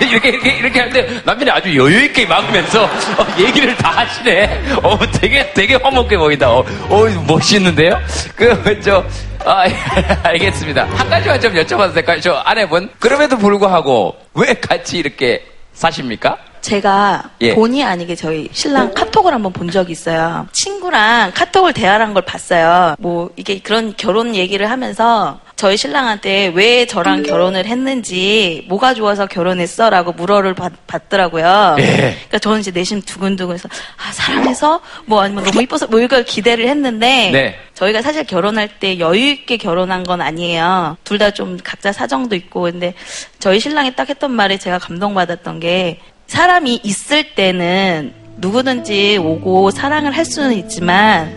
이렇게, 0.00 0.30
이렇게, 0.30 0.56
이렇게 0.56 0.80
하는데 0.80 1.20
남편이 1.22 1.50
아주 1.50 1.76
여유있게 1.76 2.24
막으면서 2.24 2.84
어, 2.84 3.26
얘기를 3.38 3.76
다 3.76 3.90
하시네. 3.90 4.78
어, 4.82 4.98
되게, 5.12 5.52
되게 5.52 5.74
화목해 5.74 6.16
보인다. 6.16 6.50
어, 6.50 6.64
어 6.88 7.24
멋있는데요? 7.26 8.00
그, 8.34 8.80
저, 8.82 9.04
아, 9.44 9.66
알겠습니다. 10.24 10.86
한 10.94 11.10
가지만 11.10 11.38
좀 11.38 11.52
여쭤봐도 11.52 11.92
될까요? 11.92 12.18
저 12.20 12.32
아내분. 12.46 12.88
그럼에도 12.98 13.36
불구하고 13.36 14.16
왜 14.32 14.54
같이 14.54 14.96
이렇게 14.96 15.44
사십니까? 15.74 16.38
제가 16.60 17.22
예. 17.42 17.54
본의 17.54 17.82
아니게 17.84 18.14
저희 18.16 18.48
신랑 18.52 18.92
카톡을 18.94 19.32
한번 19.32 19.52
본 19.52 19.70
적이 19.70 19.92
있어요. 19.92 20.46
친구랑 20.52 21.32
카톡을 21.34 21.72
대화한 21.72 22.12
걸 22.14 22.24
봤어요. 22.24 22.94
뭐 22.98 23.30
이게 23.36 23.58
그런 23.60 23.94
결혼 23.96 24.34
얘기를 24.34 24.68
하면서 24.70 25.40
저희 25.54 25.76
신랑한테 25.78 26.52
왜 26.54 26.84
저랑 26.86 27.22
결혼을 27.22 27.64
했는지 27.64 28.66
뭐가 28.68 28.92
좋아서 28.92 29.26
결혼했어라고 29.26 30.12
물어를 30.12 30.54
받, 30.54 30.72
받더라고요. 30.86 31.76
예. 31.78 31.84
그러니까 31.86 32.38
저는 32.40 32.60
이제 32.60 32.70
내심 32.72 33.00
두근두근해서 33.02 33.68
아 33.96 34.12
사랑해서 34.12 34.80
뭐 35.06 35.22
아니면 35.22 35.44
너무 35.44 35.62
이뻐서 35.62 35.86
뭐 35.86 36.00
이걸 36.00 36.24
기대를 36.24 36.68
했는데 36.68 37.30
네. 37.32 37.58
저희가 37.74 38.02
사실 38.02 38.24
결혼할 38.24 38.68
때 38.80 38.98
여유 38.98 39.28
있게 39.30 39.56
결혼한 39.56 40.04
건 40.04 40.20
아니에요. 40.20 40.96
둘 41.04 41.16
다 41.18 41.30
좀 41.30 41.58
각자 41.64 41.90
사정도 41.92 42.34
있고 42.36 42.62
근데 42.62 42.92
저희 43.38 43.58
신랑이 43.60 43.94
딱 43.96 44.08
했던 44.10 44.30
말에 44.32 44.58
제가 44.58 44.78
감동받았던 44.78 45.60
게 45.60 46.00
사람이 46.26 46.80
있을 46.82 47.34
때는 47.34 48.12
누구든지 48.38 49.18
오고 49.18 49.70
사랑을 49.70 50.12
할 50.12 50.24
수는 50.24 50.52
있지만 50.54 51.34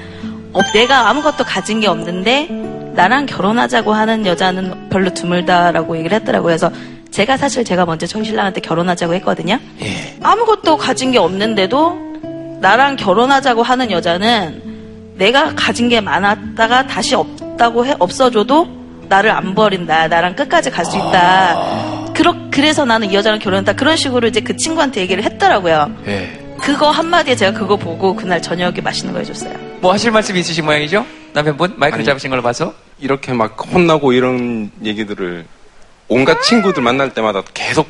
어, 0.52 0.60
내가 0.74 1.10
아무것도 1.10 1.44
가진 1.46 1.80
게 1.80 1.88
없는데 1.88 2.48
나랑 2.96 3.28
결혼하자고 3.28 3.94
하는 3.94 4.26
여자는 4.26 4.90
별로 4.90 5.14
드물다라고 5.14 5.98
얘기를 5.98 6.20
했더라고요. 6.20 6.48
그래서 6.48 6.72
제가 7.12 7.38
사실 7.38 7.64
제가 7.64 7.86
먼저 7.86 8.06
저희 8.06 8.26
신랑한테 8.26 8.62
결혼하자고 8.62 9.14
했거든요. 9.16 9.60
아무것도 10.22 10.78
가진 10.78 11.12
게 11.12 11.18
없는데도 11.18 12.10
나랑 12.62 12.98
결혼하자고 12.98 13.64
하는 13.64 13.92
여자는 13.92 14.62
내가 15.16 15.54
가진 15.56 15.90
게 15.90 16.02
많았다가 16.02 16.88
다시 16.88 17.16
없다고 17.16 17.86
해, 17.86 17.96
없어져도 18.00 18.79
나를 19.10 19.32
안 19.32 19.54
버린다. 19.56 20.08
나랑 20.08 20.36
끝까지 20.36 20.70
갈 20.72 20.86
수 20.86 20.96
있다. 20.98 22.10
그러, 22.16 22.34
그래서 22.52 22.86
나는 22.86 23.10
이 23.12 23.16
여자랑 23.16 23.40
결혼했다. 23.40 23.74
그런 23.74 23.96
식으로 23.98 24.28
이제 24.28 24.40
그 24.42 24.56
친구한테 24.56 25.02
얘기를 25.02 25.24
했더라고요. 25.24 25.90
예. 26.08 26.40
그거 26.62 26.92
한마디에 26.92 27.36
제가 27.36 27.58
그거 27.58 27.76
보고 27.78 28.16
그날 28.16 28.42
저녁에 28.42 28.82
맛있는 28.82 29.14
거 29.14 29.20
해줬어요. 29.20 29.54
뭐 29.80 29.94
하실 29.94 30.12
말씀 30.12 30.36
있으신 30.36 30.66
모양이죠? 30.66 31.06
남편분? 31.34 31.74
마이크를 31.78 32.02
아니. 32.02 32.06
잡으신 32.06 32.30
걸로 32.30 32.42
봐서? 32.42 32.74
이렇게 33.00 33.32
막 33.34 33.56
혼나고 33.74 34.12
이런 34.12 34.70
얘기들을 34.84 35.46
온갖 36.10 36.42
친구들 36.42 36.84
만날 36.84 37.14
때마다 37.14 37.42
계속 37.54 37.88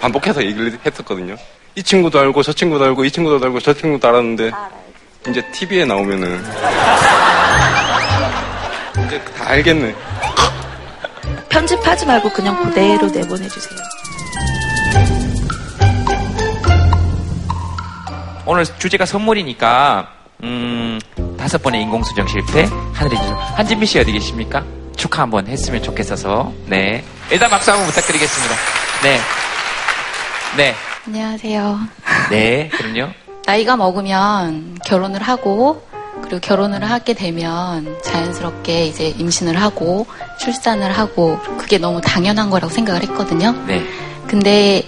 반복해서 0.00 0.42
얘기를 0.44 0.78
했었거든요. 0.86 1.36
이 1.74 1.82
친구도 1.82 2.18
알고 2.18 2.42
저 2.42 2.52
친구도 2.54 2.84
알고 2.86 3.04
이 3.04 3.10
친구도 3.10 3.44
알고 3.44 3.60
저 3.60 3.74
친구도 3.74 4.08
알았는데 4.08 4.50
이제 5.28 5.42
TV에 5.52 5.84
나오면은 5.84 6.42
이제 9.06 9.20
다 9.36 9.50
알겠네. 9.50 9.94
편집하지 11.56 12.04
말고 12.04 12.28
그냥 12.32 12.62
그대로 12.62 13.06
내보내주세요. 13.08 13.78
오늘 18.44 18.64
주제가 18.78 19.06
선물이니까 19.06 20.06
음, 20.42 21.00
다섯 21.38 21.62
번의 21.62 21.80
인공수정 21.80 22.26
실패 22.28 22.68
하늘의 22.92 23.18
주정 23.18 23.38
한진미 23.56 23.86
씨 23.86 23.98
어디 23.98 24.12
계십니까? 24.12 24.64
축하 24.96 25.22
한번 25.22 25.46
했으면 25.46 25.82
좋겠어서 25.82 26.52
네 26.66 27.02
일단 27.30 27.48
박수 27.48 27.70
한번 27.70 27.86
부탁드리겠습니다. 27.86 28.54
네, 29.02 29.18
네, 30.58 30.74
안녕하세요. 31.06 31.80
네, 32.30 32.68
그럼요. 32.68 33.12
나이가 33.46 33.76
먹으면 33.78 34.78
결혼을 34.84 35.22
하고 35.22 35.82
그리고 36.26 36.40
결혼을 36.40 36.88
하게 36.90 37.14
되면 37.14 37.96
자연스럽게 38.02 38.86
이제 38.86 39.08
임신을 39.16 39.60
하고 39.60 40.06
출산을 40.40 40.92
하고 40.96 41.38
그게 41.56 41.78
너무 41.78 42.00
당연한 42.00 42.50
거라고 42.50 42.72
생각을 42.72 43.02
했거든요. 43.04 43.52
네. 43.66 43.82
근데 44.26 44.82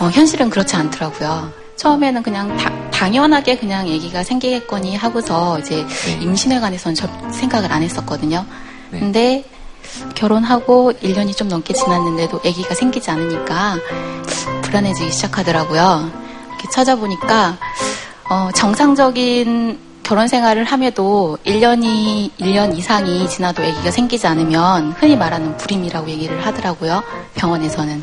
어, 0.00 0.06
현실은 0.06 0.48
그렇지 0.48 0.76
않더라고요. 0.76 1.52
처음에는 1.76 2.22
그냥 2.22 2.56
다- 2.56 2.72
당연하게 2.90 3.58
그냥 3.58 3.82
아기가 3.82 4.22
생기겠거니 4.22 4.96
하고서 4.96 5.58
이제 5.58 5.84
임신에 6.20 6.58
관해서는 6.60 6.94
저 6.94 7.06
생각을 7.30 7.70
안 7.72 7.82
했었거든요. 7.82 8.44
근데 8.90 9.44
결혼하고 10.14 10.92
1년이 11.02 11.36
좀 11.36 11.48
넘게 11.48 11.74
지났는데도 11.74 12.38
아기가 12.38 12.74
생기지 12.74 13.10
않으니까 13.10 13.76
불안해지기 14.62 15.10
시작하더라고요. 15.10 16.10
이렇게 16.48 16.68
찾아보니까 16.70 17.58
어, 18.30 18.50
정상적인 18.54 19.78
결혼 20.10 20.26
생활을 20.26 20.64
함에도 20.64 21.38
1년이 21.46 22.32
1년 22.32 22.76
이상이 22.76 23.28
지나도 23.28 23.62
아기가 23.62 23.92
생기지 23.92 24.26
않으면 24.26 24.90
흔히 24.98 25.16
말하는 25.16 25.56
불임이라고 25.56 26.08
얘기를 26.08 26.44
하더라고요. 26.44 27.00
병원에서는. 27.36 28.02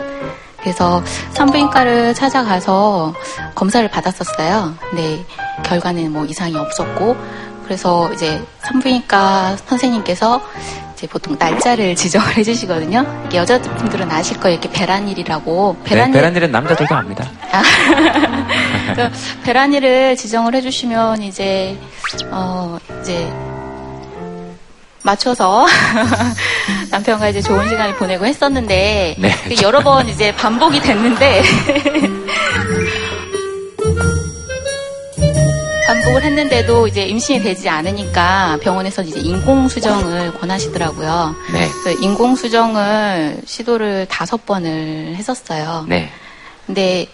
그래서 0.61 1.03
산부인과를 1.31 2.13
찾아가서 2.13 3.13
검사를 3.55 3.85
받았었어요. 3.89 4.73
근데 4.89 5.25
결과는 5.65 6.13
뭐 6.13 6.23
이상이 6.23 6.55
없었고 6.55 7.17
그래서 7.65 8.09
이제 8.13 8.41
산부인과 8.61 9.57
선생님께서 9.65 10.41
이제 10.93 11.07
보통 11.07 11.35
날짜를 11.37 11.93
지정을 11.97 12.37
해주시거든요. 12.37 13.05
여자분들은 13.33 14.09
아실 14.09 14.39
거예요. 14.39 14.57
이렇게 14.57 14.71
배란일이라고. 14.71 15.75
네, 15.83 16.09
베란일은 16.13 16.51
남자들도 16.53 16.95
압니다. 16.95 17.29
그래서 18.93 19.11
베란이를 19.43 20.15
지정을 20.15 20.55
해주시면 20.55 21.23
이제 21.23 21.77
어 22.31 22.77
이제 23.01 23.31
맞춰서 25.03 25.65
남편과 26.91 27.29
이제 27.29 27.41
좋은 27.41 27.69
시간을 27.69 27.95
보내고 27.95 28.25
했었는데 28.25 29.15
네. 29.17 29.31
그 29.47 29.55
여러 29.63 29.79
번 29.81 30.07
이제 30.09 30.33
반복이 30.35 30.81
됐는데 30.81 31.43
반복을 35.87 36.21
했는데도 36.21 36.87
이제 36.87 37.03
임신이 37.03 37.41
되지 37.41 37.69
않으니까 37.69 38.57
병원에서 38.61 39.03
이제 39.03 39.21
인공 39.21 39.69
수정을 39.69 40.33
권하시더라고요. 40.33 41.33
네. 41.53 41.69
그래서 41.81 42.01
인공 42.01 42.35
수정을 42.35 43.41
시도를 43.45 44.05
다섯 44.09 44.45
번을 44.45 45.15
했었어요. 45.15 45.85
네. 45.87 46.09
근데 46.65 47.07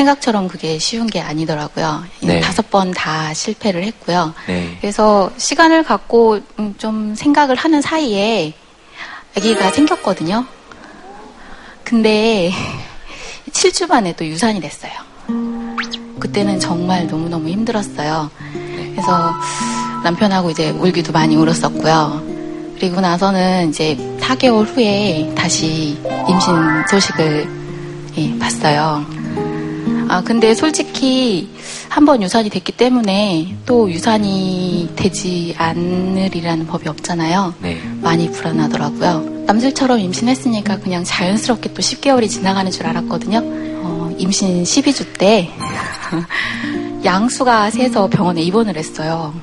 생각처럼 0.00 0.46
그게 0.46 0.78
쉬운 0.78 1.06
게 1.06 1.20
아니더라고요. 1.22 2.04
네. 2.20 2.40
다섯 2.40 2.68
번 2.70 2.92
다 2.92 3.32
실패를 3.32 3.82
했고요. 3.84 4.34
네. 4.46 4.76
그래서 4.80 5.30
시간을 5.38 5.82
갖고 5.84 6.38
음, 6.58 6.74
좀 6.78 7.14
생각을 7.14 7.56
하는 7.56 7.80
사이에 7.80 8.52
아기가 9.36 9.70
생겼거든요. 9.72 10.44
근데 11.82 12.52
7주 13.50 13.88
만에 13.88 14.14
또 14.16 14.26
유산이 14.26 14.60
됐어요. 14.60 14.92
그때는 16.20 16.60
정말 16.60 17.06
너무너무 17.06 17.48
힘들었어요. 17.48 18.30
그래서 18.92 19.34
남편하고 20.04 20.50
이제 20.50 20.70
울기도 20.70 21.12
많이 21.12 21.36
울었었고요. 21.36 22.22
그리고 22.78 23.00
나서는 23.00 23.70
이제 23.70 23.96
4개월 24.20 24.66
후에 24.66 25.32
다시 25.34 25.98
임신 26.28 26.54
소식을 26.90 27.48
예, 28.18 28.38
봤어요. 28.38 29.04
아, 30.08 30.22
근데 30.22 30.54
솔직히 30.54 31.50
한 31.88 32.04
번 32.04 32.22
유산이 32.22 32.50
됐기 32.50 32.72
때문에 32.72 33.56
또 33.66 33.90
유산이 33.90 34.90
되지 34.96 35.54
않으리라는 35.58 36.66
법이 36.66 36.88
없잖아요. 36.88 37.54
네. 37.60 37.80
많이 38.00 38.30
불안하더라고요. 38.30 39.44
남들처럼 39.46 39.98
임신했으니까 40.00 40.78
그냥 40.78 41.02
자연스럽게 41.04 41.72
또 41.74 41.80
10개월이 41.82 42.28
지나가는 42.28 42.70
줄 42.70 42.86
알았거든요. 42.86 43.40
어, 43.42 44.14
임신 44.18 44.62
12주 44.62 45.18
때 45.18 45.48
양수가 47.04 47.70
세서 47.70 48.08
병원에 48.08 48.42
입원을 48.42 48.76
했어요. 48.76 49.34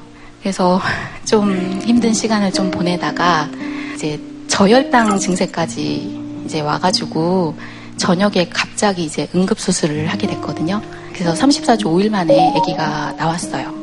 그래서 0.41 0.80
좀 1.26 1.82
힘든 1.86 2.14
시간을 2.14 2.51
좀 2.51 2.70
보내다가 2.72 3.49
이제 3.95 4.20
저혈당 4.47 5.18
증세까지 5.20 6.22
이제 6.45 6.61
와가지고 6.61 7.55
저녁에 7.98 8.48
갑자기 8.50 9.04
이제 9.04 9.28
응급 9.36 9.60
수술을 9.60 10.08
하게 10.08 10.28
됐거든요. 10.28 10.82
그래서 11.14 11.34
34주 11.34 11.84
5일 11.84 12.10
만에 12.10 12.54
아기가 12.56 13.14
나왔어요. 13.18 13.74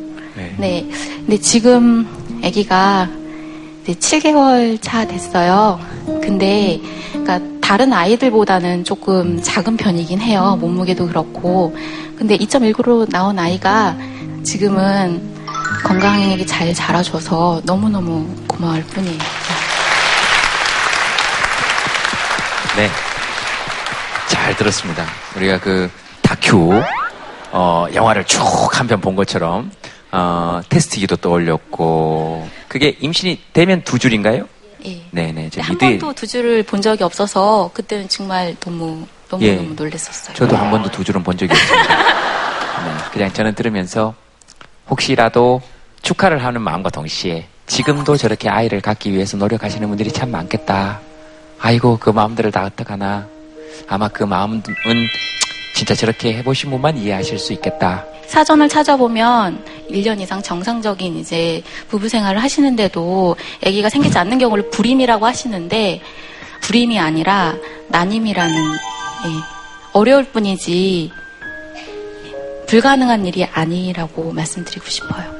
네. 0.59 0.87
근데 1.27 1.39
지금 1.39 2.07
아기가 2.45 3.09
이제 3.83 3.95
7개월 3.95 4.81
차 4.81 5.07
됐어요. 5.07 5.81
근데 6.23 6.81
그러니까 7.13 7.41
다른 7.61 7.93
아이들보다는 7.93 8.85
조금 8.85 9.41
작은 9.43 9.77
편이긴 9.77 10.21
해요. 10.21 10.59
몸무게도 10.61 11.07
그렇고. 11.07 11.77
근데 12.17 12.37
2.19로 12.37 13.09
나온 13.11 13.39
아이가 13.39 13.97
지금은 14.43 15.31
건강하게 15.85 16.45
잘 16.47 16.75
자라줘서 16.75 17.63
너무너무 17.65 18.27
고마울 18.47 18.83
뿐이에요. 18.85 19.19
네. 22.77 23.10
잘 24.31 24.57
들었습니다. 24.57 25.05
우리가 25.37 25.59
그 25.61 25.91
다큐, 26.23 26.81
어, 27.53 27.87
영화를 27.93 28.25
쭉 28.25 28.41
한 28.73 28.87
편 28.87 29.01
본 29.01 29.17
것처럼, 29.17 29.71
어, 30.13 30.61
테스트기도 30.69 31.17
떠올렸고, 31.17 32.49
그게 32.69 32.97
임신이 33.01 33.41
되면 33.53 33.83
두 33.83 33.99
줄인가요? 33.99 34.47
예. 34.87 35.03
네네. 35.11 35.51
저한 35.51 35.77
미드에- 35.77 35.99
번도 36.01 36.13
두 36.15 36.27
줄을 36.27 36.63
본 36.63 36.81
적이 36.81 37.05
없어서 37.05 37.71
그때는 37.75 38.09
정말 38.09 38.55
너무 38.61 39.07
너무 39.29 39.45
예. 39.45 39.57
너무 39.57 39.75
놀랐었어요. 39.75 40.35
저도 40.35 40.57
한 40.57 40.71
번도 40.71 40.91
두 40.91 41.05
줄은 41.05 41.23
본 41.23 41.37
적이 41.37 41.53
없습니다. 41.53 41.97
네, 42.85 42.95
그냥 43.13 43.33
저는 43.33 43.55
들으면서 43.55 44.15
혹시라도 44.89 45.61
축하를 46.03 46.43
하는 46.45 46.63
마음과 46.63 46.91
동시에 46.91 47.47
지금도 47.67 48.17
저렇게 48.17 48.49
아이를 48.49 48.81
갖기 48.81 49.13
위해서 49.13 49.37
노력하시는 49.37 49.87
분들이 49.87 50.11
참 50.11 50.31
많겠다. 50.31 51.01
아이고, 51.61 51.99
그 52.01 52.11
마음들을 52.11 52.51
다 52.51 52.65
어떡하나. 52.65 53.27
아마 53.87 54.09
그 54.09 54.25
마음은 54.25 54.63
진짜 55.75 55.95
저렇게 55.95 56.35
해보신 56.35 56.71
분만 56.71 56.97
이해하실 56.97 57.39
수 57.39 57.53
있겠다. 57.55 58.05
사전을 58.27 58.69
찾아보면 58.69 59.65
1년 59.91 60.21
이상 60.21 60.41
정상적인 60.41 61.17
이제 61.17 61.63
부부 61.89 62.09
생활을 62.09 62.41
하시는데도 62.43 63.37
아기가 63.67 63.89
생기지 63.89 64.17
않는 64.19 64.39
경우를 64.39 64.71
불임이라고 64.71 65.27
하시는데 65.27 66.01
불임이 66.61 66.99
아니라 66.99 67.57
난임이라는 67.89 68.55
예, 68.55 69.29
어려울 69.93 70.25
뿐이지 70.25 71.11
불가능한 72.69 73.27
일이 73.27 73.45
아니라고 73.45 74.33
말씀드리고 74.33 74.87
싶어요. 74.87 75.40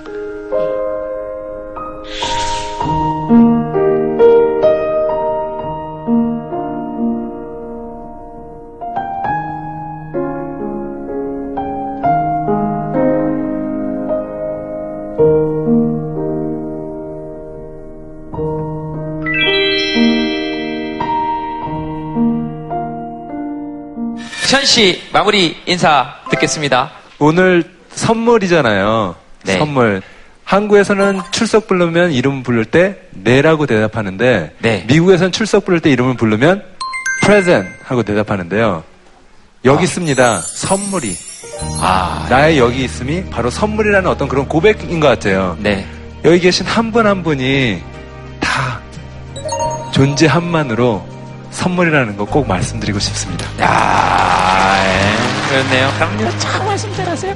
현 24.61 24.67
씨, 24.67 25.01
마무리 25.11 25.57
인사 25.65 26.17
듣겠습니다. 26.31 26.91
오늘 27.19 27.65
선물이잖아요. 27.95 29.15
네. 29.45 29.57
선물. 29.57 30.03
한국에서는 30.45 31.23
출석 31.31 31.67
부르면 31.67 32.13
이름 32.13 32.43
부를 32.43 32.67
때 32.67 32.97
네라고 33.13 33.65
대답하는데 33.65 34.57
네. 34.59 34.85
미국에서는 34.87 35.33
출석 35.33 35.65
부를 35.65 35.81
때 35.81 35.91
이름을 35.91 36.19
부르면 36.19 36.63
present 37.23 37.71
하고 37.87 38.03
대답하는데요. 38.03 38.85
여기 39.65 39.85
있습니다. 39.85 40.41
선물이. 40.43 41.17
아, 41.81 42.27
나의 42.29 42.59
여기 42.59 42.85
있음이 42.85 43.31
바로 43.31 43.49
선물이라는 43.49 44.11
어떤 44.11 44.29
그런 44.29 44.47
고백인 44.47 45.01
것 45.01 45.09
같아요. 45.09 45.57
네. 45.59 45.87
여기 46.23 46.39
계신 46.39 46.67
한 46.67 46.93
분한 46.93 47.23
분이 47.23 47.81
다 48.41 48.79
존재함만으로 49.93 51.09
선물이라는 51.51 52.19
거 52.19 52.27
꼭 52.27 52.47
말씀드리고 52.47 52.99
싶습니다. 52.99 53.47
야, 53.61 54.37
예, 54.37 54.40
그렇네요. 55.51 55.91
그럼요. 55.97 56.39
참 56.39 56.65
말씀 56.67 56.95
잘하세요. 56.95 57.35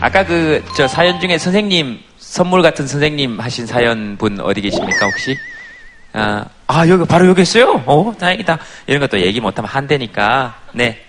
아까 0.00 0.24
그, 0.24 0.62
저 0.76 0.86
사연 0.86 1.18
중에 1.20 1.38
선생님, 1.38 1.98
선물 2.18 2.60
같은 2.62 2.86
선생님 2.86 3.40
하신 3.40 3.66
사연 3.66 4.16
분 4.18 4.38
어디 4.40 4.60
계십니까, 4.60 5.06
혹시? 5.06 5.36
아, 6.12 6.44
아, 6.66 6.86
여기, 6.88 7.04
바로 7.06 7.26
여기 7.26 7.42
있어요? 7.42 7.82
어, 7.86 8.12
다행이다. 8.18 8.58
이런 8.86 9.00
것도 9.00 9.18
얘기 9.20 9.40
못하면 9.40 9.68
한대니까, 9.70 10.54
네. 10.74 11.00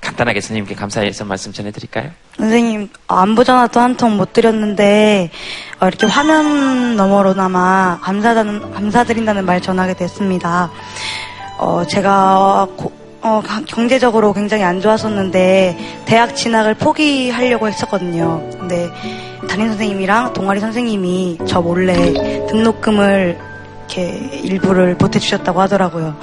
간단하게 0.00 0.40
선생님께 0.40 0.74
감사해서 0.74 1.24
말씀 1.24 1.52
전해드릴까요? 1.52 2.10
선생님 2.36 2.88
어, 3.06 3.14
안부 3.18 3.44
전화도 3.44 3.78
한 3.78 3.96
통 3.96 4.16
못 4.16 4.32
드렸는데 4.32 5.30
어, 5.78 5.86
이렇게 5.86 6.06
화면 6.08 6.96
너머로나마 6.96 8.00
감사하다는, 8.02 8.72
감사드린다는 8.72 9.46
말 9.46 9.60
전하게 9.60 9.94
됐습니다. 9.94 10.72
어, 11.58 11.84
제가 11.88 12.66
고- 12.76 12.92
어, 13.22 13.40
가- 13.44 13.62
경제적으로 13.66 14.32
굉장히 14.32 14.64
안 14.64 14.80
좋았었는데 14.80 16.02
대학 16.06 16.34
진학을 16.34 16.74
포기하려고 16.74 17.68
했었거든요. 17.68 18.42
근데 18.58 18.88
담임 19.48 19.68
선생님이랑 19.68 20.32
동아리 20.32 20.60
선생님이 20.60 21.38
저 21.46 21.60
몰래 21.60 21.94
등록금을 22.48 23.38
이렇게 23.88 24.40
일부를 24.42 24.96
보태주셨다고 24.98 25.60
하더라고요. 25.60 26.16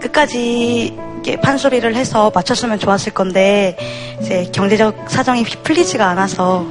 끝까지 0.00 0.96
판소리를 1.42 1.94
해서 1.94 2.32
맞췄으면 2.34 2.78
좋았을 2.78 3.12
건데 3.12 3.76
이제 4.22 4.48
경제적 4.54 5.10
사정이 5.10 5.44
풀리지가 5.62 6.06
않아서 6.08 6.64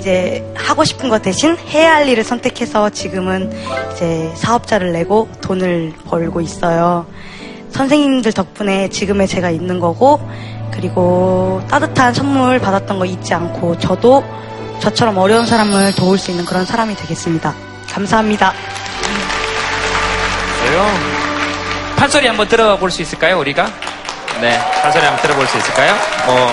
이제 0.00 0.44
하고 0.56 0.82
싶은 0.82 1.08
것 1.08 1.22
대신 1.22 1.56
해야 1.68 1.94
할 1.94 2.08
일을 2.08 2.24
선택해서 2.24 2.90
지금은 2.90 3.52
이제 3.92 4.32
사업자를 4.34 4.92
내고 4.92 5.28
돈을 5.40 5.92
벌고 6.06 6.40
있어요. 6.40 7.06
선생님들 7.72 8.32
덕분에 8.32 8.88
지금의 8.88 9.26
제가 9.28 9.50
있는 9.50 9.80
거고 9.80 10.20
그리고 10.70 11.60
따뜻한 11.68 12.14
선물 12.14 12.58
받았던 12.58 12.98
거 12.98 13.04
잊지 13.04 13.34
않고 13.34 13.78
저도 13.78 14.24
저처럼 14.80 15.16
어려운 15.18 15.46
사람을 15.46 15.94
도울 15.94 16.18
수 16.18 16.30
있는 16.30 16.44
그런 16.44 16.64
사람이 16.64 16.96
되겠습니다. 16.96 17.54
감사합니다. 17.90 18.52
그래요? 20.64 20.86
판소리 21.96 22.26
한번 22.26 22.48
들어볼 22.48 22.90
수 22.90 23.02
있을까요, 23.02 23.38
우리가? 23.38 23.70
네, 24.40 24.58
판소리 24.82 25.04
한번 25.04 25.22
들어볼 25.22 25.46
수 25.46 25.58
있을까요? 25.58 25.94
뭐, 26.26 26.48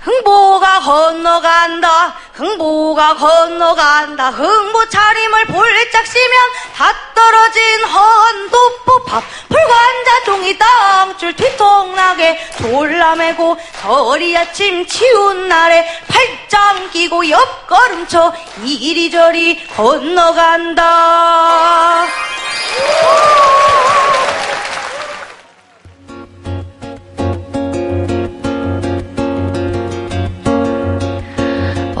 흥보가 0.00 0.80
건너간다 0.80 2.14
흥보가 2.40 3.16
건너간다. 3.16 4.30
흥보 4.30 4.88
차림을 4.88 5.44
볼짝 5.46 6.06
쉬면 6.06 6.30
다 6.74 6.90
떨어진 7.14 7.84
헌도뽀밥. 7.84 9.22
불관자 9.48 10.24
종이 10.24 10.56
땅줄 10.56 11.36
뒤통나게 11.36 12.40
졸라매고 12.56 13.58
서리 13.82 14.34
아침 14.38 14.86
치운 14.86 15.48
날에 15.48 15.86
팔짱 16.08 16.88
끼고 16.90 17.28
옆걸음쳐 17.28 18.32
이리저리 18.64 19.66
건너간다 19.76 20.80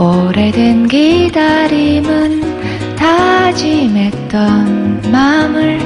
오래된 0.00 0.88
기다림은 0.88 2.96
다짐했던 2.96 5.02
마음을 5.12 5.78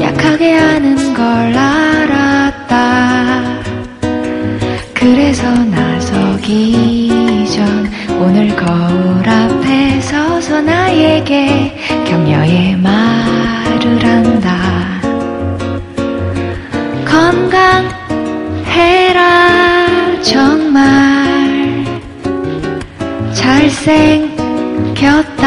약하게 0.00 0.54
하는 0.54 1.12
걸 1.12 1.26
알았다. 1.54 2.74
그래서 4.94 5.46
나서기 5.52 7.44
전 7.54 7.86
오늘 8.18 8.56
거울 8.56 9.28
앞에 9.28 10.00
서서 10.00 10.62
나에게 10.62 11.76
격려의 12.06 12.78
말을 12.78 14.02
한다. 14.02 14.54
건강해라 18.24 20.22
정말 20.22 20.72
잘 20.72 21.13
생겼다 23.84 25.44